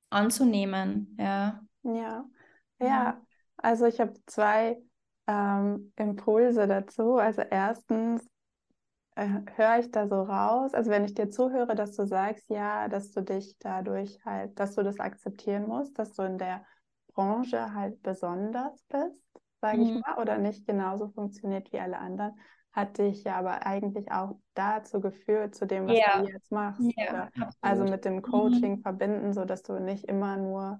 anzunehmen, 0.09 1.15
ja. 1.19 1.61
Ja, 1.83 2.25
ja. 2.79 3.21
Also 3.57 3.85
ich 3.85 3.99
habe 3.99 4.13
zwei 4.25 4.81
ähm, 5.27 5.91
Impulse 5.95 6.67
dazu. 6.67 7.17
Also 7.17 7.41
erstens 7.41 8.27
äh, 9.15 9.27
höre 9.55 9.79
ich 9.79 9.91
da 9.91 10.07
so 10.07 10.21
raus, 10.21 10.73
also 10.73 10.91
wenn 10.91 11.05
ich 11.05 11.13
dir 11.13 11.29
zuhöre, 11.29 11.75
dass 11.75 11.95
du 11.95 12.05
sagst, 12.05 12.49
ja, 12.49 12.87
dass 12.87 13.11
du 13.11 13.21
dich 13.21 13.57
dadurch 13.59 14.23
halt, 14.23 14.59
dass 14.59 14.75
du 14.75 14.83
das 14.83 14.99
akzeptieren 14.99 15.67
musst, 15.67 15.97
dass 15.97 16.13
du 16.13 16.21
in 16.23 16.37
der 16.37 16.63
Branche 17.13 17.73
halt 17.73 18.01
besonders 18.03 18.83
bist, 18.89 19.25
sage 19.59 19.77
mhm. 19.77 19.83
ich 19.83 20.01
mal, 20.01 20.21
oder 20.21 20.37
nicht 20.37 20.67
genauso 20.67 21.09
funktioniert 21.09 21.71
wie 21.73 21.79
alle 21.79 21.97
anderen 21.97 22.39
hat 22.77 22.99
dich 22.99 23.23
ja 23.23 23.37
aber 23.37 23.65
eigentlich 23.65 24.11
auch 24.11 24.35
dazu 24.53 25.01
geführt, 25.01 25.55
zu 25.55 25.65
dem, 25.65 25.87
was 25.87 25.97
ja. 25.97 26.21
du 26.21 26.29
jetzt 26.29 26.51
machst. 26.51 26.79
Ja, 26.95 27.29
also 27.59 27.83
mit 27.85 28.05
dem 28.05 28.17
mhm. 28.17 28.21
Coaching 28.21 28.75
mhm. 28.77 28.81
verbinden, 28.83 29.33
sodass 29.33 29.63
du 29.63 29.79
nicht 29.79 30.05
immer 30.05 30.37
nur 30.37 30.79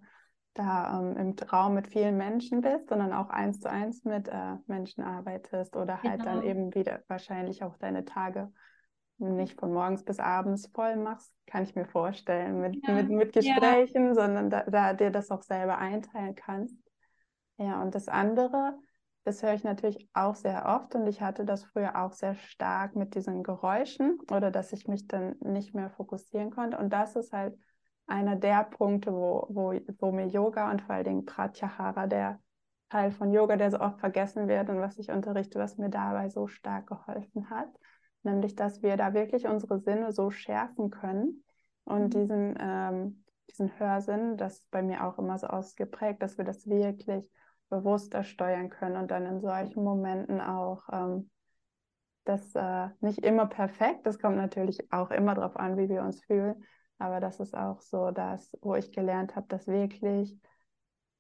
da 0.54 1.00
ähm, 1.00 1.18
im 1.18 1.36
Raum 1.52 1.74
mit 1.74 1.88
vielen 1.88 2.16
Menschen 2.16 2.62
bist, 2.62 2.90
sondern 2.90 3.14
auch 3.14 3.32
eins 3.32 3.62
zu 3.62 3.70
eins 3.70 4.04
mit 4.06 4.28
äh, 4.28 4.58
Menschen 4.68 5.04
arbeitest 5.04 5.76
oder 5.76 6.04
halt 6.04 6.20
genau. 6.20 6.36
dann 6.36 6.44
eben 6.44 6.76
wieder 6.76 7.02
wahrscheinlich 7.08 7.64
auch 7.64 7.78
deine 7.78 8.06
Tage 8.06 8.52
nicht 9.18 9.60
von 9.60 9.74
morgens 9.74 10.04
bis 10.04 10.20
abends 10.20 10.68
voll 10.68 10.98
machst, 10.98 11.34
kann 11.48 11.64
ich 11.64 11.74
mir 11.74 11.86
vorstellen, 11.86 12.62
mit, 12.62 12.78
ja. 12.88 12.94
mit, 12.94 13.10
mit 13.10 13.34
Gesprächen, 13.34 14.14
sondern 14.14 14.52
da, 14.52 14.62
da 14.70 14.94
dir 14.94 15.10
das 15.10 15.32
auch 15.32 15.42
selber 15.42 15.80
einteilen 15.80 16.36
kannst. 16.36 16.78
Ja, 17.58 17.82
und 17.82 17.96
das 17.96 18.08
andere, 18.08 18.78
das 19.28 19.44
höre 19.44 19.54
ich 19.54 19.64
natürlich 19.64 20.10
auch 20.14 20.36
sehr 20.36 20.66
oft 20.66 20.96
und 20.96 21.06
ich 21.08 21.22
hatte 21.22 21.46
das 21.46 21.64
früher 21.66 22.02
auch 22.02 22.14
sehr 22.14 22.36
stark 22.36 22.96
mit 22.96 23.16
diesen 23.16 23.44
Geräuschen 23.44 24.20
oder 24.32 24.52
dass 24.52 24.74
ich 24.74 24.88
mich 24.88 25.08
dann 25.08 25.36
nicht 25.42 25.76
mehr 25.76 25.90
fokussieren 25.90 26.52
konnte. 26.52 26.78
Und 26.78 26.92
das 26.92 27.16
ist 27.16 27.34
halt 27.34 27.58
einer 28.08 28.36
der 28.36 28.64
Punkte, 28.64 29.12
wo, 29.12 29.46
wo, 29.50 29.74
wo 30.00 30.12
mir 30.12 30.28
Yoga 30.28 30.72
und 30.72 30.82
vor 30.82 30.96
allen 30.96 31.04
Dingen 31.04 31.26
Pratyahara, 31.26 32.08
der 32.08 32.40
Teil 32.90 33.12
von 33.12 33.32
Yoga, 33.32 33.58
der 33.58 33.70
so 33.70 33.80
oft 33.80 34.00
vergessen 34.00 34.48
wird 34.48 34.70
und 34.70 34.80
was 34.80 34.98
ich 34.98 35.12
unterrichte, 35.12 35.60
was 35.60 35.78
mir 35.78 35.90
dabei 35.90 36.30
so 36.30 36.48
stark 36.48 36.88
geholfen 36.88 37.50
hat 37.50 37.70
nämlich 38.28 38.56
dass 38.56 38.84
wir 38.84 38.98
da 38.98 39.14
wirklich 39.14 39.48
unsere 39.48 39.80
Sinne 39.80 40.12
so 40.12 40.30
schärfen 40.30 40.92
können 40.92 41.44
und 41.86 42.04
mhm. 42.04 42.10
diesen, 42.10 42.56
ähm, 42.60 43.24
diesen 43.50 43.80
Hörsinn, 43.80 44.38
das 44.38 44.60
ist 44.60 44.72
bei 44.72 44.84
mir 44.84 45.06
auch 45.06 45.18
immer 45.18 45.40
so 45.40 45.48
ausgeprägt, 45.48 46.22
dass 46.22 46.38
wir 46.38 46.46
das 46.46 46.68
wirklich 46.68 47.28
bewusster 47.70 48.24
steuern 48.24 48.70
können 48.70 48.98
und 48.98 49.12
dann 49.12 49.26
in 49.26 49.42
solchen 49.42 49.84
Momenten 49.84 50.42
auch 50.42 50.84
ähm, 50.92 51.30
das 52.24 52.56
äh, 52.56 52.90
nicht 53.00 53.20
immer 53.20 53.46
perfekt, 53.46 54.06
das 54.06 54.20
kommt 54.20 54.38
natürlich 54.38 54.92
auch 54.92 55.12
immer 55.12 55.36
darauf 55.36 55.56
an, 55.56 55.78
wie 55.78 55.90
wir 55.90 56.02
uns 56.04 56.24
fühlen, 56.26 56.64
aber 56.98 57.20
das 57.20 57.40
ist 57.40 57.56
auch 57.56 57.82
so 57.82 58.12
das, 58.12 58.58
wo 58.62 58.76
ich 58.76 58.92
gelernt 58.92 59.36
habe, 59.36 59.48
dass 59.48 59.68
wirklich 59.68 60.38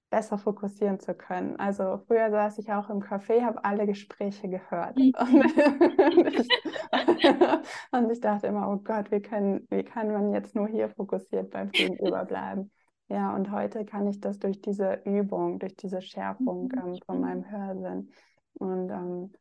besser 0.09 0.37
fokussieren 0.37 0.99
zu 0.99 1.13
können. 1.13 1.57
Also 1.57 1.99
früher 2.07 2.31
saß 2.31 2.59
ich 2.59 2.71
auch 2.71 2.89
im 2.89 3.01
Café, 3.01 3.43
habe 3.43 3.63
alle 3.63 3.85
Gespräche 3.85 4.47
gehört. 4.47 4.97
Mhm. 4.97 5.11
Und, 5.19 5.45
ich, 5.45 6.49
und, 7.91 8.09
ich, 8.11 8.21
dachte 8.21 8.47
immer, 8.47 8.69
oh 8.69 8.77
Gott, 8.77 9.11
wie, 9.11 9.21
können, 9.21 9.67
wie 9.69 9.83
kann 9.83 10.11
man 10.11 10.33
jetzt 10.33 10.55
nur 10.55 10.67
hier 10.67 10.89
fokussiert 10.89 11.51
beim 11.51 11.71
Gegenüber 11.71 12.23
bleiben? 12.25 12.71
Ja, 13.09 13.33
und 13.33 13.51
heute 13.51 13.85
kann 13.85 14.07
ich 14.07 14.19
das 14.19 14.39
durch 14.39 14.61
diese 14.61 15.01
Übung, 15.05 15.59
durch 15.59 15.75
diese 15.75 16.01
Schärfung 16.01 16.65
mhm. 16.65 16.79
ähm, 16.79 16.99
von 17.05 17.21
meinem 17.21 17.49
Hörsinn. 17.49 18.09
Und 18.55 18.89
ähm, 18.89 19.31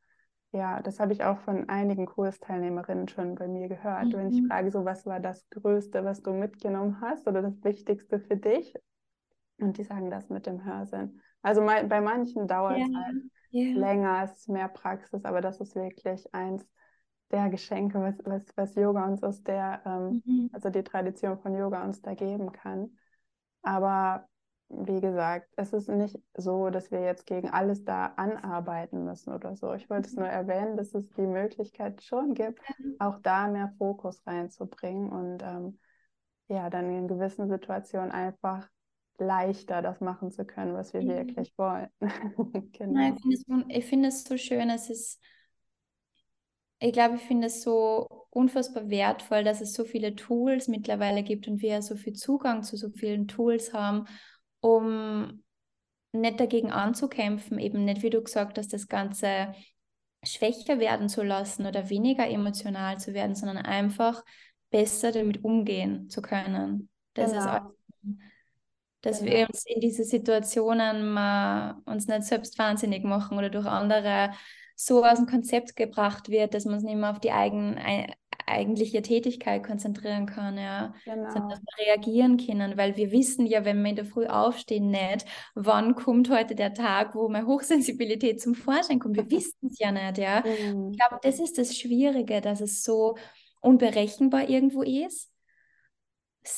ja, 0.53 0.81
das 0.83 1.01
habe 1.01 1.13
ich 1.13 1.25
auch 1.25 1.39
von 1.39 1.69
einigen 1.69 2.07
Kursteilnehmerinnen 2.07 3.09
schon 3.09 3.35
bei 3.35 3.49
mir 3.49 3.69
gehört. 3.69 4.07
Mhm. 4.07 4.13
Wenn 4.13 4.31
ich 4.31 4.43
mhm. 4.43 4.47
frage, 4.47 4.71
so 4.71 4.85
was 4.85 5.05
war 5.05 5.21
das 5.21 5.49
Größte, 5.51 6.05
was 6.05 6.23
du 6.23 6.33
mitgenommen 6.33 7.01
hast 7.01 7.27
oder 7.27 7.43
das 7.43 7.63
Wichtigste 7.65 8.21
für 8.21 8.37
dich? 8.37 8.75
Und 9.59 9.79
die 9.79 9.85
sagen 9.85 10.11
das 10.11 10.29
mit 10.29 10.47
dem 10.47 10.65
Hörsinn. 10.65 11.21
Also 11.43 11.65
bei 11.65 12.01
manchen 12.01 12.47
dauert 12.47 12.77
es 12.77 12.89
yeah. 12.89 13.05
halt 13.05 13.17
yeah. 13.53 13.79
länger, 13.79 14.23
es 14.25 14.39
ist 14.39 14.49
mehr 14.49 14.69
Praxis, 14.69 15.25
aber 15.25 15.41
das 15.41 15.61
ist 15.61 15.75
wirklich 15.75 16.33
eins 16.35 16.67
der 17.31 17.49
Geschenke, 17.49 18.01
was, 18.01 18.15
was, 18.25 18.45
was 18.57 18.75
Yoga 18.75 19.07
uns 19.07 19.23
aus 19.23 19.43
der, 19.43 19.81
ähm, 19.85 20.23
mhm. 20.25 20.51
also 20.53 20.71
die 20.71 20.83
Tradition 20.85 21.39
von 21.39 21.55
Yoga 21.55 21.85
uns 21.85 22.03
da 22.03 22.15
geben 22.15 22.53
kann. 22.53 22.97
Aber 23.67 24.29
wie 24.69 25.01
gesagt, 25.01 25.49
es 25.57 25.73
ist 25.73 25.89
nicht 25.89 26.19
so, 26.37 26.71
dass 26.71 26.93
wir 26.93 27.01
jetzt 27.01 27.27
gegen 27.27 27.51
alles 27.51 27.85
da 27.85 28.07
anarbeiten 28.17 29.05
müssen 29.05 29.33
oder 29.33 29.57
so. 29.57 29.75
Ich 29.75 29.91
wollte 29.91 30.09
mhm. 30.09 30.13
es 30.13 30.17
nur 30.17 30.29
erwähnen, 30.29 30.77
dass 30.77 30.95
es 30.95 31.09
die 31.11 31.27
Möglichkeit 31.27 32.03
schon 32.03 32.35
gibt, 32.35 32.61
mhm. 32.79 32.97
auch 33.01 33.19
da 33.23 33.49
mehr 33.49 33.73
Fokus 33.77 34.25
reinzubringen 34.25 35.11
und 35.11 35.43
ähm, 35.43 35.79
ja, 36.49 36.71
dann 36.71 36.91
in 36.91 37.09
gewissen 37.09 37.49
Situationen 37.49 38.13
einfach 38.13 38.69
leichter, 39.19 39.83
das 39.83 40.01
machen 40.01 40.31
zu 40.31 40.45
können, 40.45 40.75
was 40.75 40.93
wir 40.93 41.03
mhm. 41.03 41.09
wirklich 41.09 41.53
wollen. 41.59 41.89
genau. 42.73 42.93
Nein, 42.93 43.17
ich 43.17 43.45
finde 43.45 43.67
es, 43.69 43.85
find 43.89 44.07
es 44.07 44.25
so 44.25 44.37
schön, 44.37 44.71
es 44.71 44.91
ist, 44.91 45.21
ich 46.79 46.93
glaube, 46.93 47.17
ich 47.17 47.23
finde 47.23 47.47
es 47.47 47.63
so 47.63 48.27
unfassbar 48.31 48.91
wertvoll, 48.91 49.45
dass 49.45 49.61
es 49.61 49.73
so 49.73 49.85
viele 49.85 50.15
Tools 50.15 50.69
mittlerweile 50.69 51.23
gibt 51.23 51.49
und 51.49 51.63
wir 51.63 51.81
so 51.83 51.97
viel 51.97 52.13
Zugang 52.13 52.63
zu 52.63 52.77
so 52.77 52.91
vielen 52.91 53.29
Tools 53.29 53.73
haben, 53.73 54.07
um 54.61 55.43
nicht 56.13 56.41
dagegen 56.41 56.71
anzukämpfen, 56.71 57.59
eben 57.59 57.85
nicht, 57.85 58.03
wie 58.03 58.11
du 58.11 58.23
gesagt 58.23 58.59
hast, 58.59 58.73
das 58.73 58.89
Ganze 58.89 59.55
schwächer 60.23 60.79
werden 60.79 61.09
zu 61.09 61.23
lassen 61.23 61.67
oder 61.67 61.89
weniger 61.89 62.29
emotional 62.29 62.99
zu 62.99 63.15
werden, 63.15 63.35
sondern 63.35 63.59
einfach 63.59 64.25
besser 64.71 65.13
damit 65.13 65.45
umgehen 65.45 66.09
zu 66.11 66.21
können. 66.21 66.91
Das 67.15 67.31
genau. 67.31 67.43
ist 67.43 67.49
auch 67.49 67.71
dass 69.07 69.21
genau. 69.21 69.33
wir 69.33 69.49
uns 69.49 69.65
in 69.67 69.81
diese 69.81 70.05
Situationen 70.05 71.13
mal 71.13 71.77
uns 71.85 72.09
nicht 72.09 72.25
selbst 72.25 72.59
wahnsinnig 72.59 73.05
machen 73.05 73.39
oder 73.39 73.51
durch 73.51 73.67
andere 73.67 74.33
so 74.77 75.05
aus 75.05 75.17
dem 75.19 75.27
Konzept 75.27 75.75
gebracht 75.75 76.29
wird, 76.29 76.55
dass 76.55 76.65
man 76.65 76.77
es 76.77 76.85
nicht 76.85 76.97
mehr 76.97 77.11
auf 77.11 77.19
die 77.19 77.33
eigen, 77.33 77.77
eigentliche 78.47 79.03
Tätigkeit 79.03 79.65
konzentrieren 79.65 80.27
kann, 80.27 80.57
ja. 80.57 80.95
Genau. 81.05 81.31
Sondern 81.31 81.49
dass 81.49 81.61
wir 81.61 81.87
reagieren 81.87 82.37
können, 82.37 82.77
weil 82.77 82.97
wir 82.97 83.11
wissen 83.11 83.47
ja, 83.47 83.65
wenn 83.65 83.83
wir 83.83 83.91
in 83.91 83.97
der 83.97 84.05
Früh 84.05 84.27
aufstehen, 84.27 84.91
nicht, 84.91 85.27
wann 85.55 85.97
kommt 85.97 86.31
heute 86.31 86.55
der 86.55 86.75
Tag, 86.75 87.15
wo 87.15 87.29
meine 87.29 87.47
Hochsensibilität 87.47 88.41
zum 88.41 88.55
Vorschein 88.55 89.01
kommt. 89.01 89.17
Wir 89.17 89.29
wissen 89.31 89.69
es 89.69 89.79
ja 89.79 89.91
nicht, 89.91 90.19
ja. 90.19 90.45
Mhm. 90.45 90.91
Ich 90.93 90.99
glaube, 90.99 91.19
das 91.23 91.41
ist 91.41 91.59
das 91.59 91.77
Schwierige, 91.77 92.41
dass 92.41 92.61
es 92.61 92.85
so 92.85 93.17
unberechenbar 93.61 94.49
irgendwo 94.49 94.83
ist 94.83 95.33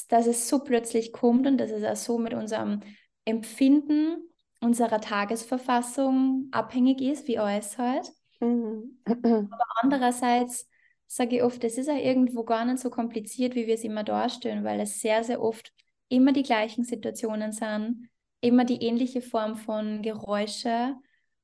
dass 0.09 0.27
es 0.27 0.49
so 0.49 0.61
plötzlich 0.61 1.13
kommt 1.13 1.47
und 1.47 1.59
dass 1.59 1.71
es 1.71 1.85
auch 1.85 1.97
so 1.97 2.19
mit 2.19 2.35
unserem 2.35 2.81
Empfinden 3.25 4.28
unserer 4.61 5.01
Tagesverfassung 5.01 6.49
abhängig 6.51 7.01
ist, 7.01 7.29
wie 7.29 7.39
alles 7.39 7.79
halt. 7.79 8.11
Mhm. 8.41 8.99
Aber 9.05 9.65
andererseits 9.83 10.69
sage 11.07 11.37
ich 11.37 11.43
oft, 11.43 11.63
es 11.65 11.79
ist 11.79 11.89
auch 11.89 11.97
irgendwo 11.97 12.45
gar 12.45 12.65
nicht 12.65 12.79
so 12.79 12.91
kompliziert, 12.91 13.55
wie 13.55 13.67
wir 13.67 13.75
es 13.75 13.85
immer 13.85 14.05
darstellen, 14.05 14.65
weil 14.65 14.81
es 14.81 15.01
sehr, 15.01 15.25
sehr 15.25 15.41
oft 15.41 15.73
immer 16.09 16.33
die 16.33 16.43
gleichen 16.43 16.85
Situationen 16.85 17.53
sind, 17.53 18.09
immer 18.41 18.65
die 18.65 18.83
ähnliche 18.83 19.23
Form 19.23 19.57
von 19.57 20.03
Geräusche 20.03 20.95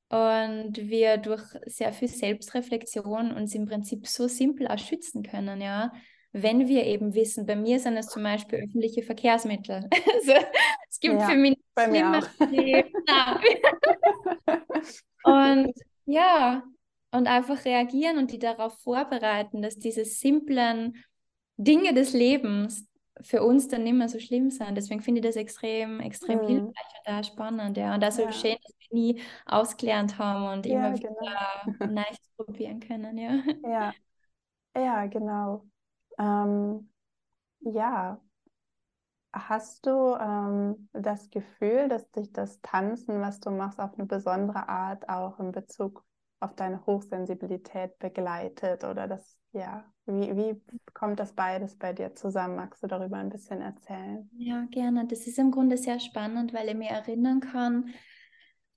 und 0.09 0.77
wir 0.77 1.17
durch 1.17 1.43
sehr 1.67 1.93
viel 1.93 2.09
Selbstreflexion 2.09 3.33
uns 3.33 3.55
im 3.55 3.67
Prinzip 3.67 4.07
so 4.07 4.29
simpel 4.29 4.69
auch 4.69 4.79
schützen 4.79 5.23
können, 5.23 5.61
ja 5.61 5.93
wenn 6.37 6.67
wir 6.67 6.85
eben 6.85 7.15
wissen, 7.15 7.47
bei 7.47 7.55
mir 7.55 7.79
sind 7.79 7.97
es 7.97 8.09
zum 8.09 8.25
Beispiel 8.25 8.59
öffentliche 8.59 9.03
Verkehrsmittel. 9.03 9.89
Also, 10.15 10.33
es 10.91 10.99
gibt 11.01 11.15
ja, 11.15 11.29
für 11.29 11.37
mich 11.37 11.57
bei 11.75 11.89
mir 11.89 12.21
und 15.25 15.73
ja, 16.07 16.63
und 17.13 17.29
einfach 17.29 17.65
reagieren 17.65 18.19
und 18.19 18.33
die 18.33 18.39
darauf 18.39 18.77
vorbereiten, 18.81 19.63
dass 19.63 19.79
diese 19.79 20.05
simplen 20.05 20.97
Dinge 21.57 21.95
des 21.95 22.13
Lebens 22.13 22.87
für 23.21 23.45
uns 23.45 23.69
dann 23.69 23.85
nicht 23.85 23.95
mehr 23.95 24.09
so 24.09 24.19
schlimm 24.19 24.51
sind. 24.51 24.75
Deswegen 24.77 25.01
finde 25.01 25.21
ich 25.21 25.27
das 25.27 25.37
extrem, 25.37 26.01
extrem 26.01 26.41
mhm. 26.41 26.47
hilfreich 26.47 26.87
und 27.07 27.13
auch 27.15 27.25
spannend. 27.25 27.77
Ja. 27.77 27.95
Und 27.95 28.03
ist 28.03 28.19
ja. 28.19 28.33
schön, 28.33 28.57
dass 28.61 28.75
wir 28.81 28.99
nie 28.99 29.23
ausgelernt 29.47 30.19
haben 30.19 30.53
und 30.53 30.67
ja, 30.67 30.89
immer 30.89 30.99
genau. 30.99 31.15
wieder 31.21 31.87
neu 31.87 32.03
probieren 32.37 32.81
können. 32.81 33.17
Ja. 33.19 33.43
ja. 33.63 33.95
Ja, 34.77 35.07
genau. 35.07 35.65
Ähm, 36.19 36.91
ja, 37.61 38.21
hast 39.33 39.87
du 39.87 40.17
ähm, 40.21 40.89
das 40.93 41.31
Gefühl, 41.31 41.89
dass 41.89 42.11
dich 42.13 42.33
das 42.33 42.61
Tanzen, 42.63 43.21
was 43.21 43.41
du 43.41 43.51
machst, 43.51 43.81
auf 43.81 43.95
eine 43.95 44.07
besondere 44.07 44.69
Art 44.69 45.09
auch 45.09 45.39
in 45.41 45.53
Bezug 45.53 46.05
auf 46.41 46.55
deine 46.55 46.85
Hochsensibilität 46.87 47.99
begleitet? 47.99 48.85
Oder 48.85 49.09
das, 49.09 49.39
ja, 49.53 49.85
wie, 50.07 50.37
wie 50.37 50.63
kommt 50.93 51.19
das 51.21 51.33
beides 51.33 51.77
bei 51.77 51.93
dir 51.93 52.15
zusammen? 52.15 52.57
Magst 52.57 52.83
du 52.83 52.87
darüber 52.87 53.17
ein 53.17 53.31
bisschen 53.31 53.61
erzählen? 53.61 54.31
Ja, 54.37 54.67
gerne. 54.71 55.07
Das 55.07 55.27
ist 55.27 55.39
im 55.39 55.51
Grunde 55.51 55.77
sehr 55.77 56.01
spannend, 56.01 56.53
weil 56.53 56.69
ich 56.69 56.75
mir 56.75 56.91
erinnern 56.91 57.41
kann, 57.41 57.95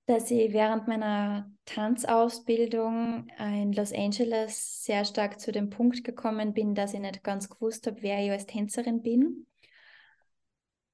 dass 0.07 0.31
ich 0.31 0.53
während 0.53 0.87
meiner 0.87 1.51
Tanzausbildung 1.65 3.27
in 3.39 3.73
Los 3.73 3.91
Angeles 3.91 4.85
sehr 4.85 5.03
stark 5.03 5.39
zu 5.39 5.51
dem 5.51 5.69
Punkt 5.69 6.05
gekommen 6.05 6.53
bin, 6.53 6.75
dass 6.75 6.93
ich 6.93 7.01
nicht 7.01 7.23
ganz 7.23 7.49
gewusst 7.49 7.85
habe, 7.87 8.01
wer 8.01 8.23
ich 8.23 8.31
als 8.31 8.45
Tänzerin 8.45 9.01
bin. 9.01 9.45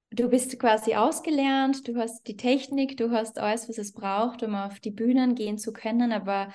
Du 0.10 0.30
bist 0.30 0.60
quasi 0.60 0.96
ausgelernt, 0.96 1.88
du 1.88 1.96
hast 1.96 2.28
die 2.28 2.38
Technik, 2.38 2.98
du 2.98 3.12
hast 3.12 3.38
alles, 3.38 3.70
was 3.70 3.78
es 3.78 3.94
braucht, 3.94 4.42
um 4.42 4.56
auf 4.56 4.80
die 4.80 4.92
Bühnen 4.92 5.36
gehen 5.36 5.60
zu 5.60 5.74
können, 5.74 6.12
aber 6.12 6.52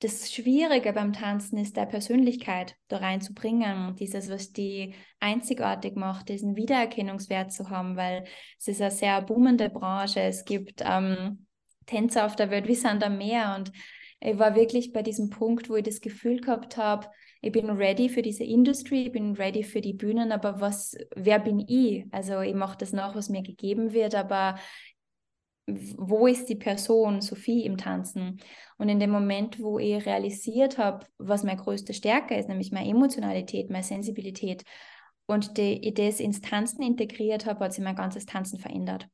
das 0.00 0.30
Schwierige 0.30 0.92
beim 0.92 1.12
Tanzen 1.12 1.58
ist, 1.58 1.76
der 1.76 1.86
Persönlichkeit 1.86 2.76
da 2.88 2.98
reinzubringen, 2.98 3.96
dieses, 3.96 4.30
was 4.30 4.52
die 4.52 4.94
einzigartig 5.20 5.96
macht, 5.96 6.28
diesen 6.28 6.54
Wiedererkennungswert 6.54 7.50
zu 7.50 7.70
haben, 7.70 7.96
weil 7.96 8.24
es 8.58 8.68
ist 8.68 8.82
eine 8.82 8.90
sehr 8.90 9.22
boomende 9.22 9.70
Branche. 9.70 10.20
Es 10.20 10.44
gibt 10.44 10.82
ähm, 10.84 11.46
Tänzer 11.86 12.26
auf 12.26 12.36
der 12.36 12.50
Welt 12.50 12.68
wie 12.68 12.74
Sander 12.74 13.08
Meer 13.08 13.56
und 13.58 13.72
ich 14.20 14.38
war 14.38 14.54
wirklich 14.54 14.92
bei 14.92 15.02
diesem 15.02 15.30
Punkt, 15.30 15.68
wo 15.70 15.76
ich 15.76 15.84
das 15.84 16.00
Gefühl 16.00 16.40
gehabt 16.40 16.76
habe, 16.76 17.06
ich 17.42 17.52
bin 17.52 17.70
ready 17.70 18.08
für 18.08 18.22
diese 18.22 18.44
Industrie, 18.44 19.06
ich 19.06 19.12
bin 19.12 19.34
ready 19.34 19.62
für 19.62 19.80
die 19.80 19.92
Bühnen, 19.92 20.32
aber 20.32 20.60
was, 20.60 20.96
wer 21.14 21.38
bin 21.38 21.60
ich? 21.60 22.04
Also 22.10 22.40
ich 22.40 22.54
mache 22.54 22.78
das 22.78 22.92
nach, 22.92 23.14
was 23.14 23.28
mir 23.28 23.42
gegeben 23.42 23.92
wird, 23.92 24.14
aber 24.14 24.58
wo 25.66 26.26
ist 26.26 26.48
die 26.48 26.54
Person 26.54 27.20
Sophie 27.20 27.64
im 27.64 27.76
Tanzen? 27.76 28.40
Und 28.78 28.88
in 28.88 29.00
dem 29.00 29.10
Moment, 29.10 29.60
wo 29.60 29.78
ich 29.78 30.06
realisiert 30.06 30.78
habe, 30.78 31.06
was 31.18 31.42
meine 31.42 31.60
größte 31.60 31.92
Stärke 31.92 32.36
ist, 32.36 32.48
nämlich 32.48 32.72
meine 32.72 32.88
Emotionalität, 32.88 33.70
meine 33.70 33.84
Sensibilität, 33.84 34.64
und 35.26 35.58
die, 35.58 35.86
ich 35.86 35.94
das 35.94 36.20
ins 36.20 36.40
Tanzen 36.40 36.82
integriert 36.82 37.46
habe, 37.46 37.64
hat 37.64 37.72
sich 37.72 37.82
mein 37.82 37.96
ganzes 37.96 38.26
Tanzen 38.26 38.60
verändert. 38.60 39.08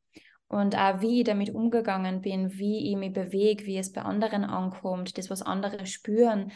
Und 0.46 0.76
auch 0.76 1.00
wie 1.00 1.20
ich 1.20 1.24
damit 1.24 1.54
umgegangen 1.54 2.20
bin, 2.20 2.58
wie 2.58 2.90
ich 2.90 2.96
mich 2.96 3.14
bewege, 3.14 3.64
wie 3.64 3.78
es 3.78 3.92
bei 3.92 4.02
anderen 4.02 4.44
ankommt, 4.44 5.16
das, 5.16 5.30
was 5.30 5.40
andere 5.40 5.86
spüren. 5.86 6.52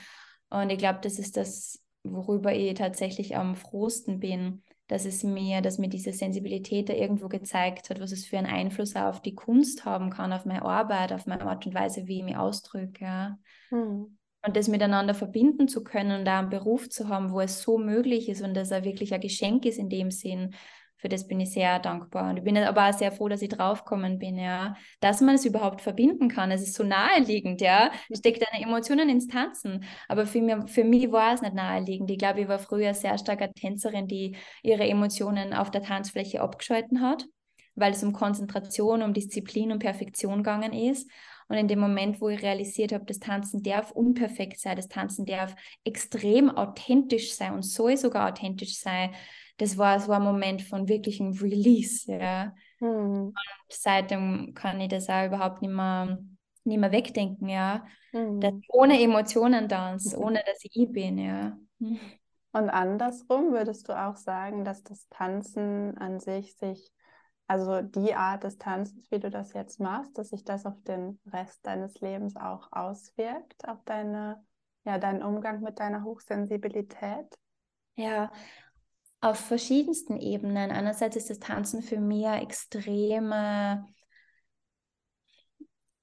Und 0.50 0.70
ich 0.70 0.76
glaube, 0.76 0.98
das 1.02 1.18
ist 1.18 1.38
das, 1.38 1.82
worüber 2.04 2.54
ich 2.54 2.74
tatsächlich 2.74 3.36
am 3.36 3.56
frohsten 3.56 4.20
bin, 4.20 4.62
dass 4.88 5.04
es 5.04 5.24
mir, 5.24 5.60
dass 5.62 5.78
mir 5.78 5.88
diese 5.88 6.12
Sensibilität 6.12 6.88
da 6.88 6.92
irgendwo 6.92 7.28
gezeigt 7.28 7.90
hat, 7.90 8.00
was 8.00 8.12
es 8.12 8.24
für 8.24 8.38
einen 8.38 8.46
Einfluss 8.46 8.94
auf 8.96 9.20
die 9.20 9.34
Kunst 9.34 9.84
haben 9.84 10.10
kann, 10.10 10.32
auf 10.32 10.44
meine 10.44 10.62
Arbeit, 10.62 11.12
auf 11.12 11.26
meine 11.26 11.46
Art 11.46 11.66
und 11.66 11.74
Weise, 11.74 12.06
wie 12.06 12.18
ich 12.18 12.24
mich 12.24 12.36
ausdrücke. 12.36 13.04
Ja. 13.04 13.38
Hm. 13.70 14.16
Und 14.46 14.56
das 14.56 14.68
miteinander 14.68 15.14
verbinden 15.14 15.66
zu 15.66 15.82
können 15.82 16.20
und 16.20 16.24
da 16.24 16.38
einen 16.38 16.50
Beruf 16.50 16.88
zu 16.88 17.08
haben, 17.08 17.32
wo 17.32 17.40
es 17.40 17.62
so 17.62 17.78
möglich 17.78 18.28
ist 18.28 18.42
und 18.42 18.54
dass 18.54 18.70
er 18.70 18.84
wirklich 18.84 19.12
ein 19.12 19.20
Geschenk 19.20 19.64
ist 19.64 19.78
in 19.78 19.88
dem 19.88 20.12
Sinn, 20.12 20.54
für 20.98 21.08
das 21.08 21.26
bin 21.26 21.40
ich 21.40 21.52
sehr 21.52 21.78
dankbar. 21.78 22.30
Und 22.30 22.38
ich 22.38 22.44
bin 22.44 22.56
aber 22.56 22.88
auch 22.88 22.92
sehr 22.92 23.12
froh, 23.12 23.28
dass 23.28 23.42
ich 23.42 23.50
draufgekommen 23.50 24.18
bin, 24.18 24.38
ja, 24.38 24.74
dass 25.00 25.20
man 25.20 25.34
es 25.34 25.44
überhaupt 25.44 25.80
verbinden 25.82 26.28
kann. 26.28 26.50
Es 26.50 26.62
ist 26.62 26.74
so 26.74 26.84
naheliegend, 26.84 27.60
ja. 27.60 27.90
Steckt 28.12 28.42
deine 28.42 28.64
Emotionen 28.64 29.08
ins 29.08 29.26
Tanzen. 29.26 29.84
Aber 30.08 30.26
für 30.26 30.40
mich, 30.40 30.70
für 30.70 30.84
mich 30.84 31.12
war 31.12 31.34
es 31.34 31.42
nicht 31.42 31.54
naheliegend. 31.54 32.10
Ich 32.10 32.18
glaube, 32.18 32.40
ich 32.40 32.48
war 32.48 32.58
früher 32.58 32.94
sehr 32.94 33.18
stark 33.18 33.42
eine 33.42 33.52
Tänzerin, 33.52 34.06
die 34.06 34.36
ihre 34.62 34.84
Emotionen 34.84 35.52
auf 35.52 35.70
der 35.70 35.82
Tanzfläche 35.82 36.40
abgeschalten 36.40 37.02
hat, 37.02 37.26
weil 37.74 37.92
es 37.92 38.02
um 38.02 38.12
Konzentration, 38.12 39.02
um 39.02 39.12
Disziplin, 39.12 39.72
um 39.72 39.78
Perfektion 39.78 40.38
gegangen 40.38 40.72
ist. 40.72 41.10
Und 41.48 41.58
in 41.58 41.68
dem 41.68 41.78
Moment, 41.78 42.20
wo 42.20 42.28
ich 42.28 42.42
realisiert 42.42 42.92
habe, 42.92 43.04
das 43.04 43.20
Tanzen 43.20 43.62
darf 43.62 43.92
unperfekt 43.92 44.58
sein, 44.58 44.76
das 44.76 44.88
Tanzen 44.88 45.26
darf 45.26 45.54
extrem 45.84 46.50
authentisch 46.50 47.34
sein 47.34 47.54
und 47.54 47.62
soll 47.62 47.96
sogar 47.96 48.28
authentisch 48.28 48.78
sein, 48.80 49.14
das 49.58 49.78
war 49.78 49.98
so 50.00 50.12
ein 50.12 50.22
Moment 50.22 50.62
von 50.62 50.88
wirklichem 50.88 51.32
Release, 51.32 52.12
ja. 52.12 52.54
Mhm. 52.80 53.28
Und 53.28 53.34
seitdem 53.68 54.54
kann 54.54 54.80
ich 54.80 54.88
das 54.88 55.08
auch 55.08 55.26
überhaupt 55.26 55.62
nicht 55.62 55.72
mehr, 55.72 56.18
nicht 56.64 56.78
mehr 56.78 56.92
wegdenken, 56.92 57.48
ja. 57.48 57.84
Mhm. 58.12 58.40
Das 58.40 58.54
ohne 58.68 59.00
Emotionen 59.00 59.68
tanzt, 59.68 60.16
ohne 60.16 60.42
dass 60.46 60.62
ich 60.62 60.76
ich 60.76 60.92
bin, 60.92 61.18
ja. 61.18 61.56
Und 62.52 62.70
andersrum 62.70 63.52
würdest 63.52 63.88
du 63.88 63.92
auch 63.92 64.16
sagen, 64.16 64.64
dass 64.64 64.82
das 64.82 65.08
Tanzen 65.08 65.96
an 65.98 66.20
sich 66.20 66.56
sich, 66.56 66.92
also 67.46 67.82
die 67.82 68.14
Art 68.14 68.44
des 68.44 68.58
Tanzens, 68.58 69.10
wie 69.10 69.20
du 69.20 69.30
das 69.30 69.52
jetzt 69.52 69.78
machst, 69.78 70.16
dass 70.18 70.30
sich 70.30 70.44
das 70.44 70.66
auf 70.66 70.80
den 70.82 71.20
Rest 71.26 71.64
deines 71.66 72.00
Lebens 72.00 72.36
auch 72.36 72.68
auswirkt, 72.72 73.68
auf 73.68 73.82
deine, 73.84 74.42
ja, 74.84 74.98
deinen 74.98 75.22
Umgang 75.22 75.60
mit 75.60 75.78
deiner 75.78 76.02
Hochsensibilität? 76.02 77.26
Ja, 77.94 78.30
auf 79.20 79.38
verschiedensten 79.38 80.18
Ebenen. 80.18 80.70
Einerseits 80.70 81.16
ist 81.16 81.30
das 81.30 81.38
Tanzen 81.38 81.82
für 81.82 81.98
mich 81.98 82.26
eine 82.26 82.42
extreme, 82.42 83.86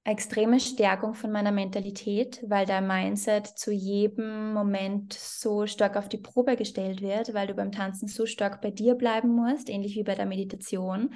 extreme 0.04 0.60
Stärkung 0.60 1.14
von 1.14 1.32
meiner 1.32 1.52
Mentalität, 1.52 2.44
weil 2.46 2.66
dein 2.66 2.86
Mindset 2.86 3.46
zu 3.46 3.72
jedem 3.72 4.52
Moment 4.52 5.12
so 5.14 5.66
stark 5.66 5.96
auf 5.96 6.08
die 6.08 6.18
Probe 6.18 6.56
gestellt 6.56 7.00
wird, 7.00 7.32
weil 7.32 7.46
du 7.46 7.54
beim 7.54 7.72
Tanzen 7.72 8.08
so 8.08 8.26
stark 8.26 8.60
bei 8.60 8.70
dir 8.70 8.94
bleiben 8.94 9.30
musst, 9.34 9.70
ähnlich 9.70 9.96
wie 9.96 10.04
bei 10.04 10.14
der 10.14 10.26
Meditation 10.26 11.14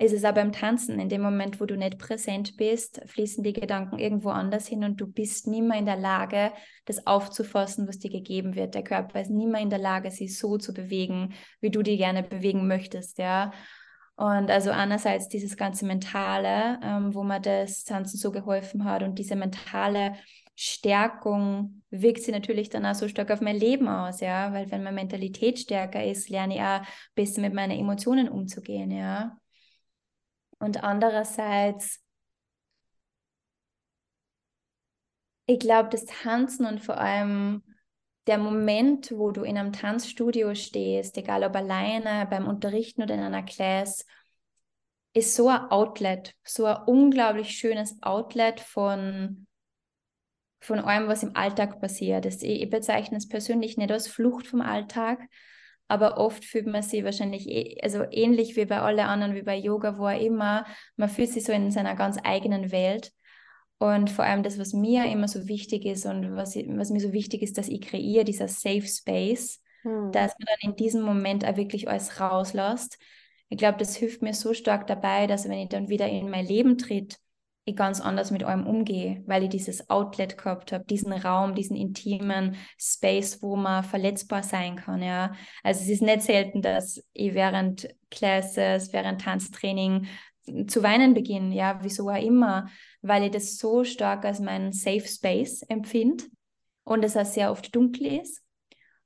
ist 0.00 0.14
es 0.14 0.24
auch 0.24 0.32
beim 0.32 0.50
Tanzen. 0.50 0.98
In 0.98 1.10
dem 1.10 1.20
Moment, 1.20 1.60
wo 1.60 1.66
du 1.66 1.76
nicht 1.76 1.98
präsent 1.98 2.56
bist, 2.56 3.02
fließen 3.04 3.44
die 3.44 3.52
Gedanken 3.52 3.98
irgendwo 3.98 4.30
anders 4.30 4.66
hin 4.66 4.82
und 4.82 4.98
du 4.98 5.06
bist 5.06 5.46
nicht 5.46 5.62
mehr 5.62 5.78
in 5.78 5.84
der 5.84 5.98
Lage, 5.98 6.52
das 6.86 7.06
aufzufassen, 7.06 7.86
was 7.86 7.98
dir 7.98 8.10
gegeben 8.10 8.54
wird. 8.54 8.74
Der 8.74 8.82
Körper 8.82 9.20
ist 9.20 9.30
nicht 9.30 9.50
mehr 9.50 9.60
in 9.60 9.68
der 9.68 9.78
Lage, 9.78 10.10
sich 10.10 10.38
so 10.38 10.56
zu 10.56 10.72
bewegen, 10.72 11.34
wie 11.60 11.70
du 11.70 11.82
die 11.82 11.98
gerne 11.98 12.22
bewegen 12.22 12.66
möchtest, 12.66 13.18
ja. 13.18 13.52
Und 14.16 14.50
also 14.50 14.70
einerseits 14.70 15.28
dieses 15.28 15.56
ganze 15.56 15.84
Mentale, 15.84 16.78
ähm, 16.82 17.14
wo 17.14 17.22
mir 17.22 17.40
das 17.40 17.84
Tanzen 17.84 18.18
so 18.18 18.30
geholfen 18.30 18.84
hat 18.84 19.02
und 19.02 19.18
diese 19.18 19.36
mentale 19.36 20.14
Stärkung 20.56 21.82
wirkt 21.90 22.22
sie 22.22 22.32
natürlich 22.32 22.68
dann 22.68 22.84
auch 22.86 22.94
so 22.94 23.08
stark 23.08 23.30
auf 23.30 23.40
mein 23.40 23.56
Leben 23.56 23.88
aus, 23.88 24.20
ja, 24.20 24.52
weil 24.52 24.70
wenn 24.70 24.82
meine 24.82 24.96
Mentalität 24.96 25.58
stärker 25.58 26.04
ist, 26.04 26.28
lerne 26.28 26.54
ich 26.54 26.60
auch 26.62 26.82
besser 27.14 27.40
mit 27.40 27.54
meinen 27.54 27.78
Emotionen 27.78 28.28
umzugehen, 28.28 28.90
ja. 28.90 29.39
Und 30.60 30.84
andererseits, 30.84 32.00
ich 35.46 35.58
glaube, 35.58 35.88
das 35.88 36.04
Tanzen 36.04 36.66
und 36.66 36.80
vor 36.80 36.98
allem 36.98 37.64
der 38.26 38.38
Moment, 38.38 39.10
wo 39.10 39.32
du 39.32 39.42
in 39.42 39.58
einem 39.58 39.72
Tanzstudio 39.72 40.54
stehst, 40.54 41.16
egal 41.16 41.42
ob 41.42 41.56
alleine, 41.56 42.26
beim 42.30 42.46
Unterrichten 42.46 43.02
oder 43.02 43.14
in 43.14 43.20
einer 43.20 43.42
Class, 43.42 44.06
ist 45.14 45.34
so 45.34 45.48
ein 45.48 45.70
Outlet, 45.70 46.34
so 46.44 46.66
ein 46.66 46.82
unglaublich 46.86 47.50
schönes 47.50 48.00
Outlet 48.02 48.60
von, 48.60 49.46
von 50.60 50.78
allem, 50.78 51.08
was 51.08 51.22
im 51.22 51.34
Alltag 51.34 51.80
passiert. 51.80 52.26
Ich 52.26 52.70
bezeichne 52.70 53.16
es 53.16 53.26
persönlich 53.26 53.76
nicht 53.76 53.90
als 53.90 54.06
Flucht 54.06 54.46
vom 54.46 54.60
Alltag, 54.60 55.20
aber 55.90 56.18
oft 56.18 56.44
fühlt 56.44 56.66
man 56.66 56.82
sich 56.82 57.04
wahrscheinlich 57.04 57.48
eh, 57.48 57.78
also 57.82 58.04
ähnlich 58.10 58.56
wie 58.56 58.64
bei 58.64 58.80
allen 58.80 59.00
anderen, 59.00 59.34
wie 59.34 59.42
bei 59.42 59.56
Yoga, 59.56 59.98
wo 59.98 60.06
auch 60.06 60.20
immer, 60.20 60.64
man 60.96 61.08
fühlt 61.08 61.30
sich 61.30 61.44
so 61.44 61.52
in 61.52 61.70
seiner 61.70 61.96
ganz 61.96 62.16
eigenen 62.22 62.70
Welt. 62.70 63.12
Und 63.78 64.10
vor 64.10 64.24
allem 64.24 64.42
das, 64.42 64.58
was 64.58 64.72
mir 64.72 65.06
immer 65.06 65.26
so 65.26 65.48
wichtig 65.48 65.86
ist 65.86 66.06
und 66.06 66.36
was, 66.36 66.54
was 66.54 66.90
mir 66.90 67.00
so 67.00 67.12
wichtig 67.12 67.42
ist, 67.42 67.58
dass 67.58 67.68
ich 67.68 67.80
kreiere, 67.80 68.24
dieser 68.24 68.46
Safe 68.46 68.86
Space, 68.86 69.62
hm. 69.82 70.12
dass 70.12 70.32
man 70.38 70.46
dann 70.46 70.70
in 70.70 70.76
diesem 70.76 71.02
Moment 71.02 71.44
auch 71.44 71.56
wirklich 71.56 71.88
alles 71.88 72.20
rauslässt. 72.20 72.98
Ich 73.48 73.58
glaube, 73.58 73.78
das 73.78 73.96
hilft 73.96 74.22
mir 74.22 74.34
so 74.34 74.54
stark 74.54 74.86
dabei, 74.86 75.26
dass 75.26 75.48
wenn 75.48 75.58
ich 75.58 75.70
dann 75.70 75.88
wieder 75.88 76.08
in 76.08 76.30
mein 76.30 76.46
Leben 76.46 76.78
tritt, 76.78 77.18
ich 77.64 77.76
ganz 77.76 78.00
anders 78.00 78.30
mit 78.30 78.42
allem 78.42 78.66
umgehe, 78.66 79.22
weil 79.26 79.44
ich 79.44 79.50
dieses 79.50 79.90
Outlet 79.90 80.38
gehabt 80.38 80.72
habe, 80.72 80.84
diesen 80.84 81.12
Raum, 81.12 81.54
diesen 81.54 81.76
intimen 81.76 82.56
Space, 82.78 83.42
wo 83.42 83.56
man 83.56 83.84
verletzbar 83.84 84.42
sein 84.42 84.76
kann, 84.76 85.02
ja. 85.02 85.32
Also 85.62 85.82
es 85.82 85.88
ist 85.88 86.02
nicht 86.02 86.22
selten, 86.22 86.62
dass 86.62 87.02
ich 87.12 87.34
während 87.34 87.88
Classes, 88.10 88.92
während 88.92 89.20
Tanztraining 89.20 90.06
zu 90.66 90.82
weinen 90.82 91.14
beginne, 91.14 91.54
ja, 91.54 91.78
wieso 91.82 92.08
auch 92.08 92.22
immer, 92.22 92.68
weil 93.02 93.24
ich 93.24 93.30
das 93.30 93.56
so 93.56 93.84
stark 93.84 94.24
als 94.24 94.40
meinen 94.40 94.72
Safe 94.72 95.06
Space 95.06 95.62
empfinde 95.62 96.24
und 96.84 97.04
es 97.04 97.16
auch 97.16 97.24
sehr 97.24 97.52
oft 97.52 97.74
dunkel 97.74 98.20
ist 98.20 98.42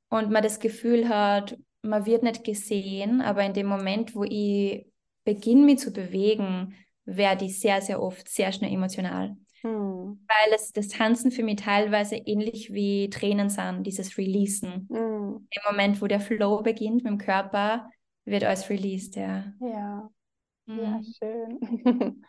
und 0.08 0.30
man 0.30 0.42
das 0.42 0.60
Gefühl 0.60 1.08
hat, 1.08 1.58
man 1.82 2.06
wird 2.06 2.22
nicht 2.22 2.44
gesehen, 2.44 3.20
aber 3.20 3.44
in 3.44 3.52
dem 3.52 3.66
Moment, 3.66 4.14
wo 4.14 4.24
ich 4.24 4.86
beginne, 5.24 5.64
mich 5.64 5.80
zu 5.80 5.92
bewegen, 5.92 6.74
werde 7.04 7.44
ich 7.44 7.60
sehr, 7.60 7.80
sehr 7.80 8.02
oft 8.02 8.28
sehr 8.28 8.52
schnell 8.52 8.72
emotional. 8.72 9.36
Hm. 9.62 10.20
Weil 10.28 10.54
es, 10.54 10.72
das 10.72 10.88
Tanzen 10.88 11.30
für 11.30 11.42
mich 11.42 11.56
teilweise 11.56 12.16
ähnlich 12.16 12.72
wie 12.72 13.08
Tränen 13.08 13.48
sind, 13.48 13.84
dieses 13.84 14.18
Releasen. 14.18 14.88
Hm. 14.90 15.48
Im 15.50 15.62
Moment, 15.70 16.02
wo 16.02 16.06
der 16.06 16.20
Flow 16.20 16.62
beginnt 16.62 17.04
mit 17.04 17.06
dem 17.06 17.18
Körper, 17.18 17.88
wird 18.24 18.44
alles 18.44 18.68
released, 18.68 19.16
ja. 19.16 19.44
Ja, 19.60 20.10
hm. 20.66 20.78
ja 20.78 21.00
schön. 21.18 21.60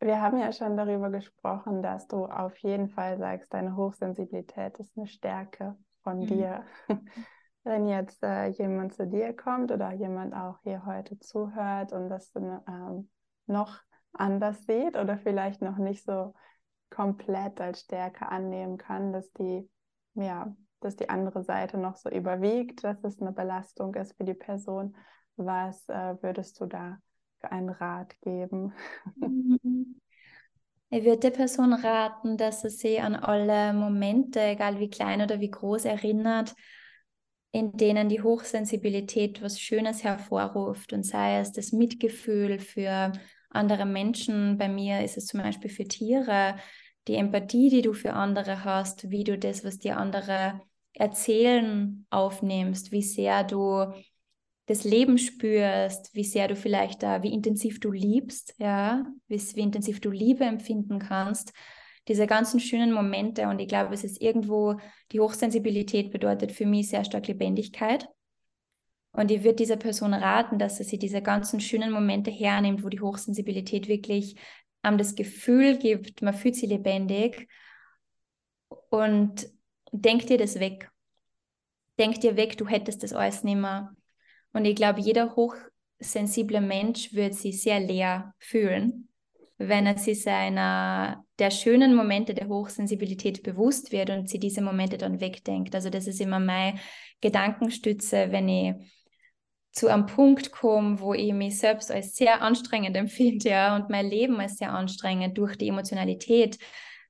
Wir 0.00 0.20
haben 0.20 0.38
ja 0.38 0.52
schon 0.52 0.76
darüber 0.76 1.10
gesprochen, 1.10 1.82
dass 1.82 2.06
du 2.06 2.26
auf 2.26 2.56
jeden 2.58 2.88
Fall 2.88 3.16
sagst, 3.18 3.54
deine 3.54 3.74
Hochsensibilität 3.74 4.78
ist 4.78 4.96
eine 4.96 5.06
Stärke 5.06 5.76
von 6.02 6.18
mhm. 6.18 6.26
dir. 6.26 6.64
Wenn 7.64 7.88
jetzt 7.88 8.22
äh, 8.22 8.48
jemand 8.48 8.92
zu 8.92 9.06
dir 9.06 9.34
kommt 9.34 9.72
oder 9.72 9.92
jemand 9.92 10.34
auch 10.34 10.58
hier 10.62 10.84
heute 10.84 11.18
zuhört 11.18 11.94
und 11.94 12.10
das 12.10 12.30
ähm, 12.36 13.08
noch 13.46 13.80
anders 14.12 14.64
sieht 14.66 14.96
oder 14.96 15.18
vielleicht 15.18 15.62
noch 15.62 15.76
nicht 15.76 16.04
so 16.04 16.34
komplett 16.90 17.60
als 17.60 17.80
Stärke 17.80 18.28
annehmen 18.28 18.78
kann, 18.78 19.12
dass 19.12 19.30
die, 19.32 19.68
ja, 20.14 20.54
dass 20.80 20.96
die 20.96 21.08
andere 21.08 21.42
Seite 21.42 21.78
noch 21.78 21.96
so 21.96 22.08
überwiegt, 22.08 22.84
dass 22.84 23.02
es 23.02 23.20
eine 23.20 23.32
Belastung 23.32 23.94
ist 23.94 24.16
für 24.16 24.24
die 24.24 24.34
Person. 24.34 24.96
Was 25.36 25.88
äh, 25.88 26.22
würdest 26.22 26.60
du 26.60 26.66
da 26.66 26.98
für 27.40 27.50
einen 27.50 27.70
Rat 27.70 28.20
geben? 28.20 28.72
Ich 30.90 31.04
würde 31.04 31.18
der 31.18 31.30
Person 31.30 31.72
raten, 31.72 32.36
dass 32.36 32.60
sie 32.60 32.70
sich 32.70 33.02
an 33.02 33.16
alle 33.16 33.72
Momente, 33.72 34.40
egal 34.40 34.78
wie 34.78 34.88
klein 34.88 35.22
oder 35.22 35.40
wie 35.40 35.50
groß, 35.50 35.86
erinnert, 35.86 36.54
in 37.54 37.76
denen 37.76 38.08
die 38.08 38.20
Hochsensibilität 38.20 39.40
was 39.40 39.60
Schönes 39.60 40.02
hervorruft 40.02 40.92
und 40.92 41.04
sei 41.04 41.38
es 41.38 41.52
das 41.52 41.70
Mitgefühl 41.70 42.58
für 42.58 43.12
andere 43.48 43.86
Menschen. 43.86 44.58
Bei 44.58 44.68
mir 44.68 45.04
ist 45.04 45.16
es 45.16 45.26
zum 45.26 45.40
Beispiel 45.40 45.70
für 45.70 45.84
Tiere 45.84 46.56
die 47.06 47.14
Empathie, 47.14 47.70
die 47.70 47.82
du 47.82 47.92
für 47.92 48.14
andere 48.14 48.64
hast, 48.64 49.08
wie 49.08 49.22
du 49.22 49.38
das, 49.38 49.64
was 49.64 49.78
die 49.78 49.92
andere 49.92 50.60
Erzählen 50.94 52.06
aufnimmst, 52.10 52.90
wie 52.90 53.02
sehr 53.02 53.44
du 53.44 53.86
das 54.66 54.82
Leben 54.82 55.16
spürst, 55.16 56.12
wie 56.12 56.24
sehr 56.24 56.48
du 56.48 56.56
vielleicht 56.56 57.04
da, 57.04 57.22
wie 57.22 57.32
intensiv 57.32 57.78
du 57.78 57.92
liebst, 57.92 58.54
ja, 58.58 59.06
wie, 59.28 59.38
wie 59.38 59.60
intensiv 59.60 60.00
du 60.00 60.10
Liebe 60.10 60.42
empfinden 60.42 60.98
kannst, 60.98 61.52
diese 62.08 62.26
ganzen 62.26 62.60
schönen 62.60 62.92
Momente. 62.92 63.48
Und 63.48 63.58
ich 63.58 63.68
glaube, 63.68 63.94
es 63.94 64.04
ist 64.04 64.20
irgendwo, 64.20 64.78
die 65.12 65.20
Hochsensibilität 65.20 66.12
bedeutet 66.12 66.52
für 66.52 66.66
mich 66.66 66.88
sehr 66.88 67.04
stark 67.04 67.26
Lebendigkeit. 67.26 68.08
Und 69.12 69.30
ich 69.30 69.44
würde 69.44 69.56
dieser 69.56 69.76
Person 69.76 70.12
raten, 70.12 70.58
dass 70.58 70.78
sie 70.78 70.98
diese 70.98 71.22
ganzen 71.22 71.60
schönen 71.60 71.92
Momente 71.92 72.30
hernimmt, 72.30 72.84
wo 72.84 72.88
die 72.88 73.00
Hochsensibilität 73.00 73.86
wirklich 73.86 74.36
ähm, 74.82 74.98
das 74.98 75.14
Gefühl 75.14 75.78
gibt, 75.78 76.20
man 76.20 76.34
fühlt 76.34 76.56
sich 76.56 76.68
lebendig 76.68 77.48
und 78.90 79.48
denk 79.92 80.26
dir 80.26 80.38
das 80.38 80.58
weg. 80.58 80.90
Denk 81.98 82.20
dir 82.20 82.36
weg, 82.36 82.58
du 82.58 82.66
hättest 82.66 83.04
das 83.04 83.12
alles 83.12 83.44
nicht 83.44 83.56
mehr. 83.56 83.94
Und 84.52 84.64
ich 84.64 84.74
glaube, 84.74 85.00
jeder 85.00 85.36
hochsensible 85.36 86.60
Mensch 86.60 87.12
wird 87.14 87.34
sich 87.34 87.62
sehr 87.62 87.78
leer 87.78 88.34
fühlen, 88.38 89.08
wenn 89.58 89.86
er 89.86 89.96
sich 89.96 90.22
seiner 90.22 91.23
der 91.38 91.50
schönen 91.50 91.94
Momente 91.94 92.34
der 92.34 92.48
Hochsensibilität 92.48 93.42
bewusst 93.42 93.92
wird 93.92 94.10
und 94.10 94.28
sie 94.28 94.38
diese 94.38 94.62
Momente 94.62 94.98
dann 94.98 95.20
wegdenkt. 95.20 95.74
Also 95.74 95.90
das 95.90 96.06
ist 96.06 96.20
immer 96.20 96.38
meine 96.38 96.78
Gedankenstütze, 97.20 98.30
wenn 98.30 98.48
ich 98.48 98.74
zu 99.72 99.88
einem 99.88 100.06
Punkt 100.06 100.52
komme, 100.52 101.00
wo 101.00 101.14
ich 101.14 101.32
mich 101.32 101.58
selbst 101.58 101.90
als 101.90 102.14
sehr 102.14 102.42
anstrengend 102.42 102.96
empfinde, 102.96 103.48
ja, 103.48 103.76
und 103.76 103.90
mein 103.90 104.08
Leben 104.08 104.38
als 104.40 104.56
sehr 104.56 104.72
anstrengend 104.72 105.36
durch 105.36 105.56
die 105.56 105.68
Emotionalität, 105.68 106.58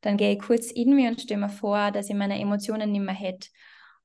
dann 0.01 0.16
gehe 0.16 0.33
ich 0.33 0.39
kurz 0.39 0.70
in 0.70 0.95
mir 0.95 1.11
und 1.11 1.20
stelle 1.20 1.41
mir 1.41 1.49
vor, 1.49 1.91
dass 1.91 2.09
ich 2.09 2.16
meine 2.16 2.39
Emotionen 2.39 2.93
nicht 2.93 3.05
mehr 3.05 3.14
hätte. 3.14 3.49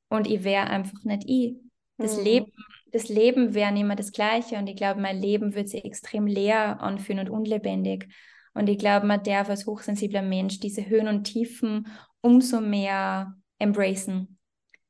Und 0.09 0.27
ich 0.27 0.43
wäre 0.43 0.67
einfach 0.67 1.03
nicht 1.03 1.23
ich. 1.27 1.55
Das 1.97 2.17
mhm. 2.17 2.23
Leben, 2.23 2.51
das 2.91 3.09
Leben 3.09 3.53
wäre 3.53 3.71
nicht 3.71 3.85
mehr 3.85 3.97
das 3.97 4.11
Gleiche. 4.11 4.57
Und 4.57 4.67
ich 4.67 4.77
glaube, 4.77 5.01
mein 5.01 5.19
Leben 5.19 5.55
würde 5.55 5.67
sich 5.67 5.83
extrem 5.83 6.25
leer 6.25 6.81
anfühlen 6.81 7.27
und 7.27 7.29
unlebendig. 7.29 8.07
Und 8.53 8.67
ich 8.67 8.77
glaube, 8.77 9.05
man 9.05 9.23
darf 9.23 9.49
als 9.49 9.65
hochsensibler 9.65 10.21
Mensch 10.21 10.59
diese 10.59 10.87
Höhen 10.87 11.07
und 11.07 11.23
Tiefen 11.23 11.87
umso 12.21 12.61
mehr 12.61 13.35
embracen. 13.59 14.39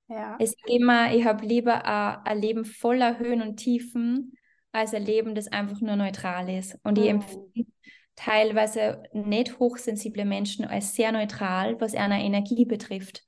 Ja. 0.08 0.38
Es 0.40 0.56
immer, 0.66 1.14
ich 1.14 1.26
habe 1.26 1.46
lieber 1.46 1.86
ein, 1.86 2.18
ein, 2.26 2.42
Leben 2.42 2.66
voller 2.66 3.20
Höhen 3.20 3.42
und 3.42 3.58
Tiefen 3.58 4.34
als 4.72 4.94
ein 4.94 5.06
Leben, 5.06 5.36
das 5.36 5.48
einfach 5.48 5.82
nur 5.82 5.96
neutral 5.96 6.50
ist. 6.50 6.78
Und 6.84 6.98
mhm. 6.98 7.04
ich 7.04 7.10
empfinde 7.10 7.72
teilweise 8.16 9.04
nicht 9.14 9.60
hochsensible 9.60 10.26
Menschen 10.26 10.66
als 10.66 10.94
sehr 10.94 11.12
neutral, 11.12 11.80
was 11.80 11.96
eine 11.96 12.24
Energie 12.24 12.66
betrifft. 12.66 13.24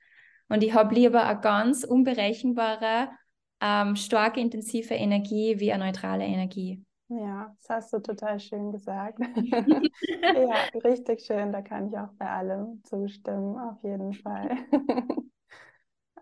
Und 0.48 0.62
ich 0.62 0.74
habe 0.74 0.94
lieber 0.94 1.26
eine 1.26 1.40
ganz 1.40 1.82
unberechenbare, 1.82 3.08
ähm, 3.62 3.96
starke, 3.96 4.40
intensive 4.40 4.94
Energie 4.94 5.60
wie 5.60 5.72
eine 5.72 5.86
neutrale 5.86 6.24
Energie. 6.24 6.84
Ja, 7.08 7.54
das 7.58 7.68
hast 7.68 7.92
du 7.92 7.98
total 8.00 8.40
schön 8.40 8.72
gesagt. 8.72 9.18
ja, 10.22 10.54
richtig 10.82 11.20
schön. 11.20 11.52
Da 11.52 11.62
kann 11.62 11.88
ich 11.88 11.98
auch 11.98 12.12
bei 12.18 12.28
allem 12.28 12.82
zustimmen, 12.84 13.58
auf 13.58 13.82
jeden 13.82 14.14
Fall. 14.14 14.56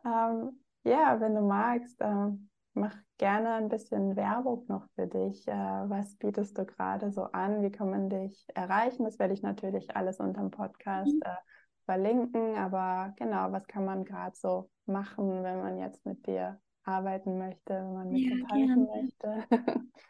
Ähm, 0.05 0.61
ja, 0.85 1.21
wenn 1.21 1.35
du 1.35 1.43
magst, 1.43 2.01
äh, 2.01 2.29
mach 2.75 2.97
gerne 3.19 3.55
ein 3.55 3.69
bisschen 3.69 4.17
Werbung 4.17 4.65
noch 4.69 4.89
für 4.95 5.07
dich. 5.07 5.47
Äh, 5.47 5.53
was 5.55 6.17
bietest 6.17 6.57
du 6.57 6.65
gerade 6.65 7.11
so 7.11 7.25
an? 7.25 7.63
Wie 7.63 7.71
kann 7.71 7.91
man 7.91 8.09
dich 8.09 8.47
erreichen? 8.55 9.05
Das 9.05 9.19
werde 9.19 9.35
ich 9.35 9.43
natürlich 9.43 9.95
alles 9.95 10.21
unter 10.21 10.41
dem 10.41 10.51
Podcast 10.51 11.13
mhm. 11.13 11.23
äh, 11.23 11.37
verlinken. 11.85 12.57
Aber 12.57 13.13
genau, 13.17 13.53
was 13.53 13.67
kann 13.67 13.85
man 13.85 14.05
gerade 14.05 14.37
so 14.37 14.71
machen, 14.87 15.43
wenn 15.43 15.59
man 15.59 15.79
jetzt 15.79 16.05
mit 16.07 16.27
dir 16.27 16.59
arbeiten 16.85 17.39
möchte, 17.39 17.75
wenn 17.75 17.93
man 17.93 18.09
mit 18.11 18.23
ja, 18.23 18.77
möchte? 18.77 19.45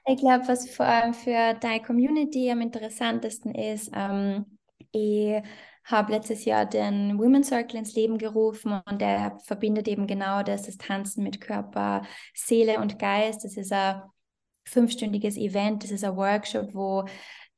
ich 0.07 0.19
glaube, 0.19 0.49
was 0.49 0.69
vor 0.71 0.87
allem 0.87 1.15
für 1.15 1.55
deine 1.55 1.83
Community 1.83 2.51
am 2.51 2.61
interessantesten 2.61 3.55
ist, 3.55 3.91
ähm, 3.95 4.59
ich 4.93 5.43
habe 5.85 6.13
letztes 6.13 6.45
Jahr 6.45 6.67
den 6.67 7.19
Women's 7.19 7.49
Circle 7.49 7.79
ins 7.79 7.95
Leben 7.95 8.19
gerufen 8.19 8.81
und 8.89 9.01
der 9.01 9.39
verbindet 9.45 9.89
eben 9.89 10.07
genau 10.07 10.43
das, 10.43 10.63
das 10.63 10.77
Tanzen 10.77 11.23
mit 11.25 11.41
Körper, 11.41 12.03
Seele 12.35 12.79
und 12.79 12.99
Geist. 12.99 13.45
Das 13.45 13.57
ist 13.57 13.73
ein 13.73 14.03
fünfstündiges 14.65 15.37
Event, 15.37 15.85
das 15.85 15.91
ist 15.91 16.05
ein 16.05 16.17
Workshop, 16.17 16.75
wo 16.75 17.05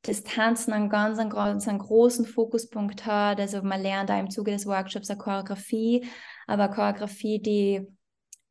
das 0.01 0.23
Tanzen 0.23 0.73
einen 0.73 0.89
ganz, 0.89 1.17
einen, 1.17 1.29
ganz 1.29 1.67
einen 1.67 1.79
großen 1.79 2.25
Fokuspunkt 2.25 3.05
hat. 3.05 3.39
Also 3.39 3.61
man 3.61 3.81
lernt 3.81 4.09
da 4.09 4.19
im 4.19 4.29
Zuge 4.29 4.51
des 4.51 4.65
Workshops 4.65 5.09
eine 5.09 5.19
Choreografie, 5.19 6.05
aber 6.45 6.63
eine 6.63 6.73
Choreografie, 6.73 7.41
die 7.41 7.87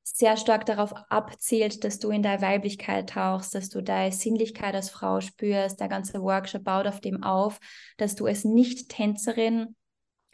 sehr 0.03 0.37
stark 0.37 0.67
darauf 0.67 0.93
abzielt, 1.11 1.85
dass 1.85 1.99
du 1.99 2.11
in 2.11 2.23
deine 2.23 2.43
Weiblichkeit 2.43 3.11
tauchst, 3.11 3.55
dass 3.55 3.69
du 3.69 3.83
deine 3.83 4.13
Sinnlichkeit 4.13 4.75
als 4.75 4.91
Frau 4.91 5.21
spürst. 5.21 5.81
Der 5.81 5.89
ganze 5.89 6.21
Workshop 6.21 6.65
baut 6.65 6.87
auf 6.87 7.01
dem 7.01 7.23
auf, 7.23 7.61
dass 7.97 8.15
du 8.15 8.27
als 8.27 8.45
Nicht-Tänzerin 8.45 9.77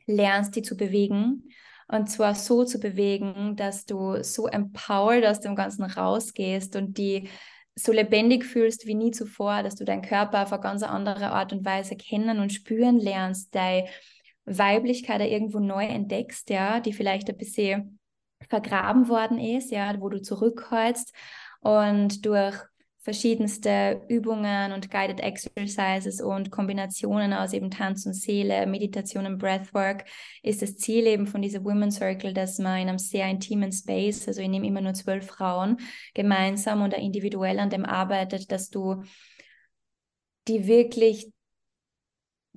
lernst, 0.06 0.56
die 0.56 0.62
zu 0.62 0.76
bewegen. 0.76 1.44
Und 1.86 2.10
zwar 2.10 2.34
so 2.34 2.64
zu 2.64 2.80
bewegen, 2.80 3.56
dass 3.56 3.86
du 3.86 4.22
so 4.22 4.46
empowered 4.46 5.26
aus 5.26 5.40
dem 5.40 5.54
Ganzen 5.54 5.84
rausgehst 5.84 6.76
und 6.76 6.98
die 6.98 7.28
so 7.74 7.92
lebendig 7.92 8.44
fühlst 8.44 8.86
wie 8.86 8.94
nie 8.94 9.10
zuvor, 9.10 9.62
dass 9.62 9.76
du 9.76 9.84
deinen 9.84 10.02
Körper 10.02 10.42
auf 10.42 10.52
eine 10.52 10.60
ganz 10.60 10.82
andere 10.82 11.30
Art 11.30 11.52
und 11.52 11.64
Weise 11.64 11.96
kennen 11.96 12.40
und 12.40 12.52
spüren 12.52 12.98
lernst, 12.98 13.54
deine 13.54 13.86
Weiblichkeit 14.44 15.20
irgendwo 15.20 15.60
neu 15.60 15.84
entdeckst, 15.84 16.50
ja, 16.50 16.80
die 16.80 16.92
vielleicht 16.92 17.28
ein 17.28 17.36
bisschen 17.36 17.97
vergraben 18.48 19.08
worden 19.08 19.38
ist, 19.38 19.70
ja, 19.70 19.94
wo 20.00 20.08
du 20.08 20.20
zurückholst 20.20 21.12
und 21.60 22.24
durch 22.24 22.56
verschiedenste 23.08 24.02
Übungen 24.08 24.72
und 24.72 24.90
Guided 24.90 25.20
Exercises 25.20 26.20
und 26.20 26.50
Kombinationen 26.50 27.32
aus 27.32 27.54
eben 27.54 27.70
Tanz 27.70 28.04
und 28.04 28.12
Seele, 28.12 28.66
Meditation 28.66 29.24
und 29.24 29.38
Breathwork 29.38 30.04
ist 30.42 30.60
das 30.60 30.76
Ziel 30.76 31.06
eben 31.06 31.26
von 31.26 31.40
dieser 31.40 31.64
Women's 31.64 31.96
Circle, 31.96 32.34
dass 32.34 32.58
man 32.58 32.82
in 32.82 32.88
einem 32.90 32.98
sehr 32.98 33.26
intimen 33.26 33.72
Space, 33.72 34.28
also 34.28 34.42
ich 34.42 34.48
nehme 34.48 34.66
immer 34.66 34.82
nur 34.82 34.92
zwölf 34.92 35.26
Frauen, 35.26 35.78
gemeinsam 36.12 36.82
oder 36.82 36.98
individuell 36.98 37.58
an 37.60 37.70
dem 37.70 37.86
arbeitet, 37.86 38.52
dass 38.52 38.68
du 38.68 39.02
die 40.46 40.66
wirklich 40.66 41.32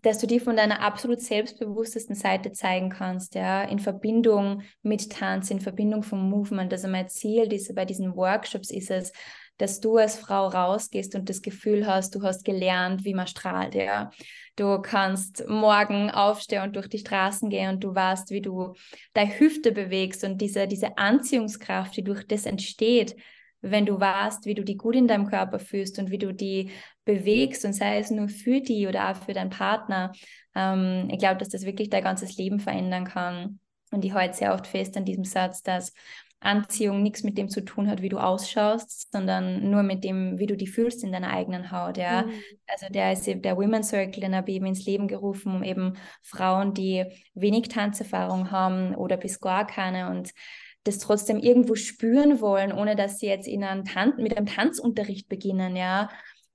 dass 0.01 0.17
du 0.17 0.27
die 0.27 0.39
von 0.39 0.55
deiner 0.55 0.81
absolut 0.81 1.21
selbstbewusstesten 1.21 2.15
Seite 2.15 2.51
zeigen 2.51 2.89
kannst, 2.89 3.35
ja, 3.35 3.63
in 3.63 3.79
Verbindung 3.79 4.63
mit 4.81 5.11
Tanz, 5.11 5.51
in 5.51 5.61
Verbindung 5.61 6.03
vom 6.03 6.29
Movement. 6.29 6.73
Also 6.73 6.87
mein 6.87 7.07
Ziel 7.09 7.47
diese, 7.47 7.73
bei 7.73 7.85
diesen 7.85 8.15
Workshops 8.15 8.71
ist 8.71 8.89
es, 8.89 9.11
dass 9.57 9.79
du 9.79 9.97
als 9.97 10.17
Frau 10.17 10.47
rausgehst 10.47 11.13
und 11.13 11.29
das 11.29 11.43
Gefühl 11.43 11.85
hast, 11.85 12.15
du 12.15 12.23
hast 12.23 12.43
gelernt, 12.43 13.05
wie 13.05 13.13
man 13.13 13.27
strahlt, 13.27 13.75
ja. 13.75 14.09
Du 14.55 14.81
kannst 14.81 15.47
morgen 15.47 16.09
aufstehen 16.09 16.63
und 16.63 16.75
durch 16.75 16.87
die 16.87 16.97
Straßen 16.97 17.49
gehen 17.49 17.75
und 17.75 17.83
du 17.83 17.93
weißt, 17.93 18.31
wie 18.31 18.41
du 18.41 18.73
deine 19.13 19.39
Hüfte 19.39 19.71
bewegst 19.71 20.23
und 20.23 20.41
diese, 20.41 20.67
diese 20.67 20.97
Anziehungskraft, 20.97 21.95
die 21.95 22.03
durch 22.03 22.25
das 22.25 22.47
entsteht, 22.47 23.15
wenn 23.61 23.85
du 23.85 23.99
weißt, 23.99 24.45
wie 24.45 24.55
du 24.55 24.63
die 24.63 24.77
gut 24.77 24.95
in 24.95 25.07
deinem 25.07 25.27
Körper 25.27 25.59
fühlst 25.59 25.99
und 25.99 26.09
wie 26.09 26.17
du 26.17 26.33
die 26.33 26.71
bewegst 27.05 27.65
und 27.65 27.73
sei 27.73 27.97
es 27.99 28.11
nur 28.11 28.29
für 28.29 28.61
die 28.61 28.87
oder 28.87 29.09
auch 29.09 29.15
für 29.15 29.33
deinen 29.33 29.49
Partner. 29.49 30.11
Ähm, 30.55 31.07
ich 31.11 31.19
glaube, 31.19 31.37
dass 31.37 31.49
das 31.49 31.65
wirklich 31.65 31.89
dein 31.89 32.03
ganzes 32.03 32.37
Leben 32.37 32.59
verändern 32.59 33.05
kann. 33.05 33.59
Und 33.91 34.05
ich 34.05 34.13
halte 34.13 34.37
sehr 34.37 34.53
oft 34.53 34.67
fest 34.67 34.95
an 34.97 35.05
diesem 35.05 35.25
Satz, 35.25 35.63
dass 35.63 35.93
Anziehung 36.41 37.03
nichts 37.03 37.23
mit 37.23 37.37
dem 37.37 37.49
zu 37.49 37.61
tun 37.61 37.87
hat, 37.87 38.01
wie 38.01 38.09
du 38.09 38.17
ausschaust, 38.17 39.11
sondern 39.11 39.69
nur 39.69 39.83
mit 39.83 40.03
dem, 40.03 40.39
wie 40.39 40.47
du 40.47 40.57
die 40.57 40.67
fühlst 40.67 41.03
in 41.03 41.11
deiner 41.11 41.31
eigenen 41.31 41.71
Haut. 41.71 41.97
Ja? 41.97 42.23
Mhm. 42.23 42.31
Also 42.67 42.87
der 42.89 43.13
ist 43.13 43.27
der 43.27 43.57
Women's 43.57 43.89
Circle, 43.89 44.21
den 44.21 44.35
habe 44.35 44.49
ich 44.49 44.57
eben 44.57 44.65
ins 44.65 44.85
Leben 44.85 45.07
gerufen, 45.07 45.55
um 45.55 45.63
eben 45.63 45.93
Frauen, 46.23 46.73
die 46.73 47.05
wenig 47.35 47.67
Tanzerfahrung 47.67 48.49
haben 48.49 48.95
oder 48.95 49.17
bis 49.17 49.39
gar 49.39 49.67
keine 49.67 50.09
und 50.09 50.31
das 50.83 50.97
trotzdem 50.97 51.37
irgendwo 51.37 51.75
spüren 51.75 52.41
wollen, 52.41 52.73
ohne 52.73 52.95
dass 52.95 53.19
sie 53.19 53.27
jetzt 53.27 53.47
in 53.47 53.63
einen 53.63 53.85
Tan 53.85 54.15
mit 54.17 54.35
einem 54.35 54.47
Tanzunterricht 54.47 55.29
beginnen, 55.29 55.75
ja, 55.75 56.09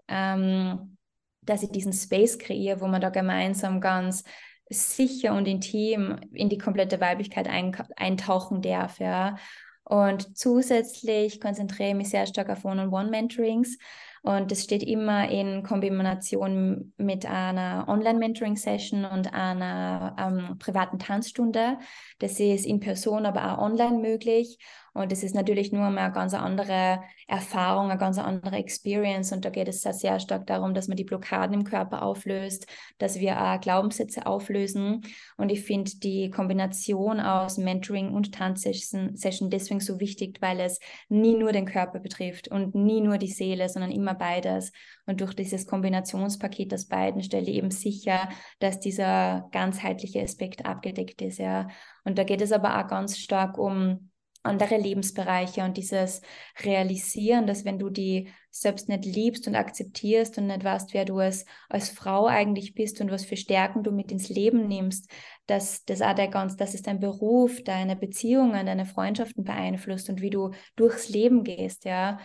ähm, 0.08 0.96
dass 1.42 1.62
ich 1.62 1.70
diesen 1.70 1.92
Space 1.92 2.38
kreiere, 2.38 2.80
wo 2.80 2.86
man 2.86 3.00
da 3.00 3.10
gemeinsam 3.10 3.80
ganz 3.80 4.24
sicher 4.68 5.34
und 5.34 5.46
intim 5.46 6.18
in 6.32 6.48
die 6.48 6.58
komplette 6.58 7.00
Weiblichkeit 7.00 7.48
ein 7.48 7.76
eintauchen 7.96 8.62
darf, 8.62 8.98
ja. 8.98 9.36
Und 9.84 10.36
zusätzlich 10.36 11.40
konzentriere 11.40 11.90
ich 11.90 11.94
mich 11.94 12.10
sehr 12.10 12.26
stark 12.26 12.50
auf 12.50 12.64
One-on-One-Mentorings. 12.64 13.78
Und 14.22 14.50
das 14.50 14.64
steht 14.64 14.82
immer 14.82 15.30
in 15.30 15.62
Kombination 15.62 16.92
mit 16.96 17.24
einer 17.24 17.86
Online-Mentoring-Session 17.86 19.04
und 19.04 19.32
einer 19.32 20.16
ähm, 20.18 20.58
privaten 20.58 20.98
Tanzstunde. 20.98 21.78
Das 22.18 22.40
ist 22.40 22.66
in 22.66 22.80
Person, 22.80 23.24
aber 23.26 23.52
auch 23.52 23.62
online 23.62 23.98
möglich. 23.98 24.58
Und 24.96 25.12
es 25.12 25.22
ist 25.22 25.34
natürlich 25.34 25.72
nur 25.72 25.82
mal 25.90 25.98
eine 25.98 26.12
ganz 26.12 26.32
andere 26.32 27.02
Erfahrung, 27.28 27.90
eine 27.90 27.98
ganz 27.98 28.16
andere 28.18 28.56
Experience. 28.56 29.30
Und 29.30 29.44
da 29.44 29.50
geht 29.50 29.68
es 29.68 29.82
sehr 29.82 30.18
stark 30.20 30.46
darum, 30.46 30.72
dass 30.72 30.88
man 30.88 30.96
die 30.96 31.04
Blockaden 31.04 31.52
im 31.52 31.64
Körper 31.64 32.02
auflöst, 32.02 32.66
dass 32.96 33.20
wir 33.20 33.38
auch 33.38 33.60
Glaubenssätze 33.60 34.24
auflösen. 34.24 35.02
Und 35.36 35.50
ich 35.50 35.62
finde 35.62 35.90
die 35.96 36.30
Kombination 36.30 37.20
aus 37.20 37.58
Mentoring 37.58 38.14
und 38.14 38.34
Tanzsession 38.34 39.50
deswegen 39.50 39.80
so 39.80 40.00
wichtig, 40.00 40.38
weil 40.40 40.60
es 40.60 40.80
nie 41.10 41.36
nur 41.36 41.52
den 41.52 41.66
Körper 41.66 41.98
betrifft 41.98 42.48
und 42.48 42.74
nie 42.74 43.02
nur 43.02 43.18
die 43.18 43.28
Seele, 43.28 43.68
sondern 43.68 43.90
immer 43.90 44.14
beides. 44.14 44.72
Und 45.04 45.20
durch 45.20 45.34
dieses 45.34 45.66
Kombinationspaket 45.66 46.72
aus 46.72 46.86
beiden 46.86 47.22
stelle 47.22 47.50
ich 47.50 47.56
eben 47.56 47.70
sicher, 47.70 48.30
dass 48.60 48.80
dieser 48.80 49.46
ganzheitliche 49.52 50.22
Aspekt 50.22 50.64
abgedeckt 50.64 51.20
ist. 51.20 51.38
Ja. 51.38 51.68
Und 52.04 52.16
da 52.16 52.24
geht 52.24 52.40
es 52.40 52.50
aber 52.50 52.78
auch 52.78 52.88
ganz 52.88 53.18
stark 53.18 53.58
um 53.58 54.10
andere 54.46 54.78
Lebensbereiche 54.78 55.64
und 55.64 55.76
dieses 55.76 56.22
Realisieren, 56.62 57.46
dass 57.46 57.64
wenn 57.64 57.78
du 57.78 57.90
die 57.90 58.28
selbst 58.50 58.88
nicht 58.88 59.04
liebst 59.04 59.46
und 59.46 59.54
akzeptierst 59.54 60.38
und 60.38 60.46
nicht 60.46 60.64
weißt, 60.64 60.94
wer 60.94 61.04
du 61.04 61.18
als, 61.18 61.44
als 61.68 61.90
Frau 61.90 62.26
eigentlich 62.26 62.74
bist 62.74 63.00
und 63.00 63.10
was 63.10 63.24
für 63.24 63.36
Stärken 63.36 63.82
du 63.82 63.92
mit 63.92 64.10
ins 64.10 64.28
Leben 64.28 64.66
nimmst, 64.66 65.10
dass 65.46 65.84
das 65.84 66.00
auch 66.00 66.14
der 66.14 66.28
ganz, 66.28 66.56
dass 66.56 66.74
es 66.74 66.82
dein 66.82 67.00
Beruf, 67.00 67.62
deine 67.62 67.96
Beziehungen, 67.96 68.66
deine 68.66 68.86
Freundschaften 68.86 69.44
beeinflusst 69.44 70.08
und 70.08 70.22
wie 70.22 70.30
du 70.30 70.52
durchs 70.76 71.08
Leben 71.08 71.44
gehst, 71.44 71.84
ja. 71.84 72.18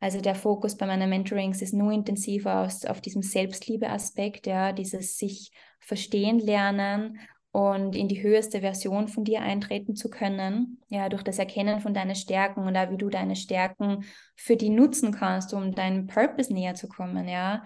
Also 0.00 0.20
der 0.20 0.34
Fokus 0.34 0.76
bei 0.76 0.84
meinen 0.84 1.08
Mentorings 1.08 1.62
ist 1.62 1.72
nur 1.72 1.90
intensiver 1.90 2.60
aus, 2.60 2.84
auf 2.84 3.00
diesem 3.00 3.22
Selbstliebe-Aspekt, 3.22 4.46
ja, 4.46 4.72
dieses 4.72 5.16
sich 5.16 5.50
verstehen 5.80 6.38
lernen 6.40 7.18
und 7.54 7.94
in 7.94 8.08
die 8.08 8.20
höchste 8.20 8.62
Version 8.62 9.06
von 9.06 9.22
dir 9.22 9.40
eintreten 9.40 9.94
zu 9.94 10.10
können, 10.10 10.82
ja, 10.88 11.08
durch 11.08 11.22
das 11.22 11.38
Erkennen 11.38 11.78
von 11.78 11.94
deinen 11.94 12.16
Stärken 12.16 12.66
und 12.66 12.76
auch 12.76 12.90
wie 12.90 12.96
du 12.96 13.08
deine 13.08 13.36
Stärken 13.36 14.04
für 14.34 14.56
die 14.56 14.70
nutzen 14.70 15.12
kannst, 15.12 15.54
um 15.54 15.72
deinem 15.72 16.08
Purpose 16.08 16.52
näher 16.52 16.74
zu 16.74 16.88
kommen, 16.88 17.28
ja. 17.28 17.62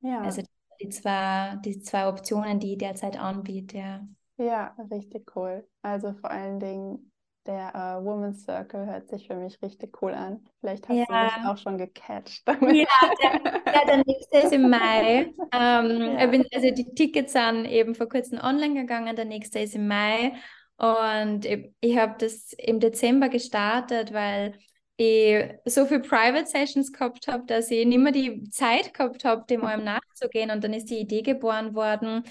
Ja. 0.00 0.22
Also 0.22 0.42
die 0.80 0.88
zwei, 0.88 1.58
die 1.64 1.80
zwei 1.80 2.08
Optionen, 2.08 2.58
die 2.58 2.72
ich 2.72 2.78
derzeit 2.78 3.20
anbiete, 3.20 3.78
ja. 3.78 4.08
Ja, 4.36 4.74
richtig 4.90 5.30
cool. 5.36 5.64
Also 5.82 6.14
vor 6.14 6.32
allen 6.32 6.58
Dingen 6.58 7.09
der 7.46 7.72
uh, 7.74 8.04
Women's 8.04 8.44
Circle 8.44 8.86
hört 8.86 9.08
sich 9.08 9.26
für 9.26 9.34
mich 9.34 9.60
richtig 9.62 10.00
cool 10.02 10.12
an. 10.12 10.40
Vielleicht 10.60 10.88
hast 10.88 10.96
ja. 10.96 11.04
du 11.06 11.12
mich 11.12 11.48
auch 11.48 11.56
schon 11.56 11.78
gecatcht. 11.78 12.42
Damit. 12.46 12.76
Ja, 12.76 12.86
der, 13.22 13.74
ja, 13.74 13.84
der 13.86 14.04
nächste 14.06 14.38
ist 14.38 14.52
im 14.52 14.68
Mai. 14.68 15.32
Ähm, 15.52 16.16
ja. 16.18 16.26
bin, 16.26 16.46
also 16.54 16.70
die 16.70 16.94
Tickets 16.94 17.32
sind 17.32 17.64
eben 17.64 17.96
vor 17.96 18.08
kurzem 18.08 18.38
online 18.38 18.74
gegangen, 18.74 19.16
der 19.16 19.24
nächste 19.24 19.58
ist 19.58 19.74
im 19.74 19.88
Mai. 19.88 20.32
Und 20.76 21.44
ich, 21.44 21.72
ich 21.80 21.98
habe 21.98 22.14
das 22.18 22.52
im 22.52 22.78
Dezember 22.78 23.28
gestartet, 23.28 24.12
weil 24.12 24.54
ich 24.96 25.44
so 25.64 25.86
viele 25.86 26.00
Private 26.00 26.46
Sessions 26.46 26.92
gehabt 26.92 27.26
habe, 27.26 27.44
dass 27.46 27.70
ich 27.70 27.84
nicht 27.86 27.98
mehr 27.98 28.12
die 28.12 28.48
Zeit 28.50 28.94
gehabt 28.94 29.24
habe, 29.24 29.44
dem 29.48 29.64
allem 29.64 29.82
nachzugehen. 29.82 30.50
Und 30.50 30.62
dann 30.62 30.72
ist 30.72 30.90
die 30.90 31.00
Idee 31.00 31.22
geboren 31.22 31.74
worden, 31.74 32.22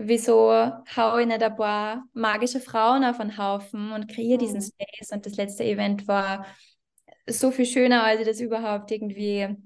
wieso 0.00 0.50
haue 0.96 1.20
ich 1.20 1.26
nicht 1.26 1.42
ein 1.42 1.56
paar 1.56 2.04
magische 2.12 2.60
Frauen 2.60 3.04
auf 3.04 3.20
einen 3.20 3.38
Haufen 3.38 3.92
und 3.92 4.08
kreiere 4.08 4.36
mhm. 4.36 4.40
diesen 4.40 4.62
Space. 4.62 5.12
Und 5.12 5.26
das 5.26 5.36
letzte 5.36 5.64
Event 5.64 6.08
war 6.08 6.46
so 7.28 7.50
viel 7.50 7.66
schöner, 7.66 8.04
als 8.04 8.20
ich 8.20 8.26
das 8.26 8.40
überhaupt 8.40 8.90
irgendwie 8.90 9.56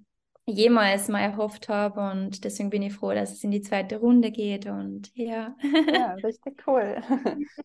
jemals 0.44 1.08
mal 1.08 1.20
erhofft 1.20 1.68
habe. 1.68 2.00
Und 2.10 2.44
deswegen 2.44 2.70
bin 2.70 2.82
ich 2.82 2.94
froh, 2.94 3.12
dass 3.12 3.32
es 3.32 3.44
in 3.44 3.50
die 3.50 3.60
zweite 3.60 3.98
Runde 3.98 4.30
geht. 4.30 4.66
Und 4.66 5.10
ja. 5.14 5.54
Ja, 5.92 6.12
richtig 6.24 6.62
cool. 6.66 6.96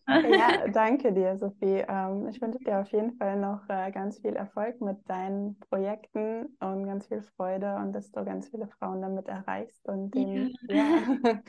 ja, 0.06 0.68
danke 0.68 1.12
dir, 1.12 1.36
Sophie. 1.38 1.84
Ähm, 1.88 2.28
ich 2.28 2.40
wünsche 2.40 2.58
dir 2.58 2.80
auf 2.80 2.90
jeden 2.92 3.16
Fall 3.16 3.38
noch 3.38 3.68
äh, 3.68 3.90
ganz 3.90 4.18
viel 4.20 4.36
Erfolg 4.36 4.80
mit 4.80 4.96
deinen 5.08 5.58
Projekten 5.70 6.56
und 6.60 6.86
ganz 6.86 7.08
viel 7.08 7.22
Freude 7.36 7.76
und 7.76 7.92
dass 7.92 8.10
du 8.12 8.24
ganz 8.24 8.48
viele 8.48 8.68
Frauen 8.68 9.02
damit 9.02 9.28
erreichst 9.28 9.86
und 9.88 10.14
den, 10.14 10.54
ja. 10.68 10.84
ja 11.22 11.42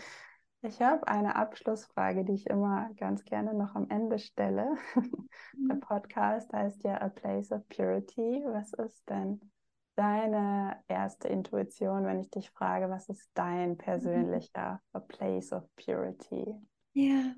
ich 0.62 0.82
habe 0.82 1.08
eine 1.08 1.36
Abschlussfrage, 1.36 2.26
die 2.26 2.34
ich 2.34 2.48
immer 2.48 2.90
ganz 2.98 3.24
gerne 3.24 3.54
noch 3.54 3.76
am 3.76 3.90
Ende 3.90 4.20
stelle. 4.20 4.76
Der 5.54 5.76
mhm. 5.76 5.80
Podcast 5.80 6.52
heißt 6.52 6.84
ja 6.84 7.02
A 7.02 7.10
Place 7.10 7.52
of 7.52 7.68
Purity. 7.70 8.44
Was 8.46 8.74
ist 8.74 9.10
denn 9.10 9.40
deine 9.96 10.78
erste 10.88 11.28
Intuition, 11.28 12.06
wenn 12.06 12.20
ich 12.20 12.30
dich 12.30 12.50
frage, 12.50 12.90
was 12.90 13.10
ist 13.10 13.30
dein 13.34 13.72
mhm. 13.72 13.78
persönlicher 13.78 14.82
A 14.92 15.00
Place 15.00 15.54
of 15.54 15.64
Purity? 15.76 16.56
Ja, 16.94 17.34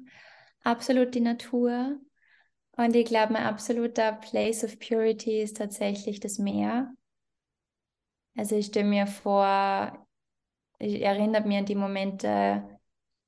absolut 0.63 1.13
die 1.13 1.21
Natur. 1.21 1.99
Und 2.77 2.95
ich 2.95 3.05
glaube, 3.05 3.33
mein 3.33 3.43
absoluter 3.43 4.13
Place 4.13 4.63
of 4.63 4.79
Purity 4.79 5.41
ist 5.41 5.57
tatsächlich 5.57 6.19
das 6.19 6.39
Meer. 6.39 6.91
Also 8.35 8.55
ich 8.55 8.67
stelle 8.67 8.87
mir 8.87 9.07
vor, 9.07 10.07
ich 10.79 11.01
erinnere 11.01 11.45
mich 11.45 11.57
an 11.57 11.65
die 11.65 11.75
Momente, 11.75 12.79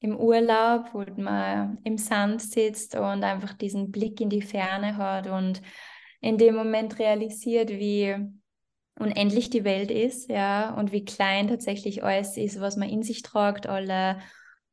im 0.04 0.18
Urlaub, 0.18 0.93
wo 0.93 1.06
man 1.16 1.78
im 1.86 1.97
Sand 1.97 2.41
sitzt 2.41 2.95
und 2.95 3.24
einfach 3.24 3.54
diesen 3.54 3.89
Blick 3.89 4.20
in 4.20 4.30
die 4.30 4.41
Ferne 4.41 4.97
hat 4.97 5.28
und 5.28 5.62
in 6.20 6.38
dem 6.38 6.56
Moment 6.56 6.99
realisiert, 6.99 7.70
wie 7.70 8.14
unendlich 8.99 9.49
die 9.49 9.64
Welt 9.64 9.91
ist, 9.91 10.30
ja, 10.30 10.76
und 10.76 10.91
wie 10.91 11.06
klein 11.06 11.47
tatsächlich 11.47 12.04
alles 12.04 12.36
ist, 12.36 12.60
was 12.60 12.76
man 12.76 12.89
in 12.89 13.01
sich 13.01 13.22
tragt, 13.22 13.66
alle 13.66 14.20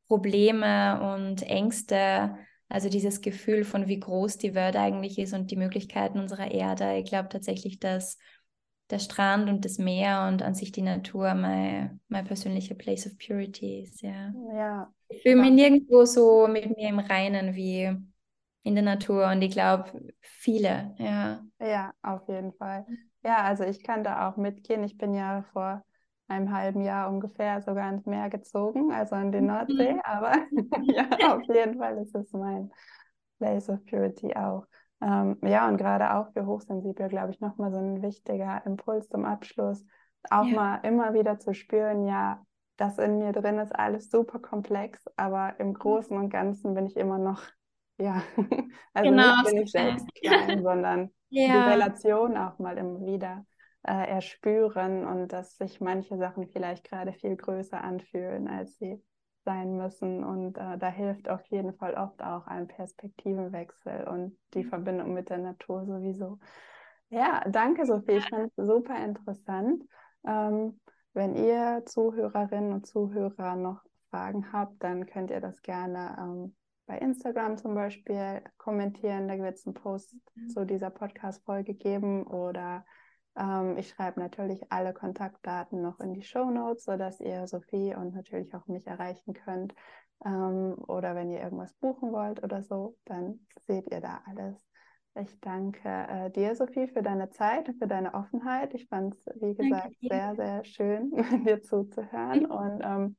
Probleme 0.07 1.15
und 1.15 1.43
Ängste, 1.43 2.35
also 2.67 2.89
dieses 2.89 3.21
Gefühl 3.21 3.63
von 3.63 3.87
wie 3.87 4.01
groß 4.01 4.37
die 4.37 4.53
Welt 4.53 4.75
eigentlich 4.75 5.17
ist 5.17 5.33
und 5.33 5.49
die 5.49 5.55
Möglichkeiten 5.55 6.19
unserer 6.19 6.51
Erde. 6.51 6.97
Ich 6.97 7.05
glaube 7.05 7.29
tatsächlich, 7.29 7.79
dass 7.79 8.17
der 8.91 8.99
Strand 8.99 9.49
und 9.49 9.65
das 9.65 9.77
Meer 9.77 10.27
und 10.27 10.41
an 10.41 10.53
sich 10.53 10.71
die 10.71 10.81
Natur 10.81 11.33
mein, 11.33 11.99
mein 12.07 12.25
persönlicher 12.25 12.75
Place 12.75 13.07
of 13.07 13.17
Purity 13.17 13.81
ist, 13.83 14.01
ja. 14.01 14.33
Ja. 14.53 14.93
Ich 15.09 15.21
fühle 15.23 15.37
mich 15.37 15.51
nirgendwo 15.51 16.05
so 16.05 16.47
mit 16.47 16.75
mir 16.75 16.89
im 16.89 16.99
Reinen 16.99 17.55
wie 17.55 17.95
in 18.63 18.75
der 18.75 18.83
Natur 18.83 19.27
und 19.27 19.41
ich 19.41 19.51
glaube, 19.51 19.91
viele, 20.21 20.93
ja. 20.97 21.43
Ja, 21.59 21.93
auf 22.01 22.27
jeden 22.27 22.53
Fall. 22.53 22.85
Ja, 23.23 23.43
also 23.43 23.63
ich 23.63 23.83
kann 23.83 24.03
da 24.03 24.29
auch 24.29 24.37
mitgehen. 24.37 24.83
Ich 24.83 24.97
bin 24.97 25.13
ja 25.13 25.43
vor 25.53 25.83
einem 26.27 26.51
halben 26.53 26.81
Jahr 26.81 27.09
ungefähr 27.09 27.61
sogar 27.61 27.91
ins 27.91 28.05
Meer 28.05 28.29
gezogen, 28.29 28.91
also 28.91 29.15
in 29.15 29.31
die 29.31 29.41
Nordsee, 29.41 29.93
mhm. 29.93 30.01
aber 30.03 30.33
ja, 30.83 31.09
auf 31.33 31.43
jeden 31.47 31.77
Fall 31.77 31.97
ist 31.97 32.15
es 32.15 32.31
mein 32.31 32.71
Place 33.37 33.69
of 33.69 33.83
Purity 33.85 34.33
auch. 34.35 34.65
Ähm, 35.01 35.37
ja, 35.43 35.67
und 35.67 35.77
gerade 35.77 36.13
auch 36.15 36.31
für 36.31 36.45
Hochsensible, 36.45 37.09
glaube 37.09 37.31
ich, 37.31 37.39
nochmal 37.39 37.71
so 37.71 37.77
ein 37.77 38.01
wichtiger 38.01 38.61
Impuls 38.65 39.09
zum 39.09 39.25
Abschluss, 39.25 39.83
auch 40.29 40.45
ja. 40.45 40.55
mal 40.55 40.75
immer 40.83 41.13
wieder 41.13 41.39
zu 41.39 41.53
spüren, 41.53 42.05
ja, 42.05 42.45
das 42.77 42.97
in 42.97 43.19
mir 43.19 43.31
drin 43.31 43.59
ist 43.59 43.75
alles 43.75 44.09
super 44.09 44.39
komplex, 44.39 45.03
aber 45.15 45.59
im 45.59 45.73
Großen 45.73 46.17
und 46.17 46.29
Ganzen 46.29 46.73
bin 46.73 46.85
ich 46.85 46.97
immer 46.97 47.17
noch, 47.17 47.41
ja, 47.97 48.21
also 48.93 49.09
genau. 49.09 49.35
nicht 49.37 49.45
bin 49.45 49.61
ich 49.61 49.71
selbst 49.71 50.07
klein, 50.15 50.63
sondern 50.63 51.11
ja. 51.29 51.47
die 51.47 51.69
Relation 51.71 52.37
auch 52.37 52.59
mal 52.59 52.77
immer 52.77 53.05
wieder 53.05 53.45
äh, 53.83 54.07
erspüren 54.09 55.05
und 55.05 55.33
dass 55.33 55.57
sich 55.57 55.81
manche 55.81 56.17
Sachen 56.17 56.47
vielleicht 56.47 56.83
gerade 56.83 57.13
viel 57.13 57.35
größer 57.35 57.83
anfühlen, 57.83 58.47
als 58.47 58.77
sie 58.77 59.01
sein 59.43 59.77
müssen. 59.77 60.23
Und 60.23 60.57
äh, 60.57 60.77
da 60.77 60.89
hilft 60.89 61.29
auf 61.29 61.45
jeden 61.47 61.73
Fall 61.73 61.93
oft 61.95 62.23
auch 62.23 62.47
ein 62.47 62.67
Perspektivenwechsel 62.67 64.07
und 64.07 64.37
die 64.53 64.63
mhm. 64.63 64.69
Verbindung 64.69 65.13
mit 65.13 65.29
der 65.29 65.39
Natur 65.39 65.85
sowieso. 65.85 66.39
Ja, 67.09 67.43
danke 67.49 67.85
Sophie. 67.85 68.13
Ich 68.13 68.29
fand 68.29 68.51
es 68.55 68.65
super 68.65 68.95
interessant. 69.03 69.83
Ähm, 70.25 70.79
wenn 71.13 71.35
ihr 71.35 71.83
Zuhörerinnen 71.85 72.71
und 72.71 72.87
Zuhörer 72.87 73.55
noch 73.55 73.81
Fragen 74.09 74.51
habt, 74.53 74.81
dann 74.81 75.05
könnt 75.05 75.29
ihr 75.29 75.41
das 75.41 75.61
gerne 75.61 76.15
ähm, 76.19 76.55
bei 76.85 76.97
Instagram 76.97 77.57
zum 77.57 77.75
Beispiel 77.75 78.41
kommentieren. 78.57 79.27
Da 79.27 79.37
wird 79.37 79.55
es 79.55 79.65
einen 79.65 79.73
Post 79.73 80.15
mhm. 80.35 80.49
zu 80.49 80.65
dieser 80.65 80.89
Podcast-Folge 80.89 81.73
geben 81.73 82.25
oder 82.27 82.85
ähm, 83.35 83.77
ich 83.77 83.89
schreibe 83.89 84.19
natürlich 84.19 84.71
alle 84.71 84.93
Kontaktdaten 84.93 85.81
noch 85.81 85.99
in 85.99 86.13
die 86.13 86.23
Show 86.23 86.49
Notes, 86.49 86.83
sodass 86.83 87.19
ihr 87.19 87.47
Sophie 87.47 87.95
und 87.95 88.13
natürlich 88.13 88.53
auch 88.53 88.67
mich 88.67 88.87
erreichen 88.87 89.33
könnt. 89.33 89.73
Ähm, 90.25 90.75
oder 90.87 91.15
wenn 91.15 91.31
ihr 91.31 91.41
irgendwas 91.41 91.73
buchen 91.75 92.11
wollt 92.11 92.43
oder 92.43 92.61
so, 92.61 92.97
dann 93.05 93.39
seht 93.67 93.91
ihr 93.91 94.01
da 94.01 94.21
alles. 94.25 94.67
Ich 95.15 95.39
danke 95.41 95.89
äh, 95.89 96.29
dir, 96.31 96.55
Sophie, 96.55 96.87
für 96.87 97.01
deine 97.01 97.29
Zeit 97.29 97.67
und 97.67 97.77
für 97.79 97.87
deine 97.87 98.13
Offenheit. 98.13 98.73
Ich 98.73 98.87
fand 98.87 99.15
es, 99.15 99.25
wie 99.41 99.53
gesagt, 99.53 99.95
sehr, 99.99 100.35
sehr 100.35 100.63
schön, 100.63 101.11
dir 101.45 101.61
zuzuhören. 101.61 102.45
Und 102.45 102.81
ähm, 102.81 103.15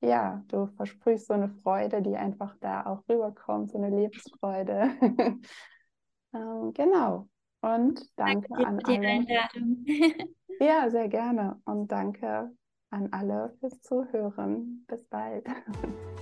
ja, 0.00 0.42
du 0.48 0.66
versprichst 0.66 1.26
so 1.26 1.34
eine 1.34 1.48
Freude, 1.48 2.02
die 2.02 2.16
einfach 2.16 2.56
da 2.60 2.86
auch 2.86 3.08
rüberkommt, 3.08 3.70
so 3.70 3.78
eine 3.78 3.94
Lebensfreude. 3.94 4.90
ähm, 6.34 6.72
genau. 6.72 7.28
Und 7.60 8.00
danke, 8.16 8.48
danke 8.48 8.66
an 8.66 8.80
alle. 8.84 9.26
Ja, 10.60 10.90
sehr 10.90 11.08
gerne. 11.08 11.60
Und 11.66 11.92
danke 11.92 12.50
an 12.90 13.12
alle 13.12 13.54
fürs 13.60 13.80
Zuhören. 13.80 14.84
Bis 14.88 15.04
bald. 15.04 15.46